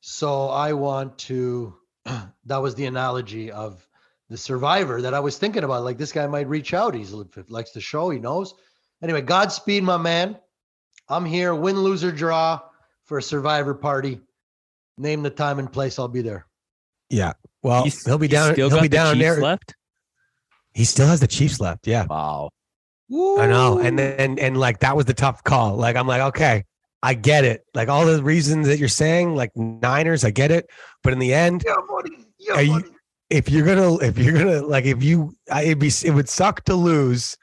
So 0.00 0.48
I 0.48 0.72
want 0.72 1.18
to, 1.20 1.74
that 2.46 2.58
was 2.58 2.74
the 2.74 2.86
analogy 2.86 3.50
of 3.50 3.86
the 4.30 4.36
survivor 4.36 5.02
that 5.02 5.14
I 5.14 5.20
was 5.20 5.38
thinking 5.38 5.64
about. 5.64 5.84
Like 5.84 5.98
this 5.98 6.12
guy 6.12 6.26
might 6.26 6.48
reach 6.48 6.72
out. 6.74 6.94
He's 6.94 7.12
likes 7.48 7.72
the 7.72 7.80
show. 7.80 8.10
He 8.10 8.18
knows. 8.18 8.54
Anyway, 9.02 9.22
Godspeed, 9.22 9.82
my 9.82 9.96
man. 9.96 10.36
I'm 11.08 11.24
here, 11.24 11.54
win, 11.54 11.76
lose, 11.80 12.04
or 12.04 12.12
draw 12.12 12.60
for 13.04 13.18
a 13.18 13.22
survivor 13.22 13.74
party. 13.74 14.20
Name 14.98 15.22
the 15.22 15.30
time 15.30 15.58
and 15.58 15.72
place. 15.72 15.98
I'll 15.98 16.08
be 16.08 16.22
there. 16.22 16.46
Yeah. 17.08 17.32
Well, 17.62 17.84
You 17.86 17.92
he'll 18.04 18.18
be 18.18 18.28
down. 18.28 18.52
Still 18.52 18.68
He'll 18.68 18.76
got 18.78 18.82
be 18.82 18.88
the 18.88 18.96
down 18.96 19.14
Chiefs 19.14 19.24
there. 19.24 19.40
left. 19.40 19.74
He 20.74 20.84
still 20.84 21.06
has 21.08 21.20
the 21.20 21.26
Chiefs 21.26 21.60
left. 21.60 21.86
Yeah. 21.86 22.06
Wow. 22.08 22.50
I 23.10 23.46
know. 23.46 23.78
And 23.78 23.98
then 23.98 24.38
and 24.38 24.58
like 24.58 24.80
that 24.80 24.96
was 24.96 25.06
the 25.06 25.14
tough 25.14 25.42
call. 25.44 25.76
Like 25.76 25.96
I'm 25.96 26.06
like, 26.06 26.20
okay, 26.20 26.64
I 27.02 27.14
get 27.14 27.44
it. 27.44 27.62
Like 27.74 27.88
all 27.88 28.04
the 28.06 28.22
reasons 28.22 28.66
that 28.68 28.78
you're 28.78 28.88
saying, 28.88 29.34
like 29.34 29.50
Niners, 29.56 30.24
I 30.24 30.30
get 30.30 30.50
it. 30.50 30.66
But 31.02 31.12
in 31.14 31.18
the 31.18 31.32
end, 31.32 31.64
Yeah, 31.66 31.76
buddy. 31.88 32.26
Yeah, 32.38 32.54
Are 32.54 32.62
you- 32.62 32.80
buddy. 32.80 32.90
if 33.30 33.48
you're 33.48 33.64
gonna 33.64 33.94
if 33.96 34.18
you're 34.18 34.34
gonna 34.36 34.60
like 34.62 34.84
if 34.84 35.02
you 35.02 35.34
I- 35.50 35.62
it'd 35.64 35.78
be 35.78 35.90
it 36.04 36.10
would 36.12 36.28
suck 36.28 36.64
to 36.64 36.74
lose 36.74 37.36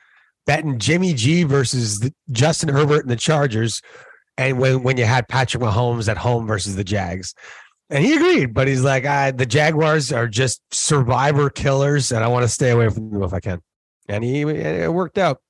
betting 0.45 0.77
Jimmy 0.77 1.13
G 1.15 1.43
versus 1.43 1.99
the, 1.99 2.13
Justin 2.31 2.69
Herbert 2.69 3.01
and 3.01 3.09
the 3.09 3.15
Chargers, 3.15 3.81
and 4.37 4.59
when 4.59 4.83
when 4.83 4.97
you 4.97 5.05
had 5.05 5.27
Patrick 5.27 5.63
Mahomes 5.63 6.07
at 6.07 6.17
home 6.17 6.45
versus 6.45 6.75
the 6.75 6.83
Jags. 6.83 7.33
And 7.89 8.03
he 8.03 8.15
agreed, 8.15 8.53
but 8.53 8.67
he's 8.67 8.83
like, 8.83 9.05
I, 9.05 9.31
the 9.31 9.45
Jaguars 9.45 10.11
are 10.11 10.27
just 10.27 10.61
survivor 10.71 11.49
killers, 11.51 12.11
and 12.11 12.23
I 12.23 12.27
want 12.27 12.43
to 12.43 12.49
stay 12.49 12.71
away 12.71 12.89
from 12.89 13.11
them 13.11 13.21
if 13.21 13.33
I 13.33 13.39
can. 13.39 13.61
And 14.09 14.23
he 14.23 14.41
it 14.41 14.91
worked 14.91 15.17
out. 15.17 15.41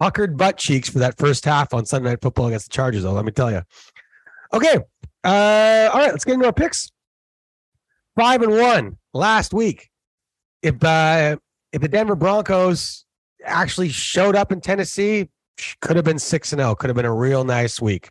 Puckered 0.00 0.36
butt 0.36 0.58
cheeks 0.58 0.88
for 0.88 0.98
that 1.00 1.18
first 1.18 1.44
half 1.44 1.72
on 1.74 1.86
Sunday 1.86 2.10
Night 2.10 2.20
Football 2.22 2.48
against 2.48 2.70
the 2.70 2.74
Chargers, 2.74 3.02
though. 3.02 3.12
Let 3.12 3.24
me 3.24 3.32
tell 3.32 3.50
you. 3.50 3.62
Okay, 4.52 4.78
uh, 5.24 5.90
all 5.92 6.00
right, 6.00 6.12
let's 6.12 6.24
get 6.24 6.34
into 6.34 6.46
our 6.46 6.52
picks. 6.52 6.90
Five 8.16 8.42
and 8.42 8.52
one 8.52 8.98
last 9.12 9.52
week. 9.52 9.90
If 10.62 10.82
uh, 10.82 11.36
if 11.72 11.82
the 11.82 11.88
Denver 11.88 12.14
Broncos 12.14 13.04
actually 13.44 13.88
showed 13.90 14.36
up 14.36 14.52
in 14.52 14.60
Tennessee, 14.60 15.28
could 15.80 15.96
have 15.96 16.04
been 16.04 16.18
six 16.18 16.52
and 16.52 16.60
zero. 16.60 16.74
Could 16.74 16.88
have 16.88 16.96
been 16.96 17.04
a 17.04 17.14
real 17.14 17.44
nice 17.44 17.80
week. 17.80 18.10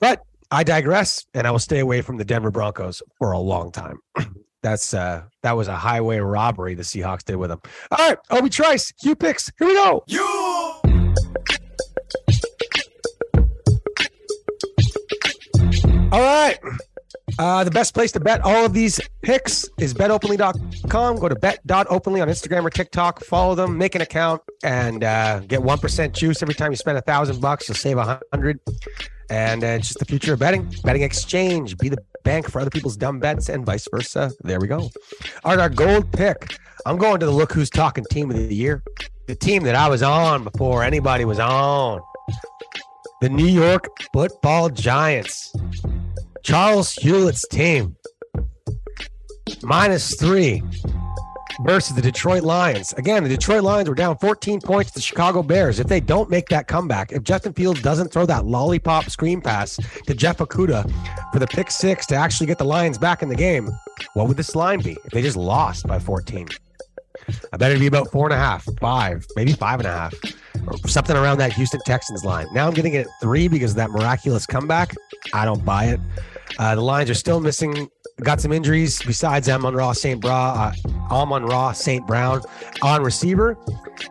But 0.00 0.22
I 0.50 0.64
digress, 0.64 1.26
and 1.34 1.46
I 1.46 1.50
will 1.50 1.58
stay 1.58 1.78
away 1.78 2.00
from 2.00 2.16
the 2.16 2.24
Denver 2.24 2.50
Broncos 2.50 3.02
for 3.18 3.32
a 3.32 3.38
long 3.38 3.70
time. 3.70 3.98
That's 4.62 4.92
uh, 4.92 5.22
that 5.42 5.52
was 5.52 5.68
a 5.68 5.76
highway 5.76 6.18
robbery 6.18 6.74
the 6.74 6.82
Seahawks 6.82 7.22
did 7.24 7.36
with 7.36 7.50
them. 7.50 7.60
All 7.92 8.08
right, 8.08 8.18
Obi 8.30 8.48
Trice, 8.48 8.90
Q 8.92 9.14
picks. 9.14 9.52
Here 9.56 9.68
we 9.68 9.74
go. 9.74 10.04
All 16.10 16.20
right. 16.20 16.58
Uh, 17.38 17.62
the 17.62 17.70
best 17.70 17.94
place 17.94 18.10
to 18.10 18.18
bet 18.18 18.40
all 18.40 18.64
of 18.64 18.72
these 18.72 18.98
picks 19.22 19.68
is 19.78 19.94
betopenly.com. 19.94 21.16
Go 21.16 21.28
to 21.28 21.36
bet.openly 21.36 22.20
on 22.20 22.26
Instagram 22.28 22.64
or 22.64 22.70
TikTok. 22.70 23.22
Follow 23.22 23.54
them, 23.54 23.78
make 23.78 23.94
an 23.94 24.00
account, 24.00 24.42
and 24.64 25.04
uh, 25.04 25.38
get 25.40 25.60
1% 25.60 26.12
juice 26.12 26.42
every 26.42 26.54
time 26.54 26.72
you 26.72 26.76
spend 26.76 26.98
a 26.98 27.02
thousand 27.02 27.40
bucks. 27.40 27.68
You'll 27.68 27.76
save 27.76 27.98
a 27.98 28.20
hundred. 28.32 28.58
And 29.30 29.62
uh, 29.62 29.68
it's 29.68 29.88
just 29.88 29.98
the 29.98 30.04
future 30.04 30.32
of 30.32 30.38
betting. 30.38 30.72
Betting 30.84 31.02
exchange. 31.02 31.76
Be 31.78 31.88
the 31.88 32.02
bank 32.24 32.50
for 32.50 32.60
other 32.60 32.70
people's 32.70 32.96
dumb 32.96 33.20
bets 33.20 33.48
and 33.48 33.64
vice 33.64 33.86
versa. 33.90 34.32
There 34.40 34.60
we 34.60 34.68
go. 34.68 34.90
All 35.44 35.52
right, 35.52 35.58
our 35.58 35.68
gold 35.68 36.10
pick 36.12 36.58
I'm 36.86 36.96
going 36.96 37.20
to 37.20 37.26
the 37.26 37.32
look 37.32 37.52
who's 37.52 37.70
talking 37.70 38.04
team 38.10 38.30
of 38.30 38.36
the 38.36 38.54
year. 38.54 38.82
The 39.26 39.34
team 39.34 39.64
that 39.64 39.74
I 39.74 39.88
was 39.88 40.02
on 40.02 40.44
before 40.44 40.82
anybody 40.82 41.24
was 41.24 41.38
on. 41.38 42.00
The 43.20 43.28
New 43.28 43.46
York 43.46 43.88
football 44.12 44.70
giants. 44.70 45.54
Charles 46.42 46.94
Hewlett's 46.94 47.46
team. 47.48 47.96
Minus 49.62 50.14
three 50.14 50.62
versus 51.60 51.94
the 51.94 52.02
Detroit 52.02 52.42
Lions. 52.42 52.92
Again, 52.94 53.22
the 53.22 53.28
Detroit 53.28 53.62
Lions 53.62 53.88
were 53.88 53.94
down 53.94 54.16
14 54.18 54.60
points 54.60 54.90
to 54.92 54.98
the 54.98 55.02
Chicago 55.02 55.42
Bears. 55.42 55.80
If 55.80 55.86
they 55.86 56.00
don't 56.00 56.30
make 56.30 56.48
that 56.48 56.68
comeback, 56.68 57.12
if 57.12 57.22
Justin 57.22 57.52
Fields 57.52 57.82
doesn't 57.82 58.12
throw 58.12 58.26
that 58.26 58.44
lollipop 58.44 59.10
screen 59.10 59.40
pass 59.40 59.76
to 60.06 60.14
Jeff 60.14 60.38
Okudah 60.38 60.90
for 61.32 61.38
the 61.38 61.46
pick 61.46 61.70
six 61.70 62.06
to 62.06 62.16
actually 62.16 62.46
get 62.46 62.58
the 62.58 62.64
Lions 62.64 62.98
back 62.98 63.22
in 63.22 63.28
the 63.28 63.36
game, 63.36 63.70
what 64.14 64.28
would 64.28 64.36
this 64.36 64.54
line 64.54 64.80
be 64.80 64.96
if 65.04 65.12
they 65.12 65.22
just 65.22 65.36
lost 65.36 65.86
by 65.86 65.98
14? 65.98 66.48
I 67.52 67.56
bet 67.56 67.70
it'd 67.70 67.80
be 67.80 67.86
about 67.86 68.10
four 68.10 68.26
and 68.26 68.34
a 68.34 68.38
half, 68.38 68.66
five, 68.80 69.26
maybe 69.36 69.52
five 69.52 69.80
and 69.80 69.88
a 69.88 69.92
half, 69.92 70.14
or 70.66 70.88
something 70.88 71.16
around 71.16 71.38
that 71.38 71.52
Houston 71.52 71.80
Texans 71.84 72.24
line. 72.24 72.46
Now 72.52 72.66
I'm 72.66 72.74
getting 72.74 72.94
it 72.94 73.06
at 73.06 73.12
three 73.20 73.48
because 73.48 73.72
of 73.72 73.76
that 73.76 73.90
miraculous 73.90 74.46
comeback. 74.46 74.94
I 75.32 75.44
don't 75.44 75.64
buy 75.64 75.86
it. 75.86 76.00
Uh, 76.58 76.74
the 76.74 76.80
Lions 76.80 77.10
are 77.10 77.14
still 77.14 77.40
missing 77.40 77.88
got 78.22 78.40
some 78.40 78.52
injuries 78.52 79.00
besides 79.02 79.48
Amon 79.48 79.74
Ra 79.74 79.92
St. 79.92 80.20
Bra, 80.20 80.72
uh, 80.74 80.90
Amon 81.10 81.44
Ra 81.44 81.72
St. 81.72 82.06
Brown 82.06 82.42
on 82.82 83.02
receiver. 83.02 83.56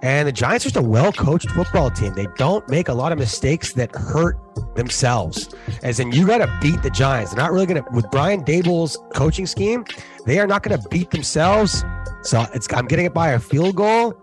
And 0.02 0.28
the 0.28 0.32
Giants 0.32 0.66
are 0.66 0.70
just 0.70 0.78
a 0.78 0.82
well 0.82 1.12
coached 1.12 1.50
football 1.52 1.90
team. 1.90 2.14
They 2.14 2.28
don't 2.38 2.68
make 2.70 2.90
a 2.90 2.94
lot 2.94 3.12
of 3.12 3.20
mistakes 3.20 3.74
that 3.74 3.94
hurt 3.96 4.38
themselves. 4.76 5.54
As 5.84 6.00
in, 6.00 6.12
you 6.12 6.26
got 6.26 6.40
to 6.40 6.60
beat 6.62 6.82
the 6.82 6.90
Giants. 6.90 7.34
They're 7.34 7.44
not 7.44 7.52
really 7.52 7.66
going 7.66 7.84
to, 7.84 7.90
with 7.92 8.10
Brian 8.12 8.44
Daboll's 8.44 8.98
coaching 9.14 9.46
scheme, 9.46 9.86
they 10.26 10.40
are 10.40 10.48
not 10.48 10.64
going 10.64 10.80
to 10.80 10.90
beat 10.90 11.12
themselves. 11.12 11.84
So 12.24 12.46
it's, 12.54 12.72
I'm 12.74 12.86
getting 12.86 13.06
it 13.06 13.14
by 13.14 13.30
a 13.30 13.40
field 13.40 13.76
goal. 13.76 14.18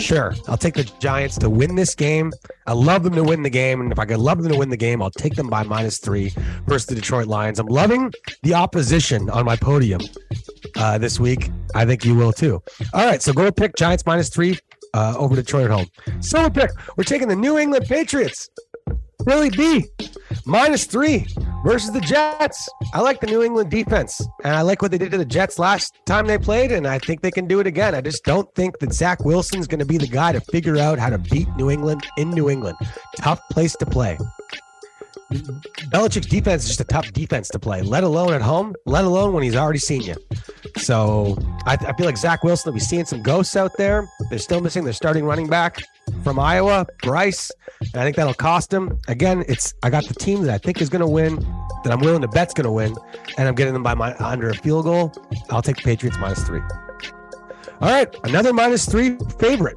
Sure, 0.00 0.34
I'll 0.48 0.56
take 0.56 0.74
the 0.74 0.84
Giants 0.98 1.38
to 1.38 1.50
win 1.50 1.74
this 1.74 1.94
game. 1.94 2.32
I 2.66 2.72
love 2.72 3.02
them 3.02 3.14
to 3.14 3.22
win 3.22 3.42
the 3.42 3.50
game, 3.50 3.80
and 3.80 3.92
if 3.92 3.98
I 3.98 4.06
could 4.06 4.18
love 4.18 4.42
them 4.42 4.50
to 4.50 4.58
win 4.58 4.70
the 4.70 4.76
game, 4.76 5.02
I'll 5.02 5.10
take 5.10 5.34
them 5.34 5.48
by 5.48 5.62
minus 5.62 5.98
three 5.98 6.32
versus 6.66 6.86
the 6.86 6.94
Detroit 6.94 7.26
Lions. 7.26 7.58
I'm 7.58 7.66
loving 7.66 8.12
the 8.42 8.54
opposition 8.54 9.28
on 9.30 9.44
my 9.44 9.56
podium 9.56 10.00
uh, 10.76 10.98
this 10.98 11.20
week. 11.20 11.50
I 11.74 11.84
think 11.84 12.04
you 12.04 12.14
will 12.14 12.32
too. 12.32 12.62
All 12.92 13.04
right, 13.04 13.22
so 13.22 13.32
go 13.32 13.50
pick 13.52 13.76
Giants 13.76 14.04
minus 14.06 14.30
three 14.30 14.58
uh, 14.94 15.14
over 15.16 15.36
Detroit 15.36 15.66
at 15.66 15.70
home. 15.70 15.86
Silver 16.20 16.50
pick. 16.50 16.70
We're 16.96 17.04
taking 17.04 17.28
the 17.28 17.36
New 17.36 17.58
England 17.58 17.84
Patriots. 17.86 18.48
Billy 19.20 19.50
B 19.50 19.84
minus 20.46 20.84
three 20.84 21.26
versus 21.64 21.92
the 21.92 22.00
Jets. 22.00 22.68
I 22.92 23.00
like 23.00 23.20
the 23.20 23.26
New 23.26 23.42
England 23.42 23.70
defense, 23.70 24.20
and 24.44 24.54
I 24.54 24.62
like 24.62 24.82
what 24.82 24.90
they 24.90 24.98
did 24.98 25.10
to 25.12 25.18
the 25.18 25.24
Jets 25.24 25.58
last 25.58 25.94
time 26.06 26.26
they 26.26 26.38
played, 26.38 26.72
and 26.72 26.86
I 26.86 26.98
think 26.98 27.22
they 27.22 27.30
can 27.30 27.46
do 27.46 27.60
it 27.60 27.66
again. 27.66 27.94
I 27.94 28.00
just 28.00 28.24
don't 28.24 28.52
think 28.54 28.78
that 28.78 28.92
Zach 28.92 29.24
Wilson's 29.24 29.66
going 29.66 29.80
to 29.80 29.86
be 29.86 29.98
the 29.98 30.06
guy 30.06 30.32
to 30.32 30.40
figure 30.40 30.78
out 30.78 30.98
how 30.98 31.10
to 31.10 31.18
beat 31.18 31.48
New 31.56 31.70
England 31.70 32.06
in 32.16 32.30
New 32.30 32.50
England. 32.50 32.78
Tough 33.16 33.40
place 33.50 33.76
to 33.76 33.86
play. 33.86 34.18
Belichick's 35.30 36.26
defense 36.26 36.64
is 36.64 36.68
just 36.68 36.80
a 36.80 36.84
tough 36.84 37.12
defense 37.12 37.48
to 37.48 37.58
play, 37.58 37.82
let 37.82 38.02
alone 38.02 38.32
at 38.32 38.42
home, 38.42 38.74
let 38.86 39.04
alone 39.04 39.32
when 39.32 39.44
he's 39.44 39.54
already 39.54 39.78
seen 39.78 40.02
you. 40.02 40.16
So 40.76 41.38
I, 41.66 41.74
I 41.74 41.92
feel 41.94 42.06
like 42.06 42.16
Zach 42.16 42.42
Wilson 42.42 42.70
will 42.70 42.74
be 42.74 42.80
seeing 42.80 43.04
some 43.04 43.22
ghosts 43.22 43.54
out 43.56 43.76
there. 43.78 44.08
They're 44.28 44.38
still 44.38 44.60
missing 44.60 44.84
their 44.84 44.92
starting 44.92 45.24
running 45.24 45.46
back 45.48 45.78
from 46.24 46.38
Iowa, 46.38 46.86
Breece. 47.02 47.50
And 47.80 47.96
I 47.96 48.04
think 48.04 48.16
that'll 48.16 48.34
cost 48.34 48.72
him. 48.72 48.98
Again, 49.08 49.44
it's 49.48 49.72
I 49.82 49.90
got 49.90 50.04
the 50.06 50.14
team 50.14 50.42
that 50.42 50.54
I 50.54 50.58
think 50.58 50.82
is 50.82 50.88
going 50.88 51.00
to 51.00 51.08
win, 51.08 51.36
that 51.84 51.92
I'm 51.92 52.00
willing 52.00 52.22
to 52.22 52.28
bet's 52.28 52.52
going 52.52 52.64
to 52.64 52.72
win, 52.72 52.96
and 53.38 53.48
I'm 53.48 53.54
getting 53.54 53.72
them 53.72 53.82
by 53.82 53.94
my 53.94 54.14
under 54.16 54.50
a 54.50 54.54
field 54.54 54.84
goal. 54.84 55.12
I'll 55.50 55.62
take 55.62 55.76
the 55.76 55.82
Patriots 55.82 56.18
minus 56.18 56.42
three. 56.44 56.60
All 57.80 57.88
right, 57.88 58.14
another 58.24 58.52
minus 58.52 58.84
three 58.84 59.16
favorite. 59.38 59.76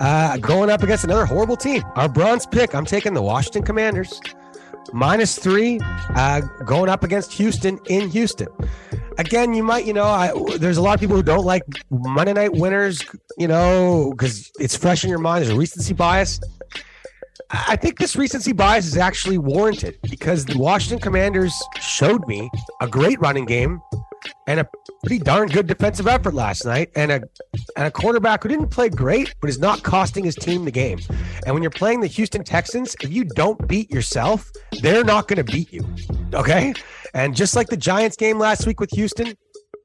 Uh, 0.00 0.38
going 0.38 0.70
up 0.70 0.82
against 0.82 1.04
another 1.04 1.26
horrible 1.26 1.56
team. 1.56 1.82
Our 1.96 2.08
bronze 2.08 2.46
pick. 2.46 2.74
I'm 2.74 2.86
taking 2.86 3.14
the 3.14 3.22
Washington 3.22 3.62
Commanders 3.62 4.20
minus 4.92 5.38
three, 5.38 5.78
uh, 6.16 6.40
going 6.64 6.88
up 6.88 7.04
against 7.04 7.32
Houston 7.34 7.78
in 7.88 8.08
Houston. 8.10 8.48
Again, 9.18 9.54
you 9.54 9.62
might, 9.62 9.84
you 9.84 9.92
know, 9.92 10.04
I, 10.04 10.32
there's 10.56 10.78
a 10.78 10.82
lot 10.82 10.94
of 10.94 11.00
people 11.00 11.16
who 11.16 11.22
don't 11.22 11.44
like 11.44 11.62
Monday 11.90 12.32
night 12.32 12.52
winners, 12.52 13.02
you 13.36 13.48
know, 13.48 14.10
because 14.10 14.50
it's 14.58 14.76
fresh 14.76 15.04
in 15.04 15.10
your 15.10 15.18
mind. 15.18 15.44
There's 15.44 15.54
a 15.54 15.58
recency 15.58 15.92
bias. 15.94 16.40
I 17.50 17.76
think 17.76 17.98
this 17.98 18.16
recency 18.16 18.52
bias 18.52 18.86
is 18.86 18.96
actually 18.96 19.36
warranted 19.36 19.98
because 20.02 20.46
the 20.46 20.56
Washington 20.56 21.00
Commanders 21.00 21.52
showed 21.80 22.26
me 22.26 22.50
a 22.80 22.88
great 22.88 23.20
running 23.20 23.44
game 23.44 23.82
and 24.46 24.60
a 24.60 24.68
pretty 25.04 25.18
darn 25.18 25.48
good 25.48 25.66
defensive 25.66 26.06
effort 26.06 26.34
last 26.34 26.64
night, 26.64 26.90
and 26.94 27.10
a 27.10 27.22
and 27.76 27.86
a 27.86 27.90
quarterback 27.90 28.42
who 28.42 28.48
didn't 28.48 28.68
play 28.68 28.88
great, 28.88 29.34
but 29.40 29.50
is 29.50 29.58
not 29.58 29.82
costing 29.82 30.24
his 30.24 30.34
team 30.34 30.64
the 30.64 30.70
game. 30.70 30.98
And 31.44 31.54
when 31.54 31.62
you're 31.62 31.70
playing 31.70 32.00
the 32.00 32.06
Houston 32.06 32.44
Texans, 32.44 32.94
if 33.00 33.12
you 33.12 33.24
don't 33.24 33.66
beat 33.68 33.90
yourself, 33.90 34.50
they're 34.80 35.04
not 35.04 35.28
going 35.28 35.44
to 35.44 35.52
beat 35.52 35.72
you. 35.72 35.86
Okay, 36.34 36.74
and 37.14 37.34
just 37.34 37.56
like 37.56 37.68
the 37.68 37.76
Giants 37.76 38.16
game 38.16 38.38
last 38.38 38.66
week 38.66 38.80
with 38.80 38.90
Houston. 38.90 39.34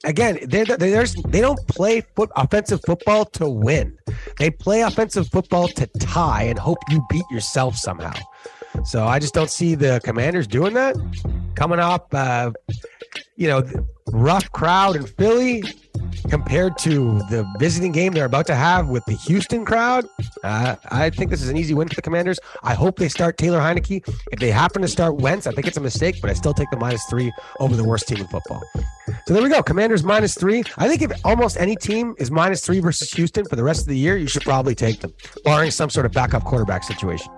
Again, 0.03 0.37
they're, 0.43 0.63
they're, 0.63 1.05
they 1.05 1.41
don't 1.41 1.59
play 1.67 2.01
foot, 2.15 2.29
offensive 2.35 2.81
football 2.85 3.25
to 3.25 3.49
win. 3.49 3.97
They 4.37 4.51
play 4.51 4.81
offensive 4.81 5.27
football 5.29 5.67
to 5.69 5.87
tie 5.99 6.43
and 6.43 6.59
hope 6.59 6.77
you 6.89 7.03
beat 7.09 7.25
yourself 7.31 7.75
somehow. 7.75 8.13
So 8.85 9.05
I 9.05 9.17
just 9.17 9.33
don't 9.33 9.49
see 9.49 9.73
the 9.73 9.99
Commanders 10.03 10.45
doing 10.45 10.73
that. 10.75 10.95
Coming 11.55 11.79
up, 11.79 12.13
uh, 12.13 12.51
you 13.35 13.47
know, 13.47 13.63
rough 14.11 14.51
crowd 14.51 14.95
in 14.95 15.05
Philly 15.05 15.63
compared 16.29 16.77
to 16.77 17.19
the 17.29 17.45
visiting 17.59 17.91
game 17.91 18.13
they're 18.13 18.25
about 18.25 18.45
to 18.47 18.55
have 18.55 18.89
with 18.89 19.03
the 19.05 19.13
Houston 19.13 19.65
crowd. 19.65 20.05
Uh, 20.43 20.75
I 20.89 21.09
think 21.09 21.29
this 21.29 21.41
is 21.41 21.49
an 21.49 21.57
easy 21.57 21.73
win 21.73 21.87
for 21.87 21.95
the 21.95 22.01
Commanders. 22.01 22.39
I 22.63 22.73
hope 22.73 22.97
they 22.97 23.09
start 23.09 23.37
Taylor 23.37 23.59
Heinicke. 23.59 24.07
If 24.31 24.39
they 24.39 24.51
happen 24.51 24.81
to 24.81 24.87
start 24.87 25.15
Wentz, 25.15 25.47
I 25.47 25.51
think 25.51 25.67
it's 25.67 25.77
a 25.77 25.81
mistake, 25.81 26.17
but 26.21 26.29
I 26.29 26.33
still 26.33 26.53
take 26.53 26.69
the 26.69 26.77
minus 26.77 27.03
three 27.09 27.31
over 27.59 27.75
the 27.75 27.83
worst 27.83 28.07
team 28.07 28.17
in 28.17 28.27
football. 28.27 28.61
So 29.25 29.33
there 29.33 29.43
we 29.43 29.49
go. 29.49 29.61
Commanders 29.63 30.03
minus 30.03 30.35
three. 30.35 30.63
I 30.77 30.87
think 30.87 31.01
if 31.01 31.11
almost 31.25 31.57
any 31.57 31.75
team 31.75 32.15
is 32.17 32.31
minus 32.31 32.65
three 32.65 32.79
versus 32.79 33.11
Houston 33.11 33.45
for 33.45 33.55
the 33.55 33.63
rest 33.63 33.81
of 33.81 33.87
the 33.87 33.97
year, 33.97 34.17
you 34.17 34.27
should 34.27 34.43
probably 34.43 34.75
take 34.75 35.01
them, 35.01 35.13
barring 35.43 35.71
some 35.71 35.89
sort 35.89 36.05
of 36.05 36.11
backup 36.11 36.43
quarterback 36.43 36.83
situation. 36.83 37.31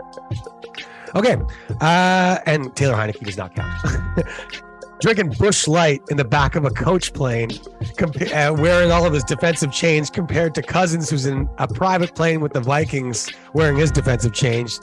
Okay. 1.15 1.38
Uh, 1.82 2.38
and 2.45 2.76
Taylor 2.76 2.95
Heinicke 2.95 3.26
does 3.26 3.38
not 3.38 3.55
count. 3.55 4.26
drinking 5.00 5.30
Busch 5.39 5.68
Light 5.68 6.02
in 6.10 6.18
the 6.18 6.26
back 6.26 6.56
of 6.56 6.66
a 6.66 6.70
coach 6.70 7.14
plane, 7.14 7.50
compa- 7.97 8.32
uh, 8.32 8.54
wearing 8.54 8.91
all 8.91 9.06
of 9.06 9.14
his 9.14 9.24
defensive 9.24 9.72
chains, 9.72 10.10
compared 10.10 10.54
to 10.56 10.62
Cousins, 10.62 11.10
who's 11.10 11.26
in 11.26 11.50
a 11.58 11.68
private 11.68 12.16
plane 12.16 12.41
with 12.41 12.54
the 12.54 12.62
Vikings 12.62 13.30
wearing 13.54 13.78
his 13.78 13.91
defensive 13.91 14.34
chains. 14.34 14.80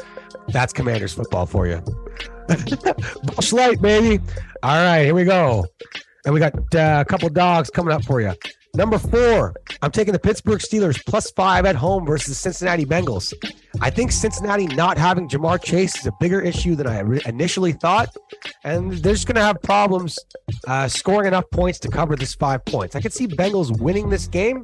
That's 0.49 0.73
Commanders 0.73 1.13
football 1.13 1.47
for 1.47 1.67
you. 1.67 1.83
Busch 3.25 3.53
Light, 3.53 3.81
baby. 3.81 4.23
All 4.63 4.77
right, 4.77 5.05
here 5.05 5.15
we 5.15 5.25
go. 5.25 5.67
And 6.25 6.35
we 6.35 6.41
got 6.41 6.55
uh, 6.75 6.99
a 7.01 7.05
couple 7.05 7.29
dogs 7.29 7.71
coming 7.71 7.95
up 7.95 8.05
for 8.05 8.21
you. 8.21 8.33
Number 8.77 8.99
four, 8.99 9.55
I'm 9.81 9.91
taking 9.91 10.13
the 10.13 10.19
Pittsburgh 10.19 10.59
Steelers 10.59 11.03
plus 11.07 11.31
five 11.31 11.65
at 11.65 11.77
home 11.77 12.05
versus 12.05 12.29
the 12.29 12.35
Cincinnati 12.35 12.85
Bengals. 12.85 13.33
I 13.81 13.89
think 13.89 14.13
Cincinnati 14.13 14.67
not 14.67 14.99
having 14.99 15.31
Ja'Marr 15.31 15.65
Chase 15.65 15.99
is 15.99 16.07
a 16.07 16.13
bigger 16.21 16.43
issue 16.43 16.75
than 16.75 16.87
I 16.87 17.01
initially 17.27 17.73
thought, 17.73 18.15
and 18.65 18.93
they're 18.93 19.15
just 19.15 19.27
going 19.27 19.37
to 19.37 19.43
have 19.43 19.63
problems 19.63 20.19
uh, 20.69 20.89
scoring 20.89 21.27
enough 21.27 21.51
points 21.51 21.79
to 21.81 21.89
cover 21.89 22.17
this 22.17 22.35
five 22.35 22.67
points. 22.67 22.95
I 22.95 23.01
could 23.01 23.15
see 23.15 23.27
Bengals 23.27 23.81
winning 23.81 24.11
this 24.11 24.27
game, 24.27 24.63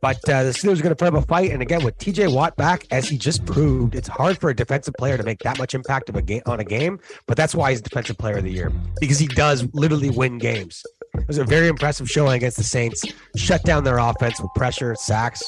but 0.00 0.16
uh, 0.30 0.44
the 0.44 0.50
Steelers 0.50 0.78
are 0.78 0.84
going 0.84 0.94
to 0.94 0.96
put 0.96 1.08
up 1.08 1.22
a 1.22 1.26
fight. 1.26 1.50
And 1.50 1.60
again, 1.60 1.84
with 1.84 1.98
TJ 1.98 2.32
Watt 2.32 2.56
back, 2.56 2.86
as 2.90 3.06
he 3.06 3.18
just 3.18 3.44
proved, 3.44 3.94
it's 3.94 4.08
hard 4.08 4.38
for 4.38 4.48
a 4.48 4.56
defensive 4.56 4.94
player 4.94 5.18
to 5.18 5.22
make 5.22 5.40
that 5.40 5.58
much 5.58 5.74
impact 5.74 6.08
of 6.08 6.16
a 6.16 6.48
on 6.48 6.60
a 6.60 6.64
game. 6.64 7.00
But 7.26 7.36
that's 7.36 7.54
why 7.54 7.72
he's 7.72 7.82
defensive 7.82 8.16
player 8.16 8.38
of 8.38 8.44
the 8.44 8.52
year 8.52 8.72
because 8.98 9.18
he 9.18 9.26
does 9.26 9.68
literally 9.74 10.08
win 10.08 10.38
games. 10.38 10.82
It 11.18 11.28
was 11.28 11.38
a 11.38 11.44
very 11.44 11.68
impressive 11.68 12.08
showing 12.08 12.36
against 12.36 12.56
the 12.56 12.64
Saints. 12.64 13.04
Shut 13.36 13.62
down 13.64 13.84
their 13.84 13.98
offense 13.98 14.40
with 14.40 14.50
pressure, 14.54 14.94
sacks, 14.94 15.42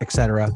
etc. 0.00 0.52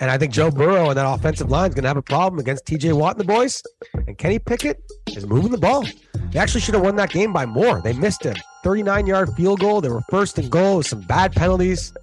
And 0.00 0.10
I 0.10 0.18
think 0.18 0.32
Joe 0.32 0.50
Burrow 0.50 0.90
and 0.90 0.98
that 0.98 1.06
offensive 1.10 1.50
line 1.50 1.70
is 1.70 1.74
going 1.74 1.84
to 1.84 1.88
have 1.88 1.96
a 1.96 2.02
problem 2.02 2.38
against 2.38 2.66
TJ 2.66 2.92
Watt 2.92 3.18
and 3.18 3.20
the 3.20 3.32
boys. 3.32 3.62
And 4.06 4.18
Kenny 4.18 4.38
Pickett 4.38 4.82
is 5.08 5.26
moving 5.26 5.50
the 5.50 5.58
ball. 5.58 5.86
They 6.30 6.38
actually 6.38 6.60
should 6.60 6.74
have 6.74 6.82
won 6.84 6.96
that 6.96 7.10
game 7.10 7.32
by 7.32 7.46
more. 7.46 7.80
They 7.80 7.94
missed 7.94 8.26
a 8.26 8.34
39 8.62 9.06
yard 9.06 9.30
field 9.36 9.60
goal. 9.60 9.80
They 9.80 9.88
were 9.88 10.02
first 10.10 10.38
and 10.38 10.50
goal 10.50 10.78
with 10.78 10.86
some 10.86 11.00
bad 11.02 11.32
penalties. 11.32 11.94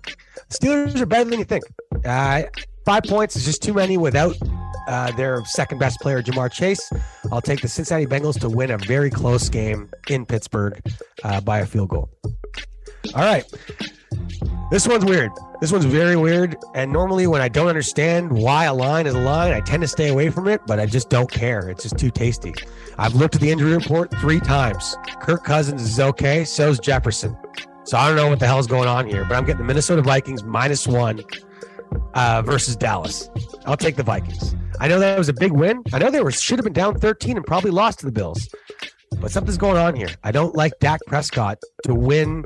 Steelers 0.50 1.00
are 1.00 1.06
better 1.06 1.30
than 1.30 1.40
you 1.40 1.46
think. 1.46 1.64
Uh, 2.06 2.44
five 2.86 3.04
points 3.04 3.36
is 3.36 3.46
just 3.46 3.62
too 3.62 3.74
many 3.74 3.98
without 3.98 4.36
uh, 4.88 5.12
their 5.14 5.44
second 5.46 5.80
best 5.80 6.00
player, 6.02 6.22
Ja'Marr 6.22 6.52
Chase. 6.52 6.92
I'll 7.32 7.42
take 7.42 7.62
the 7.62 7.68
Cincinnati 7.68 8.06
Bengals 8.06 8.40
to 8.42 8.50
win 8.50 8.72
a 8.72 8.78
very 8.78 9.10
close 9.10 9.50
game 9.50 9.90
in 10.10 10.26
Pittsburgh 10.26 10.82
uh, 11.24 11.42
by 11.42 11.60
a 11.60 11.66
field 11.66 11.90
goal. 11.90 12.10
All 13.16 13.24
right. 13.24 13.46
This 14.72 14.88
one's 14.88 15.06
weird. 15.06 15.32
This 15.62 15.72
one's 15.72 15.86
very 15.86 16.16
weird. 16.16 16.58
And 16.74 16.92
normally, 16.92 17.28
when 17.28 17.42
I 17.42 17.48
don't 17.48 17.68
understand 17.68 18.32
why 18.32 18.66
a 18.66 18.74
line 18.74 19.06
is 19.06 19.14
a 19.14 19.20
line, 19.20 19.54
I 19.54 19.60
tend 19.60 19.82
to 19.84 19.88
stay 19.88 20.10
away 20.10 20.30
from 20.30 20.48
it, 20.48 20.62
but 20.66 20.80
I 20.80 20.86
just 20.86 21.10
don't 21.10 21.30
care. 21.30 21.70
It's 21.70 21.84
just 21.84 21.98
too 21.98 22.10
tasty. 22.10 22.54
I've 22.98 23.14
looked 23.14 23.36
at 23.36 23.42
the 23.42 23.52
injury 23.52 23.74
report 23.74 24.12
three 24.20 24.40
times. 24.40 24.98
Kirk 25.22 25.44
Cousins 25.44 25.82
is 25.82 26.00
okay. 26.00 26.44
So's 26.44 26.80
Jefferson. 26.80 27.38
So 27.86 27.98
I 27.98 28.08
don't 28.08 28.16
know 28.16 28.30
what 28.30 28.40
the 28.40 28.48
hell's 28.48 28.68
going 28.68 28.88
on 28.88 29.08
here, 29.08 29.26
but 29.26 29.36
I'm 29.36 29.46
getting 29.46 29.60
the 29.60 29.66
Minnesota 29.66 30.02
Vikings 30.02 30.44
minus 30.44 30.88
one 30.88 31.22
uh, 32.14 32.42
versus 32.42 32.76
Dallas. 32.76 33.30
I'll 33.66 33.78
take 33.78 33.96
the 33.96 34.04
Vikings. 34.04 34.56
I 34.80 34.88
know 34.88 35.00
that 35.00 35.18
was 35.18 35.30
a 35.30 35.34
big 35.34 35.52
win. 35.52 35.84
I 35.94 36.00
know 36.00 36.10
they 36.10 36.22
were 36.22 36.32
should 36.32 36.58
have 36.60 36.64
been 36.64 36.74
down 36.74 37.00
13 37.00 37.38
and 37.38 37.46
probably 37.46 37.72
lost 37.72 38.00
to 38.00 38.06
the 38.06 38.12
Bills, 38.12 38.50
but 39.20 39.32
something's 39.32 39.58
going 39.58 39.78
on 39.78 39.96
here. 39.96 40.10
I 40.24 40.32
don't 40.32 40.56
like 40.56 40.74
Dak 40.80 41.00
Prescott 41.08 41.60
to 41.84 41.94
win 41.94 42.44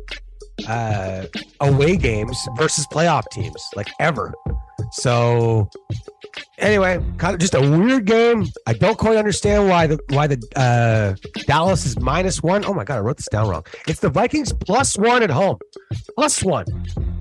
uh, 0.68 1.26
away 1.62 1.98
games 1.98 2.38
versus 2.58 2.86
playoff 2.88 3.24
teams 3.32 3.64
like 3.76 3.88
ever. 4.00 4.34
So 4.91 5.70
anyway, 6.57 7.03
kind 7.17 7.33
of 7.33 7.39
just 7.39 7.53
a 7.53 7.61
weird 7.61 8.05
game. 8.05 8.45
I 8.65 8.73
don't 8.73 8.97
quite 8.97 9.17
understand 9.17 9.67
why 9.69 9.88
the 9.88 9.99
why 10.09 10.27
the 10.27 10.41
uh, 10.55 11.15
Dallas 11.45 11.85
is 11.85 11.99
minus 11.99 12.41
one. 12.41 12.65
Oh 12.65 12.73
my 12.73 12.83
god, 12.83 12.97
I 12.97 12.99
wrote 12.99 13.17
this 13.17 13.27
down 13.29 13.49
wrong. 13.49 13.65
It's 13.88 13.99
the 13.99 14.09
Vikings 14.09 14.53
plus 14.53 14.97
one 14.97 15.23
at 15.23 15.29
home, 15.29 15.57
plus 16.15 16.43
one. 16.43 16.65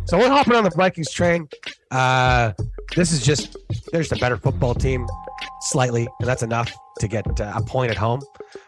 So 0.06 0.18
we're 0.18 0.28
hopping 0.28 0.54
on 0.54 0.64
the 0.64 0.70
Vikings 0.70 1.10
train. 1.10 1.48
Uh, 1.90 2.52
this 2.94 3.12
is 3.12 3.22
just 3.22 3.56
they're 3.92 4.02
just 4.02 4.12
a 4.12 4.16
better 4.16 4.36
football 4.36 4.74
team, 4.74 5.06
slightly, 5.60 6.06
and 6.20 6.28
that's 6.28 6.42
enough 6.42 6.72
to 7.00 7.08
get 7.08 7.40
uh, 7.40 7.52
a 7.54 7.62
point 7.62 7.90
at 7.90 7.96
home 7.96 8.20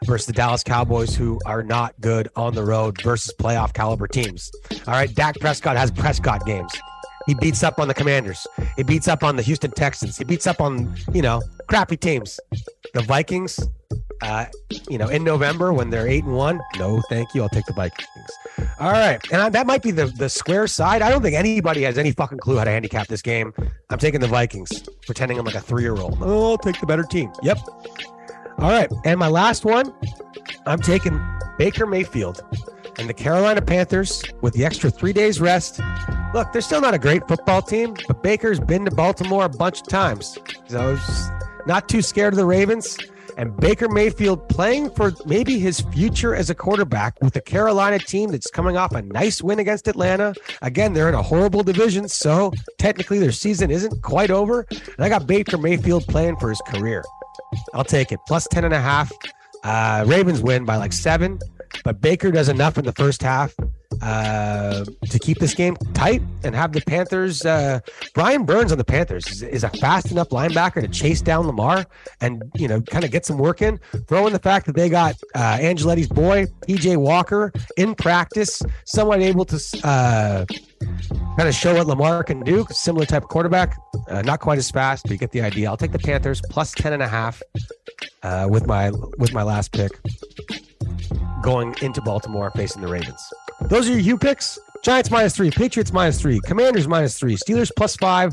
versus 0.05 0.27
the 0.27 0.33
Dallas 0.33 0.63
Cowboys, 0.63 1.15
who 1.15 1.39
are 1.47 1.63
not 1.63 1.95
good 2.01 2.29
on 2.37 2.55
the 2.55 2.63
road 2.63 3.01
versus 3.03 3.33
playoff 3.39 3.73
caliber 3.73 4.07
teams. 4.07 4.51
All 4.87 4.95
right, 4.95 5.13
Dak 5.15 5.39
Prescott 5.41 5.77
has 5.77 5.91
Prescott 5.91 6.45
games. 6.45 6.73
He 7.29 7.35
beats 7.35 7.63
up 7.63 7.79
on 7.79 7.89
the 7.89 7.95
Commanders. 7.95 8.47
He 8.75 8.83
beats 8.83 9.07
up 9.07 9.23
on 9.23 9.37
the 9.37 9.43
Houston 9.43 9.71
Texans. 9.71 10.17
He 10.17 10.25
beats 10.25 10.47
up 10.47 10.63
on 10.63 10.97
you 11.13 11.21
know 11.21 11.43
crappy 11.69 11.99
teams. 11.99 12.41
The 12.95 13.03
Vikings, 13.03 13.61
uh, 14.23 14.47
you 14.89 14.97
know, 14.97 15.09
in 15.09 15.25
November 15.25 15.75
when 15.75 15.91
they're 15.91 16.09
eight 16.09 16.25
and 16.25 16.33
one. 16.33 16.59
No, 16.79 17.03
thank 17.11 17.35
you. 17.35 17.43
I'll 17.43 17.51
take 17.51 17.67
the 17.67 17.75
Vikings. 17.75 18.09
All 18.81 18.93
right, 18.93 19.21
and 19.31 19.43
I, 19.43 19.51
that 19.51 19.67
might 19.67 19.83
be 19.83 19.91
the 19.91 20.07
the 20.07 20.31
square 20.31 20.67
side. 20.67 21.03
I 21.03 21.11
don't 21.11 21.21
think 21.21 21.37
anybody 21.37 21.83
has 21.83 21.99
any 21.99 22.13
fucking 22.13 22.39
clue 22.39 22.57
how 22.57 22.65
to 22.65 22.71
handicap 22.71 23.09
this 23.09 23.21
game. 23.21 23.53
I'm 23.91 23.99
taking 23.99 24.21
the 24.21 24.27
Vikings, 24.27 24.83
pretending 25.05 25.39
I'm 25.39 25.45
like 25.45 25.55
a 25.55 25.61
three 25.61 25.83
year 25.83 25.97
old. 25.97 26.17
Oh, 26.23 26.53
I'll 26.53 26.59
take 26.59 26.81
the 26.81 26.87
better 26.87 27.05
team. 27.05 27.31
Yep. 27.43 27.59
All 28.59 28.71
right, 28.71 28.91
and 29.05 29.21
my 29.21 29.29
last 29.29 29.67
one, 29.67 29.93
I'm 30.65 30.81
taking 30.81 31.21
Baker 31.59 31.85
Mayfield 31.85 32.43
and 32.99 33.09
the 33.09 33.15
Carolina 33.15 33.63
Panthers 33.63 34.23
with 34.41 34.55
the 34.55 34.65
extra 34.65 34.91
three 34.91 35.13
days 35.13 35.41
rest. 35.41 35.81
Look, 36.35 36.53
they're 36.53 36.63
still 36.63 36.81
not 36.81 36.95
a 36.95 36.99
great 36.99 37.27
football 37.27 37.63
team, 37.63 37.95
but 38.07 38.23
Baker's 38.23 38.61
been 38.61 38.85
to 38.85 38.91
Baltimore 38.91 39.45
a 39.45 39.49
bunch 39.49 39.81
of 39.81 39.89
times, 39.89 40.37
so 40.67 40.99
not 41.67 41.89
too 41.89 42.03
scared 42.03 42.35
of 42.35 42.37
the 42.37 42.47
Ravens. 42.47 42.99
And 43.37 43.57
Baker 43.57 43.89
Mayfield 43.89 44.49
playing 44.49 44.91
for 44.91 45.13
maybe 45.25 45.61
his 45.61 45.81
future 45.81 46.35
as 46.35 46.51
a 46.51 46.57
quarterback 46.57 47.15
with 47.23 47.35
the 47.35 47.41
Carolina 47.41 48.01
team 48.01 48.31
that's 48.33 48.51
coming 48.51 48.77
off 48.77 48.91
a 48.93 49.03
nice 49.03 49.41
win 49.41 49.61
against 49.61 49.87
Atlanta. 49.87 50.35
Again, 50.61 50.93
they're 50.93 51.09
in 51.09 51.15
a 51.15 51.23
horrible 51.23 51.63
division, 51.63 52.09
so 52.09 52.53
technically 52.79 53.21
their 53.21 53.31
season 53.31 53.71
isn't 53.71 54.03
quite 54.03 54.33
over. 54.33 54.67
And 54.71 54.99
I 54.99 55.09
got 55.09 55.29
Baker 55.29 55.57
Mayfield 55.57 56.05
playing 56.09 56.37
for 56.39 56.49
his 56.49 56.61
career. 56.67 57.05
I'll 57.75 57.85
take 57.85 58.11
it. 58.11 58.19
Plus 58.27 58.49
10 58.49 58.65
and 58.65 58.75
a 58.75 58.81
half. 58.81 59.13
Uh, 59.63 60.05
Ravens 60.09 60.43
win 60.43 60.65
by 60.65 60.75
like 60.77 60.93
seven, 60.93 61.39
but 61.85 62.01
Baker 62.01 62.31
does 62.31 62.49
enough 62.49 62.79
in 62.79 62.85
the 62.85 62.93
first 62.93 63.23
half 63.23 63.55
uh, 64.03 64.85
to 65.11 65.19
keep 65.19 65.39
this 65.39 65.55
game 65.55 65.77
tight 65.95 66.23
and 66.45 66.55
have 66.55 66.73
the 66.73 66.81
Panthers. 66.83 67.45
Uh, 67.45 67.81
Brian 68.15 68.45
Burns 68.45 68.73
on 68.73 68.79
the 68.79 68.85
Panthers 68.85 69.27
is, 69.29 69.43
is, 69.43 69.65
a 69.65 69.71
fast 69.71 70.11
enough 70.11 70.29
linebacker 70.29 70.81
to 70.81 70.89
chase 70.89 71.21
down 71.21 71.47
Lamar 71.47 71.85
and 72.21 72.43
you 72.55 72.69
know 72.69 72.81
kind 72.81 73.05
of 73.05 73.11
get 73.11 73.27
some 73.27 73.39
work 73.39 73.63
in. 73.63 73.79
Throw 74.07 74.27
in 74.27 74.33
the 74.33 74.39
fact 74.39 74.67
that 74.67 74.77
they 74.77 74.89
got 74.89 75.15
uh, 75.35 75.59
Angeletti's 75.59 76.09
boy 76.09 76.47
PJ 76.67 76.97
Walker 76.97 77.53
in 77.77 77.95
practice, 77.95 78.63
somewhat 78.85 79.21
able 79.21 79.45
to 79.47 79.81
uh, 79.85 80.45
kind 81.37 81.49
of 81.49 81.55
show 81.55 81.75
what 81.75 81.87
Lamar 81.87 82.23
can 82.23 82.41
do. 82.41 82.67
Similar 82.71 83.07
type 83.07 83.25
of 83.25 83.29
quarterback, 83.29 83.77
uh, 84.09 84.23
not 84.23 84.41
quite 84.41 84.59
as 84.59 84.71
fast, 84.71 85.05
but 85.05 85.13
you 85.13 85.19
get 85.19 85.33
the 85.33 85.43
idea. 85.43 85.69
I'll 85.69 85.77
take 85.77 85.93
the 85.93 85.99
Panthers 85.99 86.41
plus 86.51 86.73
ten 86.73 86.93
and 86.93 87.03
a 87.03 87.09
half 87.09 87.43
uh, 88.23 88.47
with 88.49 88.67
my 88.67 88.91
with 89.19 89.33
my 89.33 89.43
last 89.43 89.73
pick 89.73 89.93
going 91.43 91.75
into 91.83 92.01
Baltimore 92.03 92.51
facing 92.51 92.83
the 92.83 92.89
Ravens. 92.89 93.33
Those 93.69 93.89
are 93.89 93.93
your 93.93 94.01
U 94.01 94.19
picks. 94.19 94.59
Giants 94.83 95.11
minus 95.11 95.35
three, 95.35 95.51
Patriots 95.51 95.93
minus 95.93 96.21
three, 96.21 96.41
Commanders 96.41 96.87
minus 96.87 97.19
three, 97.19 97.37
Steelers 97.37 97.71
plus 97.77 97.97
five, 97.97 98.31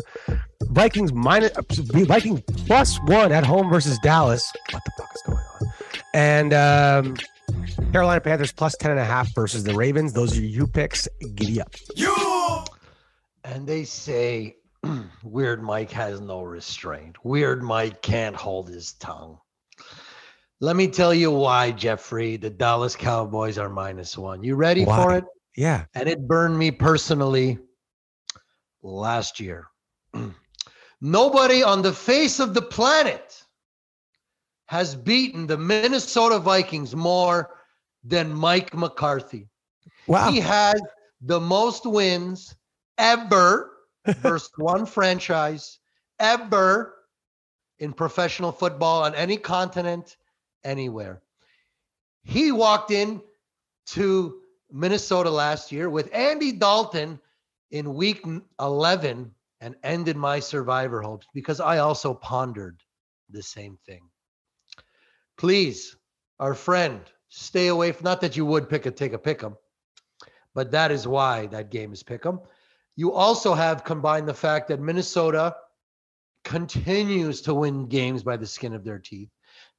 Vikings 0.70 1.12
minus 1.12 1.52
Vikings 1.70 2.42
plus 2.68 3.00
one 3.06 3.32
at 3.32 3.46
home 3.46 3.70
versus 3.70 3.98
Dallas. 4.00 4.52
What 4.72 4.84
the 4.86 4.92
fuck 4.98 5.10
is 5.16 5.22
going 5.26 5.38
on? 5.40 5.74
And 6.14 6.54
um, 6.54 7.18
Carolina 7.92 8.22
Panthers 8.22 8.52
plus 8.52 8.78
ten 8.78 8.92
and 8.92 9.00
a 9.00 9.06
half 9.06 9.34
versus 9.34 9.64
the 9.64 9.74
Ravens. 9.74 10.14
Those 10.14 10.38
are 10.38 10.42
your 10.42 10.66
U 10.66 10.68
picks. 10.68 11.08
Giddy 11.36 11.60
up. 11.60 11.74
You. 11.96 12.16
And 13.44 13.68
they 13.68 13.84
say 13.84 14.56
Weird 15.24 15.64
Mike 15.64 15.92
has 15.92 16.22
no 16.22 16.44
restraint. 16.44 17.18
Weird 17.24 17.64
Mike 17.64 18.02
can't 18.02 18.36
hold 18.36 18.70
his 18.70 18.94
tongue. 18.94 19.40
Let 20.66 20.76
me 20.76 20.88
tell 20.88 21.14
you 21.14 21.30
why, 21.30 21.74
Jeffrey. 21.74 22.38
The 22.38 22.50
Dallas 22.50 22.96
Cowboys 22.96 23.60
are 23.60 23.70
minus 23.70 24.18
one. 24.18 24.44
You 24.44 24.56
ready 24.56 24.84
Why? 24.84 25.04
for 25.04 25.16
it? 25.16 25.26
Yeah. 25.56 25.86
And 25.94 26.10
it 26.10 26.28
burned 26.28 26.58
me 26.58 26.72
personally 26.72 27.60
last 28.82 29.40
year. 29.40 29.68
Nobody 31.02 31.62
on 31.62 31.84
the 31.84 31.94
face 31.94 32.40
of 32.40 32.56
the 32.56 32.64
planet 32.64 33.44
has 34.66 34.96
beaten 34.96 35.46
the 35.46 35.56
Minnesota 35.56 36.40
Vikings 36.40 36.96
more 36.96 37.60
than 38.04 38.34
Mike 38.34 38.74
McCarthy. 38.74 39.48
Wow. 40.08 40.32
He 40.32 40.40
has 40.40 40.82
the 41.22 41.40
most 41.40 41.86
wins 41.86 42.56
ever 42.98 43.70
versus 44.18 44.50
one 44.58 44.88
franchise 44.88 45.78
ever 46.20 46.96
in 47.78 47.94
professional 47.94 48.52
football 48.52 49.04
on 49.04 49.14
any 49.14 49.38
continent, 49.38 50.18
anywhere. 50.66 51.22
He 52.24 52.52
walked 52.52 52.92
in 52.92 53.22
to 53.88 54.42
Minnesota 54.72 55.30
last 55.30 55.72
year 55.72 55.90
with 55.90 56.14
Andy 56.14 56.52
Dalton 56.52 57.20
in 57.72 57.94
week 57.94 58.26
11 58.60 59.34
and 59.62 59.76
ended 59.84 60.18
my 60.18 60.40
survivor 60.40 61.02
hopes 61.02 61.28
because 61.34 61.60
I 61.60 61.78
also 61.78 62.14
pondered 62.14 62.82
the 63.30 63.44
same 63.44 63.78
thing. 63.86 64.02
Please, 65.38 65.96
our 66.40 66.54
friend, 66.54 67.02
stay 67.30 67.68
away 67.68 67.92
from 67.92 68.06
not 68.06 68.22
that 68.22 68.36
you 68.36 68.46
would 68.46 68.70
pick 68.70 68.86
a 68.86 68.92
take 68.92 69.14
a 69.14 69.20
pick 69.20 69.44
'em, 69.44 69.56
but 70.54 70.72
that 70.72 70.92
is 70.92 71.08
why 71.08 71.48
that 71.48 71.72
game 71.72 71.94
is 71.94 72.04
pick 72.04 72.26
'em. 72.26 72.40
You 72.96 73.14
also 73.14 73.54
have 73.54 73.84
combined 73.84 74.28
the 74.28 74.34
fact 74.34 74.70
that 74.70 74.80
Minnesota 74.80 75.56
continues 76.44 77.42
to 77.42 77.54
win 77.54 77.88
games 77.88 78.24
by 78.24 78.38
the 78.38 78.48
skin 78.48 78.74
of 78.74 78.84
their 78.84 79.00
teeth. 79.00 79.30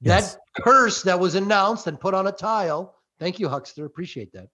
Yes. 0.01 0.35
That 0.35 0.63
curse 0.63 1.01
that 1.03 1.19
was 1.19 1.35
announced 1.35 1.87
and 1.87 1.99
put 1.99 2.13
on 2.13 2.27
a 2.27 2.31
tile. 2.31 2.95
Thank 3.19 3.39
you, 3.39 3.49
Huckster. 3.49 3.85
Appreciate 3.85 4.31
that. 4.33 4.49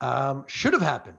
Um, 0.00 0.44
should 0.46 0.72
have 0.72 0.82
happened. 0.82 1.18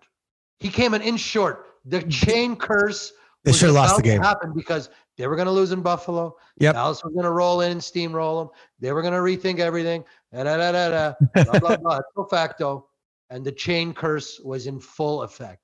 He 0.59 0.69
came 0.69 0.93
an 0.93 1.01
inch 1.01 1.19
short. 1.19 1.65
The 1.85 2.03
chain 2.03 2.55
curse. 2.55 3.11
They 3.43 3.51
should 3.51 3.67
have 3.67 3.75
lost 3.75 3.97
the 3.97 4.03
game. 4.03 4.21
Happened 4.21 4.55
because 4.55 4.89
they 5.17 5.27
were 5.27 5.35
going 5.35 5.47
to 5.47 5.51
lose 5.51 5.71
in 5.71 5.81
Buffalo. 5.81 6.35
Yep. 6.59 6.73
Dallas 6.73 7.03
was 7.03 7.13
going 7.13 7.25
to 7.25 7.31
roll 7.31 7.61
in 7.61 7.71
and 7.71 7.81
steamroll 7.81 8.41
them. 8.41 8.49
They 8.79 8.91
were 8.91 9.01
going 9.01 9.13
to 9.13 9.19
rethink 9.19 9.59
everything. 9.59 10.03
Da, 10.33 10.43
da, 10.43 10.57
da, 10.57 10.71
da, 10.71 10.89
da, 10.89 11.43
blah, 11.43 11.59
blah, 11.59 11.77
blah. 11.77 11.99
Pro 12.13 12.25
facto. 12.25 12.87
And 13.29 13.45
the 13.45 13.51
chain 13.51 13.93
curse 13.93 14.39
was 14.39 14.67
in 14.67 14.79
full 14.79 15.23
effect. 15.23 15.61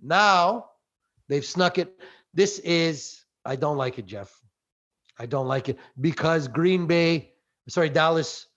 Now 0.00 0.66
they've 1.28 1.44
snuck 1.44 1.78
it. 1.78 2.00
This 2.34 2.58
is, 2.60 3.24
I 3.44 3.56
don't 3.56 3.76
like 3.76 3.98
it, 3.98 4.06
Jeff. 4.06 4.41
I 5.22 5.26
don't 5.26 5.46
like 5.46 5.68
it 5.68 5.78
because 6.00 6.48
Green 6.48 6.88
Bay, 6.88 7.30
sorry, 7.68 7.88
Dallas 7.88 8.48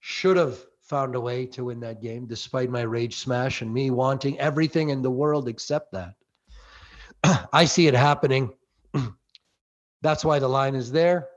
should 0.00 0.38
have 0.38 0.58
found 0.80 1.14
a 1.14 1.20
way 1.20 1.44
to 1.44 1.66
win 1.66 1.80
that 1.80 2.00
game 2.00 2.26
despite 2.26 2.70
my 2.70 2.80
rage 2.80 3.16
smash 3.16 3.60
and 3.60 3.72
me 3.72 3.90
wanting 3.90 4.40
everything 4.40 4.88
in 4.88 5.02
the 5.02 5.10
world 5.10 5.48
except 5.48 5.92
that. 5.92 6.14
I 7.52 7.66
see 7.66 7.88
it 7.88 7.94
happening. 7.94 8.54
that's 10.02 10.24
why 10.24 10.38
the 10.38 10.48
line 10.48 10.74
is 10.74 10.90
there. 10.90 11.28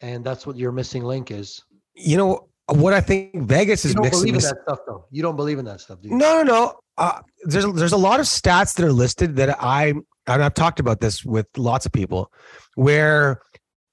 And 0.00 0.24
that's 0.24 0.46
what 0.46 0.56
your 0.56 0.72
missing 0.72 1.04
link 1.04 1.30
is. 1.30 1.62
You 1.94 2.16
know 2.16 2.48
what 2.70 2.94
I 2.94 3.02
think 3.02 3.42
Vegas 3.42 3.84
is 3.84 3.90
You 3.90 3.96
don't 3.96 4.04
mixing. 4.04 4.20
believe 4.20 4.34
in 4.36 4.40
that 4.40 4.58
stuff, 4.62 4.78
though. 4.86 5.04
You 5.10 5.22
don't 5.22 5.36
believe 5.36 5.58
in 5.58 5.66
that 5.66 5.82
stuff, 5.82 6.00
do 6.00 6.08
you? 6.08 6.16
No, 6.16 6.42
no, 6.42 6.44
no. 6.44 6.78
Uh, 6.96 7.20
there's 7.44 7.70
there's 7.74 7.92
a 7.92 7.98
lot 7.98 8.20
of 8.20 8.26
stats 8.26 8.74
that 8.76 8.84
are 8.86 8.92
listed 8.92 9.36
that 9.36 9.62
I 9.62 9.94
and 10.26 10.42
I've 10.42 10.54
talked 10.54 10.80
about 10.80 11.00
this 11.00 11.24
with 11.24 11.46
lots 11.56 11.86
of 11.86 11.92
people, 11.92 12.32
where 12.74 13.40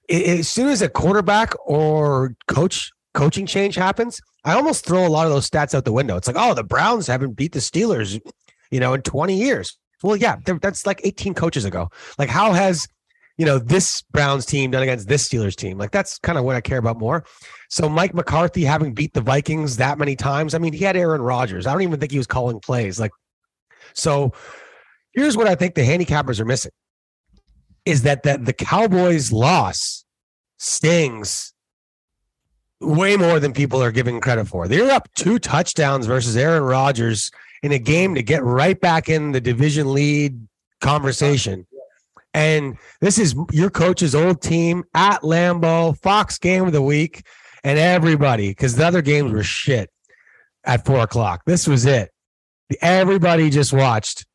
as 0.10 0.48
soon 0.48 0.70
as 0.70 0.82
a 0.82 0.90
quarterback 0.90 1.54
or 1.66 2.36
coach 2.48 2.92
coaching 3.14 3.46
change 3.46 3.76
happens, 3.76 4.20
I 4.46 4.54
almost 4.54 4.86
throw 4.86 5.06
a 5.06 5.10
lot 5.10 5.28
of 5.28 5.34
those 5.34 5.50
stats 5.50 5.76
out 5.76 5.86
the 5.86 5.94
window. 5.94 6.16
It's 6.16 6.28
like, 6.28 6.38
oh, 6.40 6.54
the 6.54 6.64
Browns 6.64 7.08
haven't 7.08 7.34
beat 7.34 7.54
the 7.54 7.60
Steelers, 7.60 8.20
you 8.72 8.80
know, 8.80 8.94
in 8.94 9.02
20 9.02 9.36
years. 9.36 9.78
Well, 10.02 10.16
yeah, 10.16 10.38
that's 10.46 10.86
like 10.86 11.02
18 11.04 11.34
coaches 11.34 11.66
ago. 11.66 11.90
Like, 12.18 12.30
how 12.30 12.54
has 12.54 12.88
you 13.40 13.46
know, 13.46 13.58
this 13.58 14.02
Browns 14.02 14.46
team 14.46 14.70
done 14.70 14.84
against 14.84 15.08
this 15.08 15.26
Steelers 15.26 15.56
team. 15.56 15.78
Like 15.78 15.92
that's 15.92 16.20
kind 16.20 16.38
of 16.38 16.44
what 16.44 16.58
I 16.58 16.62
care 16.62 16.78
about 16.78 17.00
more. 17.00 17.24
So 17.70 17.88
Mike 17.88 18.14
McCarthy 18.14 18.66
having 18.66 18.94
beat 18.94 19.14
the 19.14 19.22
Vikings 19.22 19.78
that 19.78 19.98
many 19.98 20.18
times. 20.18 20.54
I 20.54 20.58
mean, 20.58 20.74
he 20.74 20.84
had 20.84 20.98
Aaron 20.98 21.22
Rodgers. 21.22 21.66
I 21.66 21.72
don't 21.72 21.82
even 21.84 22.02
think 22.02 22.12
he 22.12 22.18
was 22.18 22.28
calling 22.28 22.60
plays. 22.60 23.00
Like, 23.00 23.12
so 23.94 24.34
here's 25.14 25.38
what 25.38 25.48
I 25.48 25.56
think 25.56 25.76
the 25.76 25.84
handicappers 25.84 26.42
are 26.42 26.46
missing 26.46 26.74
is 27.86 28.04
that 28.04 28.24
that 28.24 28.46
the 28.46 28.54
Cowboys 28.54 29.32
loss 29.32 30.06
stings 30.58 31.54
way 32.82 33.18
more 33.18 33.40
than 33.40 33.54
people 33.54 33.82
are 33.84 33.92
giving 33.92 34.22
credit 34.22 34.46
for. 34.48 34.68
They're 34.68 34.92
up 34.92 35.10
two 35.16 35.40
touchdowns 35.40 36.06
versus 36.06 36.38
Aaron 36.38 36.64
Rodgers 36.64 37.32
in 37.62 37.72
a 37.72 37.80
game 37.80 38.16
to 38.16 38.24
get 38.24 38.44
right 38.44 38.80
back 38.80 39.10
in 39.10 39.32
the 39.32 39.42
division 39.42 39.94
lead 39.94 40.48
conversation. 40.82 41.66
And 42.34 42.78
this 43.02 43.18
is 43.18 43.36
your 43.52 43.70
coach's 43.70 44.16
old 44.16 44.42
team 44.42 44.84
at 44.94 45.22
Lambeau, 45.24 45.98
Fox 46.00 46.38
game 46.38 46.66
of 46.66 46.72
the 46.72 46.82
week, 46.82 47.26
and 47.64 47.78
everybody, 47.78 48.50
because 48.50 48.76
the 48.76 48.86
other 48.86 49.02
games 49.02 49.32
were 49.32 49.44
shit 49.44 49.90
at 50.64 50.86
four 50.86 51.00
o'clock. 51.00 51.42
This 51.46 51.68
was 51.68 51.86
it. 51.86 52.12
Everybody 52.82 53.50
just 53.50 53.74
watched 53.74 54.26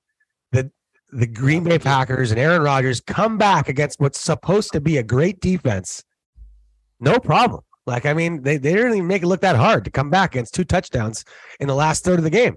the 1.15 1.27
Green 1.27 1.63
Bay 1.63 1.79
Packers 1.79 2.33
and 2.33 2.41
Aaron 2.41 2.63
Rodgers 2.63 3.01
come 3.01 3.39
back 3.39 3.69
against 3.69 4.01
what's 4.01 4.21
supposed 4.21 4.73
to 4.73 4.81
be 4.81 4.99
a 4.99 5.03
great 5.03 5.41
defense. 5.41 6.03
No 6.99 7.19
problem. 7.19 7.63
Like, 7.87 8.05
I 8.05 8.15
mean, 8.15 8.43
they, 8.43 8.57
they 8.57 8.73
didn't 8.73 8.95
even 8.95 9.07
make 9.07 9.23
it 9.23 9.27
look 9.27 9.43
that 9.43 9.57
hard 9.57 9.85
to 9.85 9.91
come 9.91 10.11
back 10.11 10.35
against 10.35 10.55
two 10.55 10.65
touchdowns 10.65 11.25
in 11.61 11.69
the 11.69 11.75
last 11.75 12.03
third 12.05 12.19
of 12.19 12.25
the 12.25 12.31
game. 12.31 12.57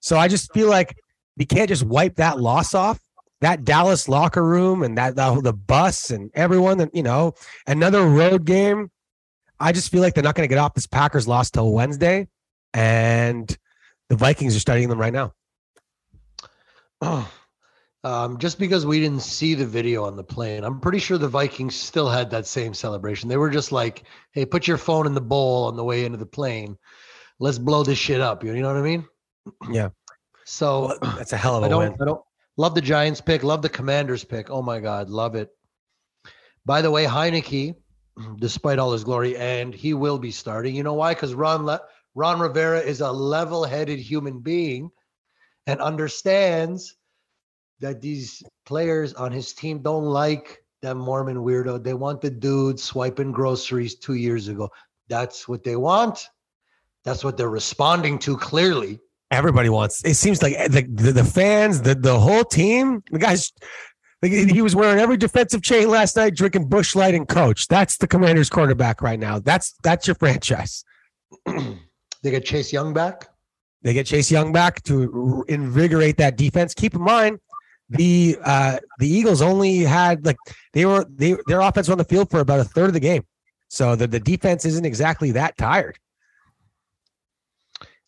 So 0.00 0.16
I 0.16 0.28
just 0.28 0.52
feel 0.54 0.68
like 0.68 0.96
you 1.36 1.46
can't 1.46 1.68
just 1.68 1.82
wipe 1.82 2.16
that 2.16 2.40
loss 2.40 2.74
off. 2.74 2.98
That 3.42 3.64
Dallas 3.64 4.08
locker 4.08 4.44
room 4.44 4.82
and 4.82 4.96
that 4.98 5.16
the, 5.16 5.40
the 5.42 5.52
bus 5.52 6.10
and 6.10 6.30
everyone 6.34 6.78
that, 6.78 6.94
you 6.94 7.02
know, 7.02 7.34
another 7.66 8.06
road 8.06 8.44
game. 8.44 8.90
I 9.58 9.72
just 9.72 9.90
feel 9.90 10.00
like 10.00 10.14
they're 10.14 10.24
not 10.24 10.34
going 10.34 10.48
to 10.48 10.52
get 10.52 10.58
off 10.58 10.74
this 10.74 10.86
Packers 10.86 11.28
loss 11.28 11.50
till 11.50 11.72
Wednesday. 11.72 12.28
And 12.72 13.54
the 14.08 14.16
Vikings 14.16 14.56
are 14.56 14.60
studying 14.60 14.88
them 14.88 14.98
right 14.98 15.12
now. 15.12 15.32
Oh, 17.02 17.32
um, 18.02 18.38
just 18.38 18.58
because 18.58 18.86
we 18.86 19.00
didn't 19.00 19.22
see 19.22 19.54
the 19.54 19.66
video 19.66 20.04
on 20.04 20.16
the 20.16 20.24
plane, 20.24 20.64
I'm 20.64 20.80
pretty 20.80 20.98
sure 20.98 21.18
the 21.18 21.28
Vikings 21.28 21.74
still 21.74 22.08
had 22.08 22.30
that 22.30 22.46
same 22.46 22.72
celebration. 22.72 23.28
They 23.28 23.36
were 23.36 23.50
just 23.50 23.72
like, 23.72 24.04
"Hey, 24.32 24.46
put 24.46 24.66
your 24.66 24.78
phone 24.78 25.06
in 25.06 25.14
the 25.14 25.20
bowl 25.20 25.64
on 25.66 25.76
the 25.76 25.84
way 25.84 26.04
into 26.04 26.18
the 26.18 26.26
plane. 26.26 26.78
Let's 27.38 27.58
blow 27.58 27.82
this 27.82 27.98
shit 27.98 28.20
up." 28.20 28.42
You 28.42 28.54
know 28.54 28.68
what 28.68 28.76
I 28.76 28.82
mean? 28.82 29.06
Yeah. 29.70 29.90
So 30.44 30.88
Well, 30.88 30.98
that's 31.18 31.32
a 31.32 31.36
hell 31.36 31.56
of 31.56 31.64
I 31.64 31.66
a 31.66 31.70
don't, 31.70 31.78
win. 31.80 31.96
I 32.00 32.04
don't 32.06 32.22
love 32.56 32.74
the 32.74 32.80
Giants 32.80 33.20
pick, 33.20 33.42
love 33.42 33.62
the 33.62 33.68
Commanders 33.68 34.24
pick. 34.24 34.50
Oh 34.50 34.62
my 34.62 34.80
God, 34.80 35.10
love 35.10 35.34
it. 35.34 35.50
By 36.64 36.80
the 36.82 36.90
way, 36.90 37.04
Heinicke, 37.04 37.74
despite 38.38 38.78
all 38.78 38.92
his 38.92 39.04
glory, 39.04 39.36
and 39.36 39.74
he 39.74 39.92
will 39.92 40.18
be 40.18 40.30
starting. 40.30 40.74
You 40.74 40.84
know 40.84 40.94
why? 40.94 41.12
Because 41.12 41.34
Ron 41.34 41.66
Le- 41.66 41.82
Ron 42.14 42.40
Rivera 42.40 42.80
is 42.80 43.02
a 43.02 43.12
level-headed 43.12 43.98
human 43.98 44.40
being 44.40 44.90
and 45.66 45.80
understands 45.80 46.96
that 47.80 48.00
these 48.00 48.42
players 48.66 49.14
on 49.14 49.32
his 49.32 49.52
team 49.52 49.82
don't 49.82 50.04
like 50.04 50.62
that 50.82 50.94
Mormon 50.94 51.38
weirdo. 51.38 51.82
They 51.82 51.94
want 51.94 52.20
the 52.20 52.30
dude 52.30 52.78
swiping 52.78 53.32
groceries 53.32 53.96
two 53.96 54.14
years 54.14 54.48
ago. 54.48 54.70
That's 55.08 55.48
what 55.48 55.64
they 55.64 55.76
want. 55.76 56.26
That's 57.04 57.24
what 57.24 57.36
they're 57.36 57.50
responding 57.50 58.18
to 58.20 58.36
clearly. 58.36 59.00
Everybody 59.30 59.68
wants. 59.68 60.04
It 60.04 60.14
seems 60.14 60.42
like 60.42 60.54
eh, 60.56 60.68
the 60.68 60.82
the, 60.82 61.12
the 61.12 61.24
fans, 61.24 61.82
the 61.82 61.94
the 61.94 62.18
whole 62.18 62.44
team. 62.44 63.02
The 63.10 63.18
guys, 63.18 63.52
like, 64.22 64.32
he 64.32 64.60
was 64.60 64.74
wearing 64.74 64.98
every 64.98 65.16
defensive 65.16 65.62
chain 65.62 65.88
last 65.88 66.16
night, 66.16 66.34
drinking 66.34 66.68
Busch 66.68 66.94
Light 66.96 67.14
and 67.14 67.28
Coach. 67.28 67.68
That's 67.68 67.96
the 67.96 68.08
Commanders' 68.08 68.50
quarterback 68.50 69.02
right 69.02 69.18
now. 69.18 69.38
That's 69.38 69.74
that's 69.82 70.06
your 70.06 70.16
franchise. 70.16 70.84
they 71.46 72.30
get 72.30 72.44
Chase 72.44 72.72
Young 72.72 72.92
back. 72.92 73.28
They 73.82 73.94
get 73.94 74.06
Chase 74.06 74.30
Young 74.30 74.52
back 74.52 74.82
to 74.84 75.44
invigorate 75.48 76.16
that 76.18 76.36
defense. 76.36 76.74
Keep 76.74 76.94
in 76.96 77.02
mind, 77.02 77.38
the 77.90 78.38
uh 78.44 78.78
the 78.98 79.08
Eagles 79.08 79.42
only 79.42 79.78
had 79.78 80.24
like 80.24 80.36
they 80.72 80.86
were 80.86 81.04
they 81.08 81.36
their 81.46 81.60
offense 81.60 81.88
on 81.88 81.98
the 81.98 82.04
field 82.04 82.30
for 82.30 82.40
about 82.40 82.60
a 82.60 82.64
third 82.64 82.86
of 82.86 82.94
the 82.94 83.00
game, 83.00 83.24
so 83.68 83.96
the 83.96 84.06
the 84.06 84.20
defense 84.20 84.64
isn't 84.64 84.84
exactly 84.84 85.32
that 85.32 85.56
tired. 85.58 85.98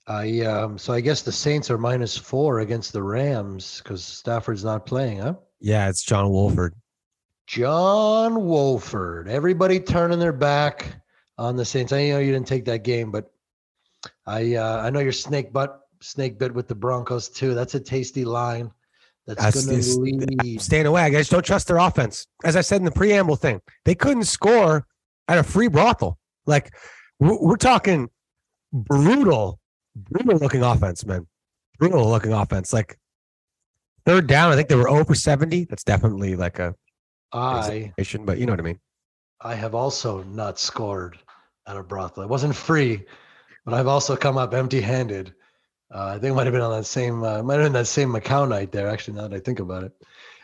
I 0.06 0.40
um, 0.40 0.78
so 0.78 0.92
I 0.92 1.00
guess 1.00 1.22
the 1.22 1.32
Saints 1.32 1.70
are 1.70 1.78
minus 1.78 2.16
four 2.16 2.60
against 2.60 2.92
the 2.92 3.02
Rams 3.02 3.80
because 3.82 4.04
Stafford's 4.04 4.64
not 4.64 4.86
playing, 4.86 5.18
huh? 5.18 5.34
Yeah, 5.60 5.88
it's 5.88 6.02
John 6.02 6.30
Wolford. 6.30 6.74
John 7.46 8.44
Wolford. 8.44 9.28
Everybody 9.28 9.78
turning 9.78 10.18
their 10.18 10.32
back 10.32 10.96
on 11.38 11.56
the 11.56 11.64
Saints. 11.64 11.92
I 11.92 12.08
know 12.08 12.18
you 12.18 12.32
didn't 12.32 12.48
take 12.48 12.64
that 12.64 12.82
game, 12.82 13.10
but 13.10 13.30
I 14.26 14.54
uh, 14.54 14.82
I 14.82 14.90
know 14.90 15.00
you're 15.00 15.12
snake 15.12 15.52
butt 15.52 15.80
snake 16.00 16.38
bit 16.38 16.52
with 16.52 16.68
the 16.68 16.74
Broncos 16.74 17.28
too. 17.28 17.54
That's 17.54 17.74
a 17.74 17.80
tasty 17.80 18.24
line. 18.24 18.70
That's, 19.26 19.64
That's 19.64 19.96
going 19.96 20.20
to 20.20 20.26
lead. 20.42 20.60
staying 20.60 20.86
away. 20.86 21.02
I 21.02 21.10
just 21.10 21.30
don't 21.30 21.44
trust 21.44 21.68
their 21.68 21.78
offense. 21.78 22.26
As 22.44 22.56
I 22.56 22.60
said 22.60 22.80
in 22.80 22.84
the 22.84 22.90
preamble 22.90 23.36
thing, 23.36 23.60
they 23.84 23.94
couldn't 23.94 24.24
score 24.24 24.86
at 25.28 25.38
a 25.38 25.42
free 25.42 25.68
brothel. 25.68 26.18
Like 26.46 26.74
we're, 27.20 27.56
talking 27.56 28.08
brutal, 28.72 29.60
brutal 29.94 30.38
looking 30.38 30.62
offense, 30.62 31.06
man. 31.06 31.26
Brutal 31.78 32.08
looking 32.08 32.32
offense. 32.32 32.72
Like 32.72 32.98
third 34.06 34.26
down, 34.26 34.50
I 34.50 34.56
think 34.56 34.68
they 34.68 34.74
were 34.74 34.88
oh 34.88 34.98
over 34.98 35.14
70. 35.14 35.66
That's 35.66 35.84
definitely 35.84 36.34
like 36.34 36.58
a 36.58 36.74
I 37.32 37.92
but 38.24 38.38
you 38.38 38.46
know 38.46 38.52
what 38.52 38.60
I 38.60 38.64
mean. 38.64 38.80
I 39.40 39.54
have 39.54 39.74
also 39.74 40.22
not 40.24 40.58
scored 40.58 41.18
at 41.66 41.76
a 41.76 41.82
brothel. 41.82 42.22
It 42.22 42.28
wasn't 42.28 42.54
free, 42.54 43.04
but 43.64 43.74
I've 43.74 43.86
also 43.86 44.16
come 44.16 44.36
up 44.36 44.52
empty-handed. 44.54 45.34
Uh, 45.94 46.06
I 46.06 46.12
think 46.18 46.32
it 46.32 46.34
might 46.34 46.46
have 46.46 46.54
been 46.54 46.62
on 46.62 46.70
that 46.70 46.86
same, 46.86 47.22
uh, 47.22 47.42
might 47.42 47.56
have 47.56 47.64
been 47.64 47.72
that 47.74 47.86
same 47.86 48.12
Macau 48.12 48.48
night 48.48 48.72
there. 48.72 48.88
Actually, 48.88 49.14
now 49.14 49.28
that 49.28 49.36
I 49.36 49.40
think 49.40 49.60
about 49.60 49.84
it. 49.84 49.92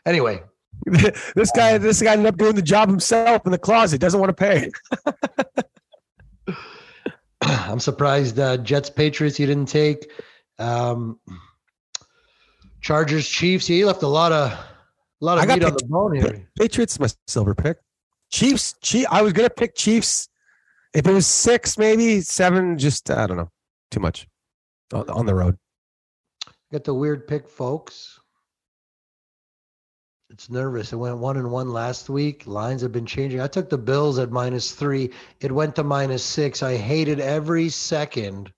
Anyway, 0.05 0.43
this 0.85 1.51
guy, 1.53 1.79
this 1.79 2.03
guy 2.03 2.13
ended 2.13 2.27
up 2.27 2.37
doing 2.37 2.55
the 2.55 2.63
job 2.63 2.89
himself 2.91 3.47
in 3.47 3.53
the 3.53 3.59
closet. 3.59 3.99
Doesn't 4.01 4.21
want 4.21 4.37
to 4.37 4.45
pay. 4.45 4.71
I'm 7.41 7.81
surprised 7.81 8.39
uh, 8.39 8.59
Jets 8.59 8.91
Patriots 8.91 9.39
you 9.39 9.47
didn't 9.47 9.69
take. 9.69 10.11
Um, 10.59 11.19
Chargers 12.83 13.27
Chiefs. 13.27 13.71
You 13.71 13.87
left 13.87 14.03
a 14.03 14.09
lot 14.09 14.33
of 14.33 14.53
a 14.53 15.25
lot 15.25 15.39
I 15.39 15.43
of 15.43 15.49
got 15.49 15.59
meat 15.59 15.65
on 15.65 15.73
the 15.73 15.85
bone 15.87 16.15
here. 16.15 16.49
Patriots, 16.59 17.01
my 17.01 17.09
silver 17.27 17.55
pick. 17.55 17.79
Chiefs, 18.31 18.75
Chief. 18.83 19.07
I 19.11 19.23
was 19.23 19.33
gonna 19.33 19.49
pick 19.49 19.75
Chiefs. 19.75 20.29
If 20.93 21.07
it 21.07 21.13
was 21.13 21.27
six, 21.27 21.79
maybe 21.79 22.21
seven, 22.21 22.77
just 22.77 23.11
I 23.11 23.27
don't 23.27 23.39
know, 23.39 23.51
too 23.91 24.01
much 24.01 24.27
on, 24.93 25.27
the 25.27 25.35
road. 25.35 25.57
Got 26.73 26.85
the 26.85 26.95
weird 26.95 27.27
pick, 27.27 27.49
folks. 27.49 28.19
It's 30.31 30.51
nervous. 30.51 30.93
It 30.93 30.97
went 30.97 31.19
one 31.19 31.39
and 31.39 31.51
one 31.51 31.71
last 31.71 32.11
week. 32.11 32.47
Lines 32.47 32.83
have 32.83 32.93
been 32.93 33.07
changing. 33.07 33.41
I 33.41 33.47
took 33.47 33.71
the 33.71 33.79
Bills 33.79 34.19
at 34.19 34.31
minus 34.31 34.73
three. 34.73 35.11
It 35.41 35.51
went 35.51 35.75
to 35.77 35.85
minus 35.85 36.23
six. 36.23 36.63
I 36.63 36.77
hated 36.77 37.19
every 37.19 37.71
second 37.71 38.53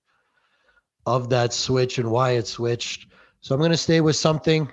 of 1.05 1.29
that 1.29 1.53
switch 1.53 1.97
and 1.97 2.11
why 2.11 2.31
it 2.31 2.47
switched. 2.47 3.07
So 3.39 3.55
I'm 3.55 3.61
going 3.61 3.71
to 3.71 3.77
stay 3.77 4.01
with 4.01 4.17
something 4.17 4.69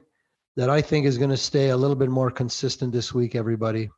that 0.56 0.68
I 0.68 0.82
think 0.82 1.06
is 1.06 1.18
going 1.18 1.30
to 1.30 1.36
stay 1.36 1.68
a 1.70 1.76
little 1.76 1.96
bit 1.96 2.10
more 2.10 2.32
consistent 2.32 2.92
this 2.92 3.14
week, 3.14 3.36
everybody. 3.36 3.90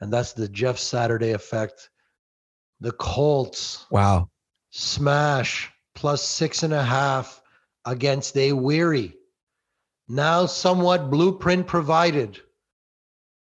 And 0.00 0.12
that's 0.12 0.34
the 0.34 0.48
Jeff 0.48 0.78
Saturday 0.78 1.30
effect. 1.30 1.88
The 2.80 2.92
Colts 2.92 3.86
Wow. 3.90 4.28
smash 4.68 5.70
plus 6.00 6.22
six 6.22 6.62
and 6.62 6.72
a 6.72 6.82
half 6.82 7.42
against 7.84 8.34
a 8.38 8.54
weary, 8.54 9.14
now 10.08 10.46
somewhat 10.46 11.10
blueprint 11.10 11.66
provided, 11.66 12.40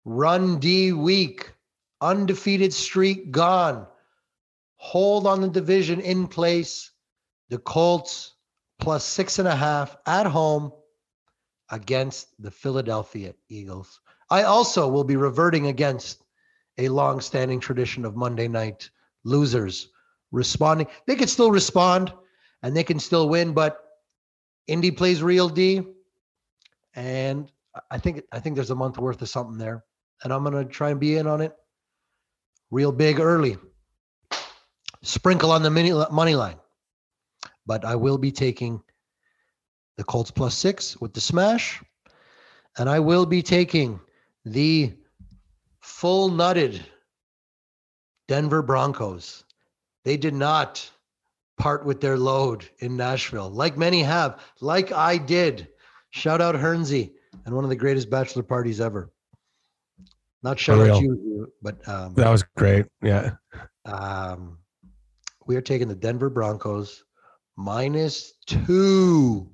run 0.04 0.58
D 0.58 0.92
weak, 0.92 1.52
undefeated 2.00 2.72
streak 2.72 3.30
gone, 3.30 3.86
hold 4.74 5.24
on 5.24 5.40
the 5.40 5.48
division 5.48 6.00
in 6.00 6.26
place. 6.26 6.90
The 7.48 7.58
Colts 7.58 8.34
plus 8.80 9.04
six 9.04 9.38
and 9.38 9.46
a 9.46 9.54
half 9.54 9.96
at 10.04 10.26
home 10.26 10.72
against 11.70 12.42
the 12.42 12.50
Philadelphia 12.50 13.34
Eagles. 13.48 14.00
I 14.30 14.42
also 14.42 14.88
will 14.88 15.04
be 15.04 15.14
reverting 15.14 15.68
against 15.68 16.24
a 16.76 16.88
long-standing 16.88 17.60
tradition 17.60 18.04
of 18.04 18.16
Monday 18.16 18.48
night 18.48 18.90
losers 19.22 19.90
responding. 20.32 20.88
They 21.06 21.14
could 21.14 21.30
still 21.30 21.52
respond 21.52 22.12
and 22.62 22.76
they 22.76 22.84
can 22.84 22.98
still 22.98 23.28
win, 23.28 23.52
but 23.52 23.78
Indy 24.66 24.90
plays 24.90 25.22
real 25.22 25.48
D. 25.48 25.82
And 26.94 27.50
I 27.90 27.98
think 27.98 28.22
I 28.32 28.40
think 28.40 28.56
there's 28.56 28.70
a 28.70 28.74
month 28.74 28.98
worth 28.98 29.22
of 29.22 29.28
something 29.28 29.58
there. 29.58 29.84
And 30.22 30.32
I'm 30.32 30.42
gonna 30.44 30.64
try 30.64 30.90
and 30.90 31.00
be 31.00 31.16
in 31.16 31.26
on 31.26 31.40
it 31.40 31.54
real 32.70 32.92
big 32.92 33.20
early. 33.20 33.56
Sprinkle 35.02 35.52
on 35.52 35.62
the 35.62 35.70
mini 35.70 35.92
money 36.10 36.34
line. 36.34 36.56
But 37.66 37.84
I 37.84 37.94
will 37.94 38.18
be 38.18 38.32
taking 38.32 38.82
the 39.96 40.04
Colts 40.04 40.30
plus 40.30 40.56
six 40.56 40.96
with 41.00 41.12
the 41.14 41.20
smash. 41.20 41.82
And 42.76 42.88
I 42.88 43.00
will 43.00 43.26
be 43.26 43.42
taking 43.42 44.00
the 44.44 44.92
full 45.80 46.30
nutted 46.30 46.80
Denver 48.26 48.62
Broncos. 48.62 49.44
They 50.04 50.16
did 50.16 50.34
not 50.34 50.90
part 51.58 51.84
with 51.84 52.00
their 52.00 52.16
load 52.16 52.68
in 52.78 52.96
Nashville, 52.96 53.50
like 53.50 53.76
many 53.76 54.02
have, 54.02 54.40
like 54.60 54.92
I 54.92 55.18
did. 55.18 55.68
Shout 56.10 56.40
out 56.40 56.54
Hernsey 56.54 57.12
and 57.44 57.54
one 57.54 57.64
of 57.64 57.70
the 57.70 57.76
greatest 57.76 58.08
bachelor 58.08 58.42
parties 58.42 58.80
ever. 58.80 59.10
Not 60.42 60.58
shout 60.58 60.78
real. 60.78 60.96
out 60.96 61.02
you, 61.02 61.52
but 61.60 61.86
um, 61.88 62.14
That 62.14 62.30
was 62.30 62.44
great. 62.56 62.86
Yeah. 63.02 63.32
um, 63.84 64.58
we 65.46 65.56
are 65.56 65.60
taking 65.60 65.88
the 65.88 65.94
Denver 65.94 66.30
Broncos 66.30 67.04
minus 67.56 68.34
two, 68.46 69.50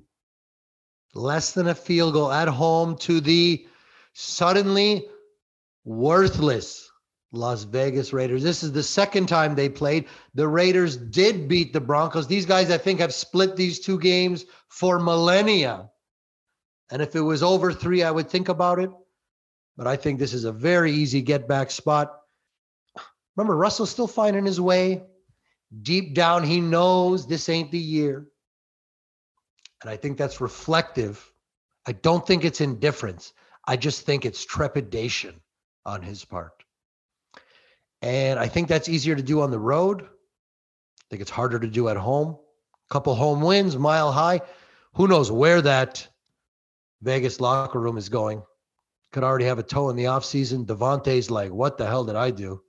less 1.13 1.53
than 1.53 1.67
a 1.67 1.75
field 1.75 2.13
goal 2.13 2.31
at 2.31 2.47
home 2.47 2.97
to 2.97 3.19
the 3.19 3.65
suddenly 4.13 5.07
worthless 5.83 6.89
Las 7.31 7.63
Vegas 7.63 8.13
Raiders. 8.13 8.43
This 8.43 8.63
is 8.63 8.71
the 8.71 8.83
second 8.83 9.27
time 9.27 9.55
they 9.55 9.69
played. 9.69 10.07
The 10.35 10.47
Raiders 10.47 10.95
did 10.95 11.47
beat 11.47 11.73
the 11.73 11.81
Broncos. 11.81 12.27
These 12.27 12.45
guys, 12.45 12.71
I 12.71 12.77
think, 12.77 12.99
have 12.99 13.13
split 13.13 13.55
these 13.55 13.79
two 13.79 13.99
games 13.99 14.45
for 14.69 14.99
millennia. 14.99 15.89
And 16.91 17.01
if 17.01 17.15
it 17.15 17.21
was 17.21 17.43
over 17.43 17.73
three, 17.73 18.03
I 18.03 18.11
would 18.11 18.29
think 18.29 18.49
about 18.49 18.79
it. 18.79 18.89
But 19.75 19.87
I 19.87 19.95
think 19.97 20.19
this 20.19 20.33
is 20.33 20.45
a 20.45 20.51
very 20.51 20.91
easy 20.91 21.21
get 21.21 21.47
back 21.47 21.71
spot. 21.71 22.13
Remember, 23.35 23.57
Russell's 23.57 23.89
still 23.89 24.07
finding 24.07 24.45
his 24.45 24.61
way. 24.61 25.03
Deep 25.81 26.13
down, 26.13 26.43
he 26.43 26.61
knows 26.61 27.27
this 27.27 27.49
ain't 27.49 27.71
the 27.71 27.77
year. 27.79 28.27
And 29.81 29.89
I 29.89 29.97
think 29.97 30.17
that's 30.17 30.39
reflective. 30.39 31.31
I 31.85 31.91
don't 31.91 32.25
think 32.25 32.45
it's 32.45 32.61
indifference. 32.61 33.33
I 33.67 33.75
just 33.75 34.05
think 34.05 34.25
it's 34.25 34.45
trepidation 34.45 35.41
on 35.85 36.01
his 36.01 36.23
part. 36.23 36.63
And 38.05 38.37
I 38.39 38.47
think 38.47 38.67
that's 38.67 38.87
easier 38.87 39.15
to 39.15 39.23
do 39.23 39.41
on 39.41 39.49
the 39.49 39.57
road. 39.57 40.03
I 40.03 41.05
think 41.09 41.23
it's 41.23 41.31
harder 41.31 41.57
to 41.57 41.67
do 41.67 41.89
at 41.89 41.97
home. 41.97 42.37
Couple 42.91 43.15
home 43.15 43.41
wins, 43.41 43.75
mile 43.77 44.11
high. 44.11 44.41
Who 44.93 45.07
knows 45.07 45.31
where 45.31 45.59
that 45.63 46.07
Vegas 47.01 47.41
locker 47.41 47.79
room 47.79 47.97
is 47.97 48.09
going? 48.09 48.43
Could 49.11 49.23
already 49.23 49.45
have 49.45 49.57
a 49.57 49.63
toe 49.63 49.89
in 49.89 49.95
the 49.95 50.03
offseason. 50.03 50.67
Davante's 50.67 51.31
like, 51.31 51.51
what 51.51 51.79
the 51.79 51.87
hell 51.87 52.05
did 52.05 52.15
I 52.15 52.29
do? 52.29 52.61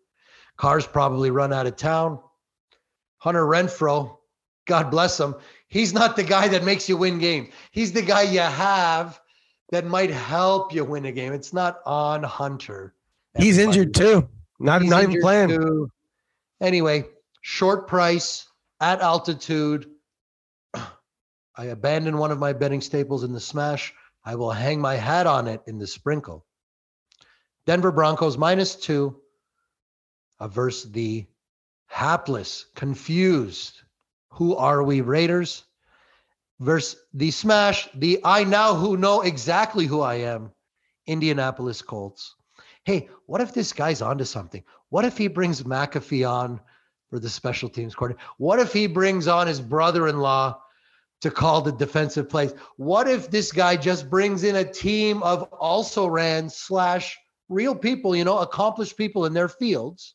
Cars 0.56 0.86
probably 0.86 1.30
run 1.30 1.52
out 1.52 1.66
of 1.66 1.76
town. 1.76 2.18
Hunter 3.18 3.44
Renfrow, 3.44 4.16
God 4.64 4.90
bless 4.90 5.20
him. 5.20 5.34
He's 5.68 5.92
not 5.92 6.16
the 6.16 6.22
guy 6.22 6.48
that 6.48 6.64
makes 6.64 6.88
you 6.88 6.96
win 6.96 7.18
games. 7.18 7.50
He's 7.72 7.92
the 7.92 8.00
guy 8.00 8.22
you 8.22 8.40
have 8.40 9.20
that 9.70 9.84
might 9.84 10.10
help 10.10 10.72
you 10.72 10.82
win 10.82 11.04
a 11.04 11.12
game. 11.12 11.34
It's 11.34 11.52
not 11.52 11.80
on 11.84 12.22
Hunter. 12.22 12.94
He's 13.36 13.58
injured 13.58 13.92
too. 13.92 14.30
Not 14.58 14.82
He's 14.82 14.90
not 14.90 15.02
even 15.02 15.20
playing. 15.20 15.48
too. 15.50 15.90
Anyway, 16.60 17.04
short 17.42 17.86
price 17.88 18.46
at 18.80 19.00
altitude. 19.00 19.90
I 20.74 21.66
abandon 21.66 22.18
one 22.18 22.30
of 22.30 22.38
my 22.38 22.52
betting 22.52 22.80
staples 22.80 23.24
in 23.24 23.32
the 23.32 23.40
smash. 23.40 23.94
I 24.24 24.34
will 24.34 24.50
hang 24.50 24.80
my 24.80 24.94
hat 24.96 25.26
on 25.26 25.46
it 25.48 25.62
in 25.66 25.78
the 25.78 25.86
sprinkle. 25.86 26.44
Denver 27.66 27.92
Broncos 27.92 28.36
minus 28.36 28.76
two 28.76 29.20
versus 30.40 30.92
the 30.92 31.26
hapless, 31.86 32.66
confused. 32.74 33.80
Who 34.30 34.54
are 34.56 34.82
we 34.82 35.00
Raiders? 35.00 35.64
Versus 36.60 37.00
the 37.14 37.30
smash, 37.30 37.88
the 37.94 38.20
I 38.24 38.44
now 38.44 38.74
who 38.74 38.96
know 38.96 39.22
exactly 39.22 39.86
who 39.86 40.00
I 40.00 40.16
am, 40.16 40.52
Indianapolis 41.06 41.82
Colts 41.82 42.35
hey, 42.86 43.08
what 43.26 43.40
if 43.40 43.52
this 43.52 43.72
guy's 43.72 44.00
onto 44.00 44.24
something? 44.24 44.62
What 44.90 45.04
if 45.04 45.18
he 45.18 45.26
brings 45.26 45.64
McAfee 45.64 46.28
on 46.28 46.60
for 47.10 47.18
the 47.18 47.28
special 47.28 47.68
teams 47.68 47.96
coordinator? 47.96 48.24
What 48.38 48.60
if 48.60 48.72
he 48.72 48.86
brings 48.86 49.26
on 49.26 49.48
his 49.48 49.60
brother-in-law 49.60 50.58
to 51.22 51.30
call 51.30 51.62
the 51.62 51.72
defensive 51.72 52.28
plays? 52.28 52.54
What 52.76 53.08
if 53.08 53.28
this 53.28 53.50
guy 53.50 53.76
just 53.76 54.08
brings 54.08 54.44
in 54.44 54.54
a 54.54 54.64
team 54.64 55.22
of 55.24 55.42
also 55.52 56.06
ran 56.06 56.48
slash 56.48 57.18
real 57.48 57.74
people, 57.74 58.14
you 58.14 58.24
know, 58.24 58.38
accomplished 58.38 58.96
people 58.96 59.26
in 59.26 59.34
their 59.34 59.48
fields, 59.48 60.14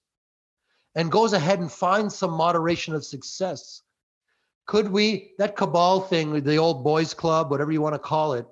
and 0.96 1.12
goes 1.12 1.34
ahead 1.34 1.60
and 1.60 1.72
finds 1.72 2.16
some 2.16 2.32
moderation 2.32 2.96
of 2.96 3.04
success? 3.04 3.82
Could 4.66 4.90
we 4.90 5.34
that 5.40 5.58
cabal 5.58 6.00
thing 6.00 6.42
the 6.42 6.56
old 6.56 6.86
boys 6.86 7.14
club, 7.14 7.52
whatever 7.52 7.74
you 7.74 7.82
want 7.82 7.96
to 7.96 8.00
call 8.00 8.34
it, 8.34 8.46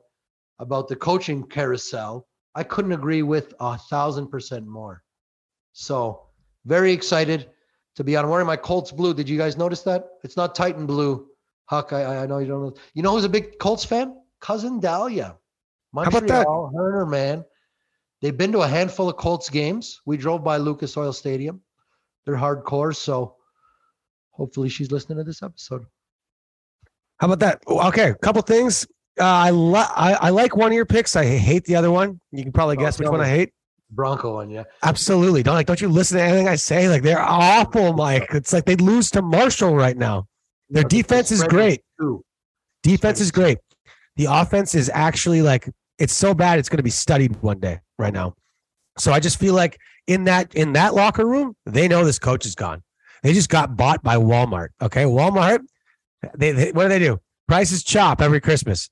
about 0.60 0.90
the 0.90 0.98
coaching 0.98 1.44
carousel? 1.44 2.29
I 2.60 2.64
couldn't 2.64 2.92
agree 2.92 3.24
with 3.24 3.54
a 3.62 3.78
thousand 3.78 4.28
percent 4.28 4.68
more. 4.68 5.02
So 5.72 6.24
very 6.66 6.92
excited 6.92 7.50
to 7.96 8.04
be 8.04 8.18
on. 8.18 8.26
I'm 8.26 8.30
wearing 8.30 8.48
my 8.48 8.58
Colts 8.58 8.92
blue. 8.92 9.14
Did 9.14 9.30
you 9.30 9.38
guys 9.38 9.56
notice 9.56 9.82
that? 9.84 10.10
It's 10.26 10.36
not 10.36 10.56
Titan 10.56 10.86
blue. 10.86 11.30
Huck, 11.68 11.94
I, 11.94 12.24
I 12.24 12.26
know 12.26 12.40
you 12.40 12.48
don't 12.48 12.62
know. 12.62 12.74
You 12.94 13.02
know 13.02 13.14
who's 13.14 13.24
a 13.24 13.30
big 13.30 13.60
Colts 13.60 13.86
fan? 13.86 14.14
Cousin 14.42 14.82
Dahlia. 14.82 15.38
about 15.94 16.12
that? 16.12 16.46
Montreal, 16.46 16.74
Herner, 16.76 17.10
man. 17.10 17.46
They've 18.22 18.36
been 18.36 18.52
to 18.52 18.60
a 18.60 18.68
handful 18.68 19.08
of 19.08 19.16
Colts 19.16 19.50
games. 19.50 20.02
We 20.06 20.18
drove 20.18 20.44
by 20.44 20.58
Lucas 20.58 20.98
Oil 20.98 21.14
Stadium. 21.14 21.62
They're 22.26 22.36
hardcore, 22.36 22.94
so 22.94 23.38
hopefully 24.32 24.68
she's 24.68 24.92
listening 24.92 25.20
to 25.20 25.24
this 25.24 25.42
episode. 25.42 25.86
How 27.22 27.28
about 27.28 27.40
that? 27.40 27.64
Okay, 27.66 28.10
a 28.10 28.16
couple 28.16 28.42
things. 28.42 28.86
Uh, 29.20 29.26
I, 29.26 29.52
li- 29.52 29.74
I 29.96 30.14
I 30.14 30.30
like 30.30 30.56
one 30.56 30.68
of 30.68 30.74
your 30.74 30.86
picks. 30.86 31.16
I 31.16 31.26
hate 31.26 31.66
the 31.66 31.76
other 31.76 31.92
one. 31.92 32.20
You 32.32 32.44
can 32.44 32.52
probably 32.52 32.78
Oh, 32.78 32.82
guess 32.82 33.00
which 33.00 33.10
one. 33.10 33.22
I 33.22 33.28
hate. 33.28 33.54
Bronco 33.92 34.36
one, 34.36 34.50
yeah. 34.52 34.64
Absolutely. 34.84 35.42
Don't 35.44 35.56
like. 35.56 35.66
Don't 35.68 35.82
you 35.82 35.90
listen 35.90 36.18
to 36.18 36.24
anything 36.24 36.48
I 36.48 36.56
say? 36.56 36.88
Like 36.90 37.02
they're 37.04 37.22
awful, 37.22 37.94
Mike. 37.94 38.28
It's 38.34 38.54
like 38.54 38.66
they'd 38.66 38.82
lose 38.82 39.10
to 39.12 39.22
Marshall 39.22 39.76
right 39.76 39.98
now. 39.98 40.28
Their 40.70 40.84
defense 40.84 41.32
is 41.32 41.44
great. 41.44 41.82
Defense 42.84 43.20
is 43.20 43.32
great. 43.32 43.58
The 44.16 44.26
offense 44.26 44.76
is 44.76 44.90
actually 44.94 45.42
like 45.42 45.70
it's 45.98 46.14
so 46.14 46.34
bad 46.34 46.60
it's 46.60 46.70
going 46.70 46.78
to 46.78 46.84
be 46.84 46.90
studied 46.90 47.36
one 47.42 47.60
day 47.60 47.80
right 47.98 48.14
now. 48.14 48.36
So 48.98 49.12
I 49.12 49.20
just 49.20 49.40
feel 49.40 49.54
like 49.54 49.80
in 50.08 50.26
that 50.26 50.54
in 50.56 50.74
that 50.74 50.94
locker 50.94 51.26
room, 51.26 51.56
they 51.66 51.88
know 51.88 52.06
this 52.06 52.20
coach 52.20 52.46
is 52.46 52.56
gone. 52.56 52.84
They 53.24 53.34
just 53.34 53.50
got 53.50 53.76
bought 53.76 54.02
by 54.04 54.16
Walmart. 54.18 54.70
Okay, 54.82 55.04
Walmart. 55.04 55.60
They, 56.38 56.52
they 56.52 56.72
what 56.72 56.84
do 56.84 56.90
they 56.90 57.00
do? 57.00 57.20
Prices 57.48 57.84
chop 57.84 58.22
every 58.22 58.40
Christmas. 58.40 58.90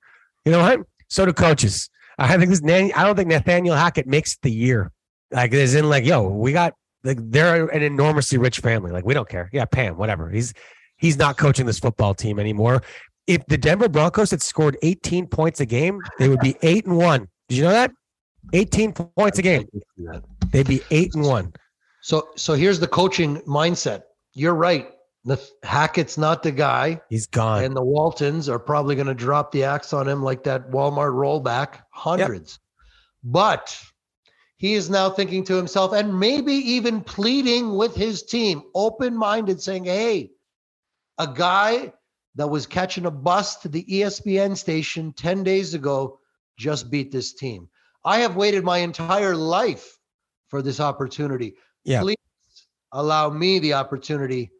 You 0.48 0.54
know 0.54 0.62
what? 0.62 0.80
So 1.10 1.26
do 1.26 1.34
coaches. 1.34 1.90
I 2.18 2.38
think 2.38 2.50
this. 2.50 2.62
I 2.66 3.04
don't 3.04 3.16
think 3.16 3.30
Nathaniel 3.30 3.76
Hackett 3.76 4.08
makes 4.08 4.38
the 4.38 4.52
year. 4.52 4.92
Like 5.32 5.54
as 5.54 5.76
in 5.76 5.90
like, 5.90 6.06
yo, 6.06 6.28
we 6.28 6.52
got 6.54 6.74
like 7.04 7.18
they're 7.22 7.68
an 7.68 7.84
enormously 7.84 8.38
rich 8.38 8.60
family. 8.60 8.92
Like 8.92 9.06
we 9.06 9.14
don't 9.14 9.30
care. 9.30 9.50
Yeah, 9.54 9.66
Pam, 9.66 9.98
whatever. 9.98 10.30
He's 10.30 10.54
he's 10.98 11.18
not 11.18 11.38
coaching 11.38 11.66
this 11.66 11.80
football 11.80 12.14
team 12.14 12.40
anymore 12.40 12.82
if 13.28 13.46
the 13.48 13.58
Denver 13.58 13.90
Broncos 13.90 14.32
had 14.32 14.42
scored 14.42 14.78
18 14.82 15.28
points 15.28 15.60
a 15.60 15.66
game, 15.66 16.02
they 16.18 16.30
would 16.30 16.40
be 16.40 16.56
eight 16.64 16.86
and 16.86 16.98
one. 16.98 17.28
Did 17.50 17.58
you 17.58 17.64
know 17.66 17.72
that? 17.72 17.92
18 18.54 18.94
points 18.94 19.38
a 19.38 19.42
game. 19.42 19.68
They'd 20.52 20.68
be 20.68 20.82
eight 20.90 21.14
and 21.14 21.26
one. 21.26 21.54
So 22.02 22.30
so 22.38 22.54
here's 22.54 22.80
the 22.80 22.88
coaching 22.88 23.38
mindset. 23.42 24.04
You're 24.34 24.56
right. 24.56 24.90
The 25.28 25.46
Hackett's 25.62 26.18
not 26.18 26.42
the 26.42 26.54
guy, 26.54 27.02
He's 27.10 27.28
gone. 27.28 27.64
and 27.66 27.76
the 27.76 27.84
Waltons 27.84 28.48
are 28.48 28.60
probably 28.60 28.96
going 28.96 29.08
to 29.08 29.14
drop 29.14 29.52
the 29.52 29.66
axe 29.66 29.92
on 29.92 30.08
him 30.08 30.24
like 30.24 30.44
that 30.44 30.72
Walmart 30.72 31.12
rollback, 31.12 31.82
hundreds. 31.92 32.60
But 33.24 33.78
he 34.56 34.74
is 34.74 34.90
now 34.90 35.10
thinking 35.10 35.44
to 35.44 35.56
himself, 35.56 35.92
and 35.92 36.18
maybe 36.18 36.54
even 36.54 37.02
pleading 37.02 37.76
with 37.76 37.94
his 37.94 38.24
team, 38.24 38.64
open-minded, 38.74 39.62
saying, 39.62 39.84
"Hey, 39.84 40.32
a 41.18 41.28
guy 41.28 41.92
that 42.36 42.48
was 42.48 42.66
catching 42.66 43.06
a 43.06 43.12
bus 43.12 43.58
to 43.58 43.68
the 43.68 43.84
ESPN 43.84 44.56
station 44.56 45.12
10 45.12 45.44
days 45.44 45.74
ago 45.74 46.20
just 46.58 46.90
beat 46.90 47.12
this 47.12 47.34
team. 47.34 47.68
I 48.06 48.20
have 48.20 48.38
waited 48.38 48.64
my 48.64 48.78
entire 48.78 49.36
life 49.36 49.98
for 50.48 50.62
this 50.62 50.80
opportunity. 50.80 51.56
Yeah. 51.84 52.02
Please 52.02 52.16
allow 52.94 53.30
me 53.30 53.60
the 53.60 53.74
opportunity 53.74 54.52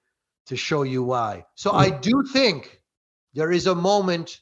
to 0.48 0.56
show 0.56 0.84
you 0.84 1.04
why. 1.04 1.46
So 1.56 1.72
I 1.72 1.90
do 1.90 2.24
think 2.32 2.82
there 3.34 3.52
is 3.52 3.68
a 3.68 3.76
moment, 3.76 4.42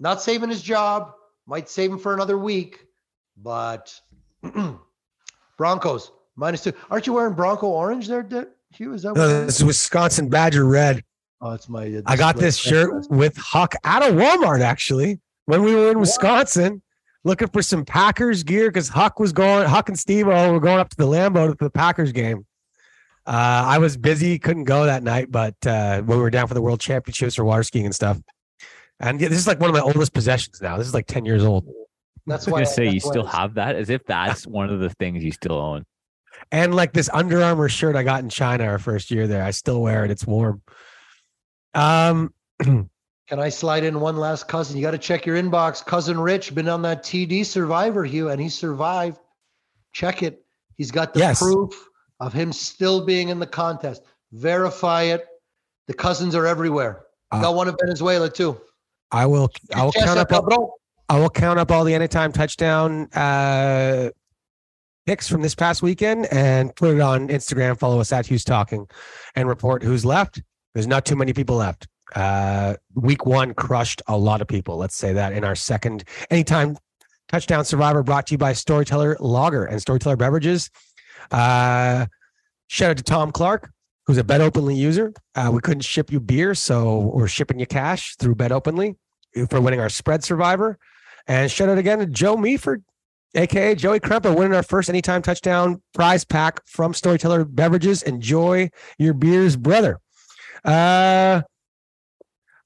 not 0.00 0.20
saving 0.20 0.50
his 0.50 0.62
job, 0.62 1.12
might 1.46 1.68
save 1.68 1.92
him 1.92 1.98
for 1.98 2.14
another 2.14 2.36
week, 2.38 2.86
but 3.36 3.98
Broncos 5.56 6.12
minus 6.36 6.64
two. 6.64 6.72
Aren't 6.90 7.06
you 7.06 7.12
wearing 7.12 7.34
Bronco 7.34 7.68
orange 7.68 8.08
there, 8.08 8.48
Hugh? 8.74 8.92
Is 8.92 9.02
that 9.02 9.10
what 9.10 9.18
No, 9.18 9.46
this 9.46 9.56
is 9.56 9.64
Wisconsin 9.64 10.28
Badger 10.28 10.66
Red. 10.66 11.02
Oh, 11.40 11.52
it's 11.52 11.68
my. 11.68 11.86
uh, 11.86 12.02
I 12.06 12.16
got 12.16 12.36
this 12.36 12.56
shirt 12.56 13.08
with 13.10 13.36
Huck 13.36 13.74
out 13.84 14.08
of 14.08 14.14
Walmart 14.14 14.60
actually 14.60 15.20
when 15.46 15.62
we 15.62 15.74
were 15.74 15.90
in 15.90 15.98
Wisconsin 15.98 16.82
looking 17.24 17.48
for 17.48 17.62
some 17.62 17.84
Packers 17.84 18.42
gear 18.42 18.68
because 18.68 18.88
Huck 18.88 19.18
was 19.18 19.32
going, 19.32 19.68
Huck 19.68 19.88
and 19.88 19.98
Steve 19.98 20.26
were 20.26 20.60
going 20.60 20.78
up 20.78 20.88
to 20.90 20.96
the 20.96 21.06
Lambeau 21.06 21.56
to 21.56 21.64
the 21.64 21.70
Packers 21.70 22.12
game. 22.12 22.46
Uh, 23.26 23.64
I 23.66 23.78
was 23.78 23.96
busy, 23.96 24.38
couldn't 24.38 24.64
go 24.64 24.84
that 24.84 25.02
night, 25.02 25.30
but 25.30 25.54
uh, 25.66 26.02
when 26.02 26.18
we 26.18 26.22
were 26.22 26.30
down 26.30 26.48
for 26.48 26.54
the 26.54 26.62
World 26.62 26.80
Championships 26.80 27.36
for 27.36 27.44
water 27.44 27.62
skiing 27.62 27.84
and 27.84 27.94
stuff. 27.94 28.20
And 28.98 29.20
yeah, 29.20 29.28
this 29.28 29.38
is 29.38 29.46
like 29.46 29.60
one 29.60 29.70
of 29.70 29.74
my 29.74 29.80
oldest 29.80 30.12
possessions 30.12 30.60
now. 30.60 30.76
This 30.76 30.86
is 30.86 30.94
like 30.94 31.06
10 31.06 31.24
years 31.24 31.44
old. 31.44 31.66
That's 32.26 32.46
I 32.46 32.50
was 32.50 32.52
why 32.52 32.58
gonna 32.60 32.66
say 32.74 32.88
you 32.88 33.00
still 33.00 33.26
have 33.26 33.54
that, 33.54 33.74
as 33.76 33.90
if 33.90 34.04
that's 34.04 34.46
one 34.46 34.70
of 34.70 34.80
the 34.80 34.90
things 34.90 35.24
you 35.24 35.32
still 35.32 35.56
own. 35.56 35.84
And 36.50 36.74
like 36.74 36.92
this 36.92 37.08
Under 37.12 37.42
Armour 37.42 37.68
shirt 37.68 37.96
I 37.96 38.02
got 38.02 38.22
in 38.22 38.28
China 38.28 38.64
our 38.64 38.78
first 38.78 39.10
year 39.10 39.26
there. 39.26 39.42
I 39.42 39.50
still 39.52 39.80
wear 39.82 40.04
it. 40.04 40.10
It's 40.10 40.26
warm. 40.26 40.62
Um, 41.74 42.32
Can 42.62 42.88
I 43.40 43.48
slide 43.48 43.84
in 43.84 44.00
one 44.00 44.16
last 44.16 44.46
cousin? 44.48 44.76
You 44.76 44.82
got 44.82 44.90
to 44.90 44.98
check 44.98 45.24
your 45.26 45.36
inbox. 45.36 45.84
Cousin 45.84 46.18
Rich 46.20 46.54
been 46.54 46.68
on 46.68 46.82
that 46.82 47.02
TD 47.02 47.46
Survivor, 47.46 48.04
Hugh, 48.04 48.28
and 48.30 48.40
he 48.40 48.48
survived. 48.48 49.18
Check 49.92 50.22
it. 50.22 50.44
He's 50.76 50.90
got 50.90 51.14
the 51.14 51.20
Yes. 51.20 51.40
proof 51.40 51.88
of 52.22 52.32
him 52.32 52.52
still 52.52 53.04
being 53.04 53.28
in 53.28 53.38
the 53.38 53.46
contest. 53.46 54.02
Verify 54.32 55.02
it. 55.02 55.26
The 55.88 55.94
cousins 55.94 56.34
are 56.34 56.46
everywhere. 56.46 57.02
Uh, 57.30 57.42
got 57.42 57.54
one 57.54 57.68
in 57.68 57.76
Venezuela 57.80 58.30
too. 58.30 58.58
I 59.10 59.26
will. 59.26 59.50
I 59.74 59.84
will 59.84 59.92
count 59.92 60.18
up. 60.18 60.32
all- 60.32 60.78
I 61.08 61.18
will 61.18 61.28
count 61.28 61.58
up 61.58 61.70
all 61.70 61.84
the 61.84 61.94
anytime 61.94 62.32
touchdown 62.32 63.08
uh, 63.12 64.08
picks 65.04 65.28
from 65.28 65.42
this 65.42 65.54
past 65.54 65.82
weekend 65.82 66.26
and 66.32 66.74
put 66.76 66.94
it 66.94 67.00
on 67.00 67.28
Instagram. 67.28 67.78
Follow 67.78 68.00
us 68.00 68.12
at 68.12 68.26
Hughes 68.26 68.44
Talking 68.44 68.86
and 69.34 69.48
report 69.48 69.82
who's 69.82 70.04
left. 70.04 70.40
There's 70.72 70.86
not 70.86 71.04
too 71.04 71.16
many 71.16 71.32
people 71.34 71.56
left. 71.56 71.88
Uh, 72.14 72.74
week 72.94 73.26
one 73.26 73.52
crushed 73.52 74.00
a 74.06 74.16
lot 74.16 74.40
of 74.40 74.46
people. 74.48 74.76
Let's 74.76 74.96
say 74.96 75.12
that 75.12 75.32
in 75.32 75.44
our 75.44 75.56
second 75.56 76.04
anytime 76.30 76.78
touchdown 77.28 77.64
survivor 77.64 78.02
brought 78.02 78.28
to 78.28 78.34
you 78.34 78.38
by 78.38 78.52
Storyteller 78.52 79.16
Lager 79.20 79.64
and 79.64 79.80
Storyteller 79.80 80.16
Beverages. 80.16 80.70
Uh, 81.30 82.06
shout 82.68 82.90
out 82.90 82.96
to 82.96 83.02
Tom 83.02 83.32
Clark, 83.32 83.70
who's 84.06 84.18
a 84.18 84.24
Bet 84.24 84.40
Openly 84.40 84.74
user. 84.74 85.12
Uh, 85.34 85.50
we 85.52 85.60
couldn't 85.60 85.82
ship 85.82 86.10
you 86.10 86.20
beer, 86.20 86.54
so 86.54 87.10
we're 87.14 87.28
shipping 87.28 87.58
you 87.58 87.66
cash 87.66 88.16
through 88.16 88.34
Bet 88.34 88.52
Openly 88.52 88.96
for 89.48 89.60
winning 89.60 89.80
our 89.80 89.88
spread 89.88 90.24
survivor. 90.24 90.78
And 91.26 91.50
shout 91.50 91.68
out 91.68 91.78
again 91.78 91.98
to 92.00 92.06
Joe 92.06 92.36
Meaford, 92.36 92.82
aka 93.34 93.74
Joey 93.74 94.00
Kremper, 94.00 94.36
winning 94.36 94.54
our 94.54 94.62
first 94.62 94.88
anytime 94.88 95.22
touchdown 95.22 95.80
prize 95.94 96.24
pack 96.24 96.60
from 96.66 96.94
Storyteller 96.94 97.44
Beverages. 97.44 98.02
Enjoy 98.02 98.70
your 98.98 99.14
beers, 99.14 99.56
brother. 99.56 99.98
Uh 100.64 101.42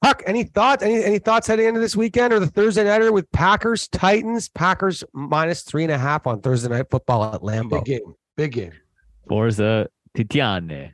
Huck, 0.05 0.23
any 0.27 0.45
thoughts? 0.45 0.83
Any 0.83 1.03
any 1.03 1.19
thoughts 1.19 1.47
heading 1.47 1.67
into 1.67 1.81
this 1.81 1.97
weekend 1.97 2.33
or 2.33 2.39
the 2.39 2.47
Thursday 2.47 2.85
nighter 2.85 3.11
with 3.13 3.31
Packers, 3.33 3.89
Titans, 3.89 4.49
Packers 4.49 5.03
minus 5.13 5.63
three 5.63 5.85
and 5.85 5.93
a 5.93 5.99
half 5.99 6.27
on 6.27 6.41
Thursday 6.43 6.69
night 6.69 6.87
football 6.91 7.25
at 7.35 7.41
Lambeau. 7.41 7.83
Big 7.83 8.01
game. 8.03 8.15
Big 8.37 8.53
game. 8.53 8.73
Forza 9.29 9.89
Titiane. 10.17 10.93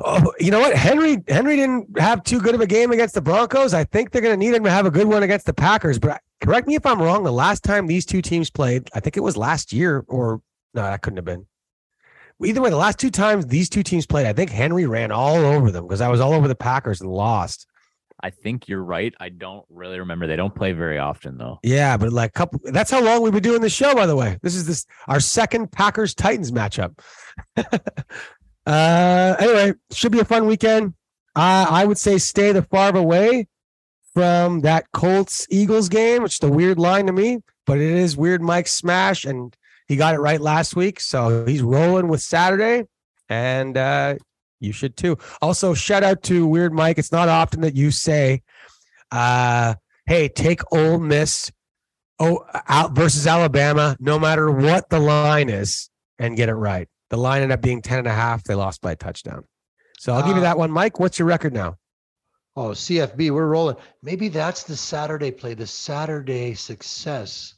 Oh, 0.00 0.32
you 0.38 0.50
know 0.50 0.60
what? 0.60 0.76
Henry 0.76 1.18
Henry 1.26 1.56
didn't 1.56 1.98
have 1.98 2.22
too 2.22 2.40
good 2.40 2.54
of 2.54 2.60
a 2.60 2.66
game 2.66 2.92
against 2.92 3.14
the 3.14 3.20
Broncos. 3.20 3.74
I 3.74 3.84
think 3.84 4.10
they're 4.10 4.22
going 4.22 4.38
to 4.38 4.44
need 4.44 4.54
him 4.54 4.64
to 4.64 4.70
have 4.70 4.86
a 4.86 4.90
good 4.90 5.08
one 5.08 5.24
against 5.24 5.46
the 5.46 5.54
Packers. 5.54 5.98
But 5.98 6.20
correct 6.40 6.68
me 6.68 6.76
if 6.76 6.86
I'm 6.86 7.02
wrong. 7.02 7.24
The 7.24 7.32
last 7.32 7.64
time 7.64 7.86
these 7.86 8.06
two 8.06 8.22
teams 8.22 8.48
played, 8.48 8.88
I 8.94 9.00
think 9.00 9.16
it 9.16 9.22
was 9.22 9.36
last 9.36 9.72
year, 9.72 10.04
or 10.06 10.40
no, 10.72 10.82
that 10.82 11.02
couldn't 11.02 11.16
have 11.16 11.24
been. 11.24 11.46
Either 12.44 12.60
way, 12.60 12.70
the 12.70 12.76
last 12.76 13.00
two 13.00 13.10
times 13.10 13.46
these 13.46 13.68
two 13.68 13.82
teams 13.82 14.06
played, 14.06 14.26
I 14.26 14.32
think 14.32 14.50
Henry 14.50 14.86
ran 14.86 15.10
all 15.10 15.38
over 15.38 15.72
them 15.72 15.88
because 15.88 16.00
I 16.00 16.08
was 16.08 16.20
all 16.20 16.32
over 16.32 16.46
the 16.46 16.54
Packers 16.54 17.00
and 17.00 17.10
lost. 17.10 17.66
I 18.20 18.30
think 18.30 18.68
you're 18.68 18.82
right. 18.82 19.14
I 19.20 19.28
don't 19.28 19.64
really 19.70 20.00
remember. 20.00 20.26
They 20.26 20.36
don't 20.36 20.54
play 20.54 20.72
very 20.72 20.98
often 20.98 21.38
though. 21.38 21.60
Yeah, 21.62 21.96
but 21.96 22.12
like 22.12 22.32
couple. 22.32 22.60
That's 22.64 22.90
how 22.90 23.02
long 23.02 23.22
we've 23.22 23.32
been 23.32 23.42
doing 23.42 23.60
this 23.60 23.72
show. 23.72 23.94
By 23.94 24.06
the 24.06 24.16
way, 24.16 24.38
this 24.42 24.54
is 24.54 24.66
this 24.66 24.86
our 25.06 25.20
second 25.20 25.70
Packers 25.70 26.14
Titans 26.14 26.50
matchup. 26.50 26.98
uh, 28.66 29.36
anyway, 29.38 29.74
should 29.92 30.12
be 30.12 30.20
a 30.20 30.24
fun 30.24 30.46
weekend. 30.46 30.94
Uh, 31.36 31.66
I 31.70 31.84
would 31.84 31.98
say 31.98 32.18
stay 32.18 32.50
the 32.52 32.62
far 32.62 32.96
away 32.96 33.46
from 34.14 34.60
that 34.60 34.90
Colts 34.92 35.46
Eagles 35.50 35.88
game, 35.88 36.22
which 36.24 36.34
is 36.34 36.42
a 36.42 36.52
weird 36.52 36.78
line 36.78 37.06
to 37.06 37.12
me, 37.12 37.38
but 37.66 37.78
it 37.78 37.90
is 37.90 38.16
weird. 38.16 38.42
Mike 38.42 38.66
smash, 38.66 39.24
and 39.24 39.56
he 39.86 39.94
got 39.94 40.14
it 40.14 40.18
right 40.18 40.40
last 40.40 40.74
week, 40.74 40.98
so 40.98 41.46
he's 41.46 41.62
rolling 41.62 42.08
with 42.08 42.20
Saturday, 42.20 42.88
and 43.28 43.76
uh, 43.76 44.16
you 44.60 44.72
should 44.72 44.96
too. 44.96 45.16
Also, 45.40 45.74
shout 45.74 46.02
out 46.02 46.22
to 46.24 46.46
Weird 46.46 46.72
Mike. 46.72 46.98
It's 46.98 47.12
not 47.12 47.28
often 47.28 47.60
that 47.62 47.74
you 47.76 47.90
say, 47.90 48.42
uh, 49.10 49.74
"Hey, 50.06 50.28
take 50.28 50.60
Ole 50.72 50.98
Miss." 50.98 51.50
Oh, 52.20 52.44
out 52.68 52.96
versus 52.96 53.28
Alabama, 53.28 53.96
no 54.00 54.18
matter 54.18 54.50
what 54.50 54.88
the 54.90 54.98
line 54.98 55.48
is, 55.48 55.88
and 56.18 56.36
get 56.36 56.48
it 56.48 56.54
right. 56.54 56.88
The 57.10 57.16
line 57.16 57.42
ended 57.42 57.54
up 57.56 57.62
being 57.62 57.80
10 57.80 58.00
and 58.00 58.08
a 58.08 58.12
half. 58.12 58.42
They 58.42 58.56
lost 58.56 58.80
by 58.80 58.92
a 58.92 58.96
touchdown. 58.96 59.44
So 60.00 60.12
I'll 60.14 60.22
give 60.22 60.32
you 60.36 60.42
Uh, 60.42 60.46
that 60.46 60.58
one. 60.58 60.72
Mike, 60.72 60.98
what's 60.98 61.18
your 61.20 61.28
record 61.28 61.52
now? 61.52 61.76
Oh, 62.56 62.70
CFB, 62.70 63.30
we're 63.30 63.46
rolling. 63.46 63.76
Maybe 64.02 64.28
that's 64.28 64.64
the 64.64 64.76
Saturday 64.76 65.30
play. 65.30 65.54
The 65.54 65.66
Saturday 65.68 66.54
success 66.54 67.54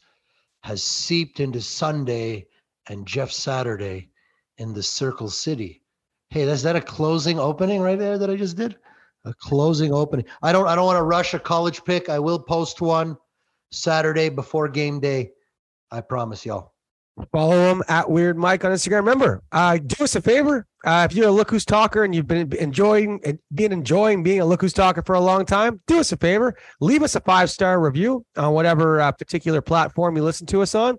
has 0.62 0.84
seeped 0.84 1.40
into 1.40 1.62
Sunday 1.62 2.46
and 2.86 3.06
Jeff 3.06 3.30
Saturday 3.30 4.10
in 4.58 4.74
the 4.74 4.82
Circle 4.82 5.30
City. 5.30 5.82
Hey, 6.30 6.42
is 6.42 6.62
that 6.62 6.76
a 6.76 6.80
closing 6.80 7.40
opening 7.40 7.80
right 7.80 7.98
there 7.98 8.16
that 8.16 8.30
I 8.30 8.36
just 8.36 8.56
did? 8.56 8.76
A 9.24 9.34
closing 9.34 9.92
opening. 9.92 10.24
I 10.42 10.52
don't 10.52 10.68
I 10.68 10.76
don't 10.76 10.86
want 10.86 10.98
to 10.98 11.02
rush 11.02 11.34
a 11.34 11.40
college 11.40 11.84
pick. 11.84 12.08
I 12.08 12.20
will 12.20 12.38
post 12.38 12.80
one 12.80 13.16
Saturday 13.72 14.28
before 14.28 14.68
game 14.68 15.00
day. 15.00 15.32
I 15.90 16.00
promise 16.00 16.46
y'all. 16.46 16.72
Follow 17.32 17.70
him 17.70 17.82
at 17.88 18.08
Weird 18.08 18.38
Mike 18.38 18.64
on 18.64 18.70
Instagram. 18.70 18.98
Remember, 18.98 19.42
uh, 19.52 19.76
do 19.84 20.04
us 20.04 20.14
a 20.14 20.22
favor. 20.22 20.66
Uh, 20.84 21.06
if 21.10 21.14
you're 21.14 21.28
a 21.28 21.32
Look 21.32 21.50
Who's 21.50 21.66
Talker 21.66 22.04
and 22.04 22.14
you've 22.14 22.28
been 22.28 22.54
enjoying 22.54 23.20
and 23.24 23.38
been 23.52 23.72
enjoying 23.72 24.22
being 24.22 24.40
a 24.40 24.46
Look 24.46 24.62
Who's 24.62 24.72
Talker 24.72 25.02
for 25.02 25.16
a 25.16 25.20
long 25.20 25.44
time, 25.44 25.82
do 25.86 25.98
us 25.98 26.12
a 26.12 26.16
favor. 26.16 26.56
Leave 26.80 27.02
us 27.02 27.16
a 27.16 27.20
five 27.20 27.50
star 27.50 27.80
review 27.80 28.24
on 28.36 28.54
whatever 28.54 29.00
uh, 29.00 29.12
particular 29.12 29.60
platform 29.60 30.16
you 30.16 30.22
listen 30.22 30.46
to 30.46 30.62
us 30.62 30.74
on. 30.74 30.96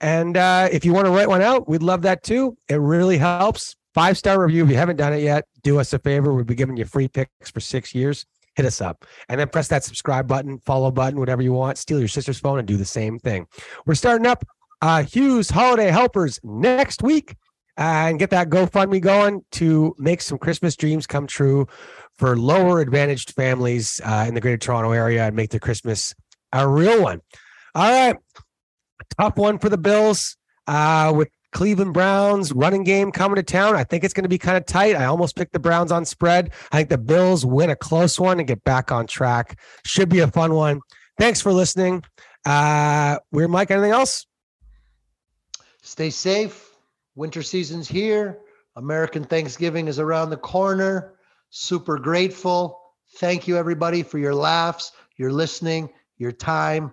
And 0.00 0.36
uh, 0.36 0.68
if 0.70 0.84
you 0.84 0.92
want 0.92 1.06
to 1.06 1.10
write 1.10 1.28
one 1.28 1.42
out, 1.42 1.68
we'd 1.68 1.82
love 1.82 2.02
that 2.02 2.22
too. 2.22 2.56
It 2.68 2.76
really 2.76 3.16
helps. 3.16 3.74
Five 3.94 4.18
star 4.18 4.44
review. 4.44 4.64
If 4.64 4.70
you 4.70 4.76
haven't 4.76 4.96
done 4.96 5.12
it 5.12 5.22
yet, 5.22 5.46
do 5.62 5.78
us 5.78 5.92
a 5.92 5.98
favor. 6.00 6.34
We'll 6.34 6.44
be 6.44 6.54
giving 6.54 6.76
you 6.76 6.84
free 6.84 7.08
picks 7.08 7.50
for 7.50 7.60
six 7.60 7.94
years. 7.94 8.26
Hit 8.56 8.66
us 8.66 8.80
up 8.80 9.04
and 9.28 9.40
then 9.40 9.48
press 9.48 9.68
that 9.68 9.82
subscribe 9.82 10.28
button, 10.28 10.58
follow 10.58 10.90
button, 10.90 11.18
whatever 11.18 11.42
you 11.42 11.52
want. 11.52 11.78
Steal 11.78 11.98
your 11.98 12.08
sister's 12.08 12.38
phone 12.38 12.58
and 12.58 12.68
do 12.68 12.76
the 12.76 12.84
same 12.84 13.18
thing. 13.18 13.46
We're 13.86 13.94
starting 13.94 14.26
up 14.26 14.44
uh, 14.80 15.02
Hughes 15.02 15.50
Holiday 15.50 15.90
Helpers 15.90 16.38
next 16.44 17.02
week 17.02 17.34
and 17.76 18.18
get 18.18 18.30
that 18.30 18.50
GoFundMe 18.50 19.00
going 19.00 19.44
to 19.52 19.94
make 19.98 20.20
some 20.20 20.38
Christmas 20.38 20.76
dreams 20.76 21.06
come 21.06 21.26
true 21.26 21.66
for 22.16 22.36
lower 22.36 22.80
advantaged 22.80 23.32
families 23.32 24.00
uh, 24.04 24.24
in 24.28 24.34
the 24.34 24.40
greater 24.40 24.56
Toronto 24.56 24.92
area 24.92 25.26
and 25.26 25.34
make 25.34 25.50
their 25.50 25.60
Christmas 25.60 26.14
a 26.52 26.68
real 26.68 27.02
one. 27.02 27.20
All 27.74 27.90
right. 27.90 28.16
Tough 29.18 29.36
one 29.36 29.58
for 29.58 29.68
the 29.68 29.78
Bills 29.78 30.36
uh, 30.68 31.12
with 31.14 31.28
Cleveland 31.54 31.94
Browns 31.94 32.52
running 32.52 32.82
game 32.82 33.12
coming 33.12 33.36
to 33.36 33.42
town. 33.42 33.76
I 33.76 33.84
think 33.84 34.02
it's 34.02 34.12
going 34.12 34.24
to 34.24 34.28
be 34.28 34.38
kind 34.38 34.56
of 34.56 34.66
tight. 34.66 34.96
I 34.96 35.04
almost 35.04 35.36
picked 35.36 35.52
the 35.52 35.60
Browns 35.60 35.92
on 35.92 36.04
spread. 36.04 36.52
I 36.72 36.78
think 36.78 36.88
the 36.90 36.98
Bills 36.98 37.46
win 37.46 37.70
a 37.70 37.76
close 37.76 38.18
one 38.18 38.40
and 38.40 38.46
get 38.46 38.64
back 38.64 38.90
on 38.90 39.06
track. 39.06 39.58
Should 39.86 40.08
be 40.08 40.18
a 40.18 40.26
fun 40.26 40.54
one. 40.54 40.80
Thanks 41.16 41.40
for 41.40 41.52
listening. 41.52 42.02
Uh, 42.44 43.18
we're 43.30 43.46
Mike. 43.46 43.70
Anything 43.70 43.92
else? 43.92 44.26
Stay 45.80 46.10
safe. 46.10 46.70
Winter 47.14 47.42
season's 47.42 47.86
here. 47.86 48.40
American 48.74 49.22
Thanksgiving 49.22 49.86
is 49.86 50.00
around 50.00 50.30
the 50.30 50.36
corner. 50.36 51.14
Super 51.50 51.98
grateful. 51.98 52.80
Thank 53.18 53.46
you, 53.46 53.56
everybody, 53.56 54.02
for 54.02 54.18
your 54.18 54.34
laughs, 54.34 54.90
your 55.16 55.30
listening, 55.30 55.90
your 56.18 56.32
time. 56.32 56.92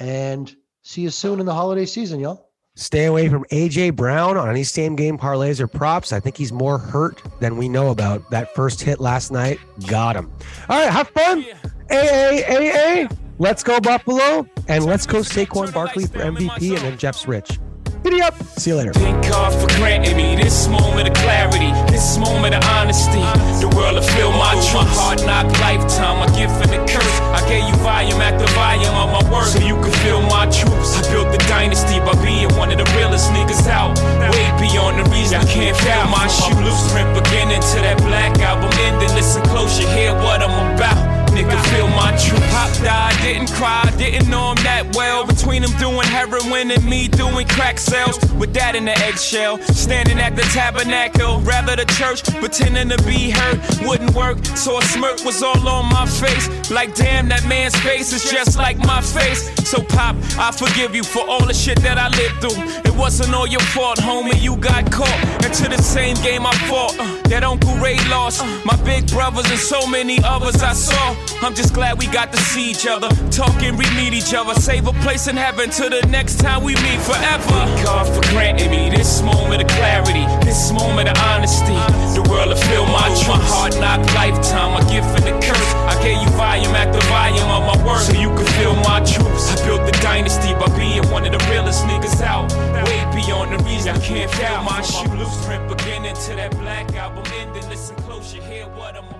And 0.00 0.52
see 0.82 1.02
you 1.02 1.10
soon 1.10 1.38
in 1.38 1.46
the 1.46 1.54
holiday 1.54 1.86
season, 1.86 2.18
y'all. 2.18 2.51
Stay 2.74 3.04
away 3.04 3.28
from 3.28 3.44
AJ 3.50 3.94
Brown 3.96 4.38
on 4.38 4.48
any 4.48 4.64
same 4.64 4.96
game 4.96 5.18
parlays 5.18 5.60
or 5.60 5.66
props. 5.66 6.10
I 6.10 6.20
think 6.20 6.38
he's 6.38 6.52
more 6.52 6.78
hurt 6.78 7.20
than 7.38 7.58
we 7.58 7.68
know 7.68 7.90
about. 7.90 8.30
That 8.30 8.54
first 8.54 8.80
hit 8.80 8.98
last 8.98 9.30
night 9.30 9.58
got 9.88 10.16
him. 10.16 10.32
All 10.70 10.78
right, 10.78 10.90
have 10.90 11.08
fun. 11.08 11.44
AAAA. 11.90 13.14
Let's 13.38 13.62
go 13.62 13.78
Buffalo 13.78 14.46
and 14.68 14.86
let's 14.86 15.04
go 15.04 15.18
Saquon 15.18 15.72
Barkley 15.72 16.06
for 16.06 16.20
MVP 16.20 16.70
and 16.70 16.78
then 16.78 16.96
Jeff's 16.96 17.28
rich. 17.28 17.58
Giddy 18.02 18.20
up. 18.20 18.34
See 18.58 18.70
you 18.70 18.76
later. 18.76 18.92
Thank 18.92 19.22
God 19.30 19.54
for 19.54 19.70
granting 19.78 20.16
me 20.16 20.34
this 20.34 20.66
moment 20.66 21.06
of 21.06 21.14
clarity, 21.22 21.70
this 21.86 22.18
moment 22.18 22.54
of 22.54 22.62
honesty. 22.66 23.22
The 23.62 23.70
world 23.78 23.94
will 23.94 24.02
feel 24.18 24.32
my 24.34 24.58
truth. 24.58 24.90
Hard 24.98 25.22
knock 25.22 25.46
lifetime, 25.62 26.18
my 26.18 26.26
gift 26.34 26.58
and 26.66 26.74
the 26.74 26.82
curse. 26.90 27.16
I 27.30 27.46
gave 27.46 27.62
you 27.62 27.76
volume 27.78 28.18
after 28.18 28.46
volume 28.58 28.94
of 28.98 29.14
my 29.14 29.22
work, 29.30 29.46
so 29.46 29.62
you 29.62 29.78
could 29.78 29.94
feel 30.02 30.20
my 30.26 30.50
truths. 30.50 30.98
I 30.98 31.06
built 31.14 31.30
the 31.30 31.38
dynasty 31.46 32.02
by 32.02 32.18
being 32.26 32.50
one 32.58 32.74
of 32.74 32.78
the 32.82 32.88
realest 32.98 33.30
niggas 33.30 33.70
out. 33.70 33.94
Way 34.34 34.50
beyond 34.58 34.98
the 34.98 35.06
reason 35.14 35.38
you 35.42 35.70
can't 35.70 35.76
feel 35.78 36.06
my 36.10 36.26
shoes. 36.26 36.58
Blueprint 36.58 37.14
beginning 37.14 37.62
to 37.62 37.76
that 37.86 38.02
black 38.02 38.34
album 38.42 38.70
ending. 38.82 39.14
Listen 39.14 39.42
close, 39.46 39.78
you 39.78 39.86
hear 39.94 40.10
what 40.26 40.42
I'm 40.42 40.74
about. 40.74 41.21
Nigga, 41.32 41.56
feel 41.72 41.88
my 41.88 42.10
truth. 42.16 42.42
Pop 42.50 42.70
died, 42.84 43.16
didn't 43.22 43.50
cry, 43.52 43.90
didn't 43.96 44.28
know 44.28 44.50
him 44.52 44.62
that 44.64 44.94
well. 44.94 45.26
Between 45.26 45.62
him 45.62 45.72
doing 45.78 46.06
heroin 46.06 46.70
and 46.70 46.84
me 46.84 47.08
doing 47.08 47.46
crack 47.48 47.78
sales. 47.78 48.18
With 48.34 48.52
that 48.54 48.74
in 48.74 48.84
the 48.84 48.96
eggshell, 48.98 49.58
standing 49.72 50.18
at 50.18 50.36
the 50.36 50.42
tabernacle. 50.52 51.40
Rather 51.40 51.76
the 51.76 51.86
church, 51.96 52.22
pretending 52.40 52.90
to 52.90 53.02
be 53.04 53.30
hurt. 53.30 53.58
Wouldn't 53.86 54.14
work, 54.14 54.44
so 54.44 54.78
a 54.78 54.82
smirk 54.82 55.24
was 55.24 55.42
all 55.42 55.66
on 55.66 55.86
my 55.88 56.06
face. 56.06 56.70
Like, 56.70 56.94
damn, 56.94 57.28
that 57.28 57.46
man's 57.48 57.76
face 57.76 58.12
is 58.12 58.30
just 58.30 58.58
like 58.58 58.78
my 58.78 59.00
face. 59.00 59.48
So, 59.68 59.82
Pop, 59.82 60.16
I 60.38 60.50
forgive 60.52 60.94
you 60.94 61.02
for 61.02 61.26
all 61.26 61.44
the 61.46 61.54
shit 61.54 61.78
that 61.80 61.96
I 61.96 62.08
lived 62.08 62.40
through. 62.42 62.62
It 62.84 62.94
wasn't 62.96 63.34
all 63.34 63.46
your 63.46 63.64
fault, 63.72 63.98
homie, 63.98 64.40
you 64.40 64.56
got 64.56 64.90
caught. 64.92 65.44
Into 65.44 65.68
the 65.68 65.80
same 65.82 66.16
game 66.16 66.46
I 66.46 66.54
fought. 66.68 66.98
uh, 66.98 67.22
that 67.28 67.42
Uncle 67.44 67.74
Ray 67.76 67.96
lost. 68.10 68.44
My 68.66 68.76
big 68.84 69.08
brothers 69.10 69.48
and 69.50 69.58
so 69.58 69.86
many 69.86 70.18
others 70.24 70.62
I 70.62 70.74
saw. 70.74 71.21
I'm 71.42 71.54
just 71.54 71.74
glad 71.74 71.98
we 71.98 72.06
got 72.06 72.30
to 72.32 72.38
see 72.38 72.70
each 72.70 72.86
other. 72.86 73.08
Talk 73.30 73.50
and 73.62 73.78
re 73.78 73.86
meet 73.96 74.14
each 74.14 74.32
other. 74.32 74.54
Save 74.54 74.86
a 74.86 74.92
place 75.02 75.26
in 75.26 75.36
heaven 75.36 75.70
till 75.70 75.90
the 75.90 76.06
next 76.06 76.38
time 76.38 76.62
we 76.62 76.74
meet 76.86 77.00
forever. 77.02 77.58
God 77.82 78.06
for 78.06 78.22
granting 78.30 78.70
me 78.70 78.90
this 78.90 79.22
moment 79.22 79.60
of 79.62 79.68
clarity, 79.74 80.22
this 80.46 80.70
moment 80.70 81.08
of 81.08 81.18
honesty. 81.18 81.74
The 82.14 82.22
world 82.30 82.54
will 82.54 82.62
feel 82.70 82.86
my 82.86 83.10
truth. 83.18 83.28
My 83.28 83.42
hard 83.42 83.74
knock 83.82 84.06
lifetime, 84.14 84.78
a 84.78 84.82
gift 84.86 85.10
and 85.18 85.34
a 85.34 85.34
curse. 85.42 85.72
I 85.90 85.98
gave 86.02 86.22
you 86.22 86.30
volume 86.38 86.74
after 86.78 87.02
volume 87.10 87.50
of 87.50 87.66
my 87.66 87.86
work 87.86 88.02
so 88.02 88.14
you 88.14 88.30
could 88.38 88.48
feel 88.62 88.76
my 88.86 89.02
truths. 89.02 89.50
I 89.50 89.66
built 89.66 89.82
the 89.82 89.98
dynasty 89.98 90.54
by 90.54 90.70
being 90.78 91.02
one 91.10 91.26
of 91.26 91.32
the 91.32 91.42
realest 91.50 91.82
niggas 91.90 92.22
out. 92.22 92.54
Way 92.86 93.02
beyond 93.18 93.50
the 93.50 93.58
reason 93.64 93.96
I 93.96 93.98
can't 93.98 94.30
feel 94.30 94.62
my 94.62 94.80
shoe. 94.82 95.10
Blueprint 95.10 95.66
beginning 95.66 96.14
to 96.14 96.30
that 96.38 96.52
black 96.52 96.94
album 96.94 97.24
ending. 97.34 97.68
Listen 97.68 97.96
close, 98.06 98.32
you 98.32 98.42
hear 98.42 98.66
what 98.78 98.94
I'm 98.94 99.11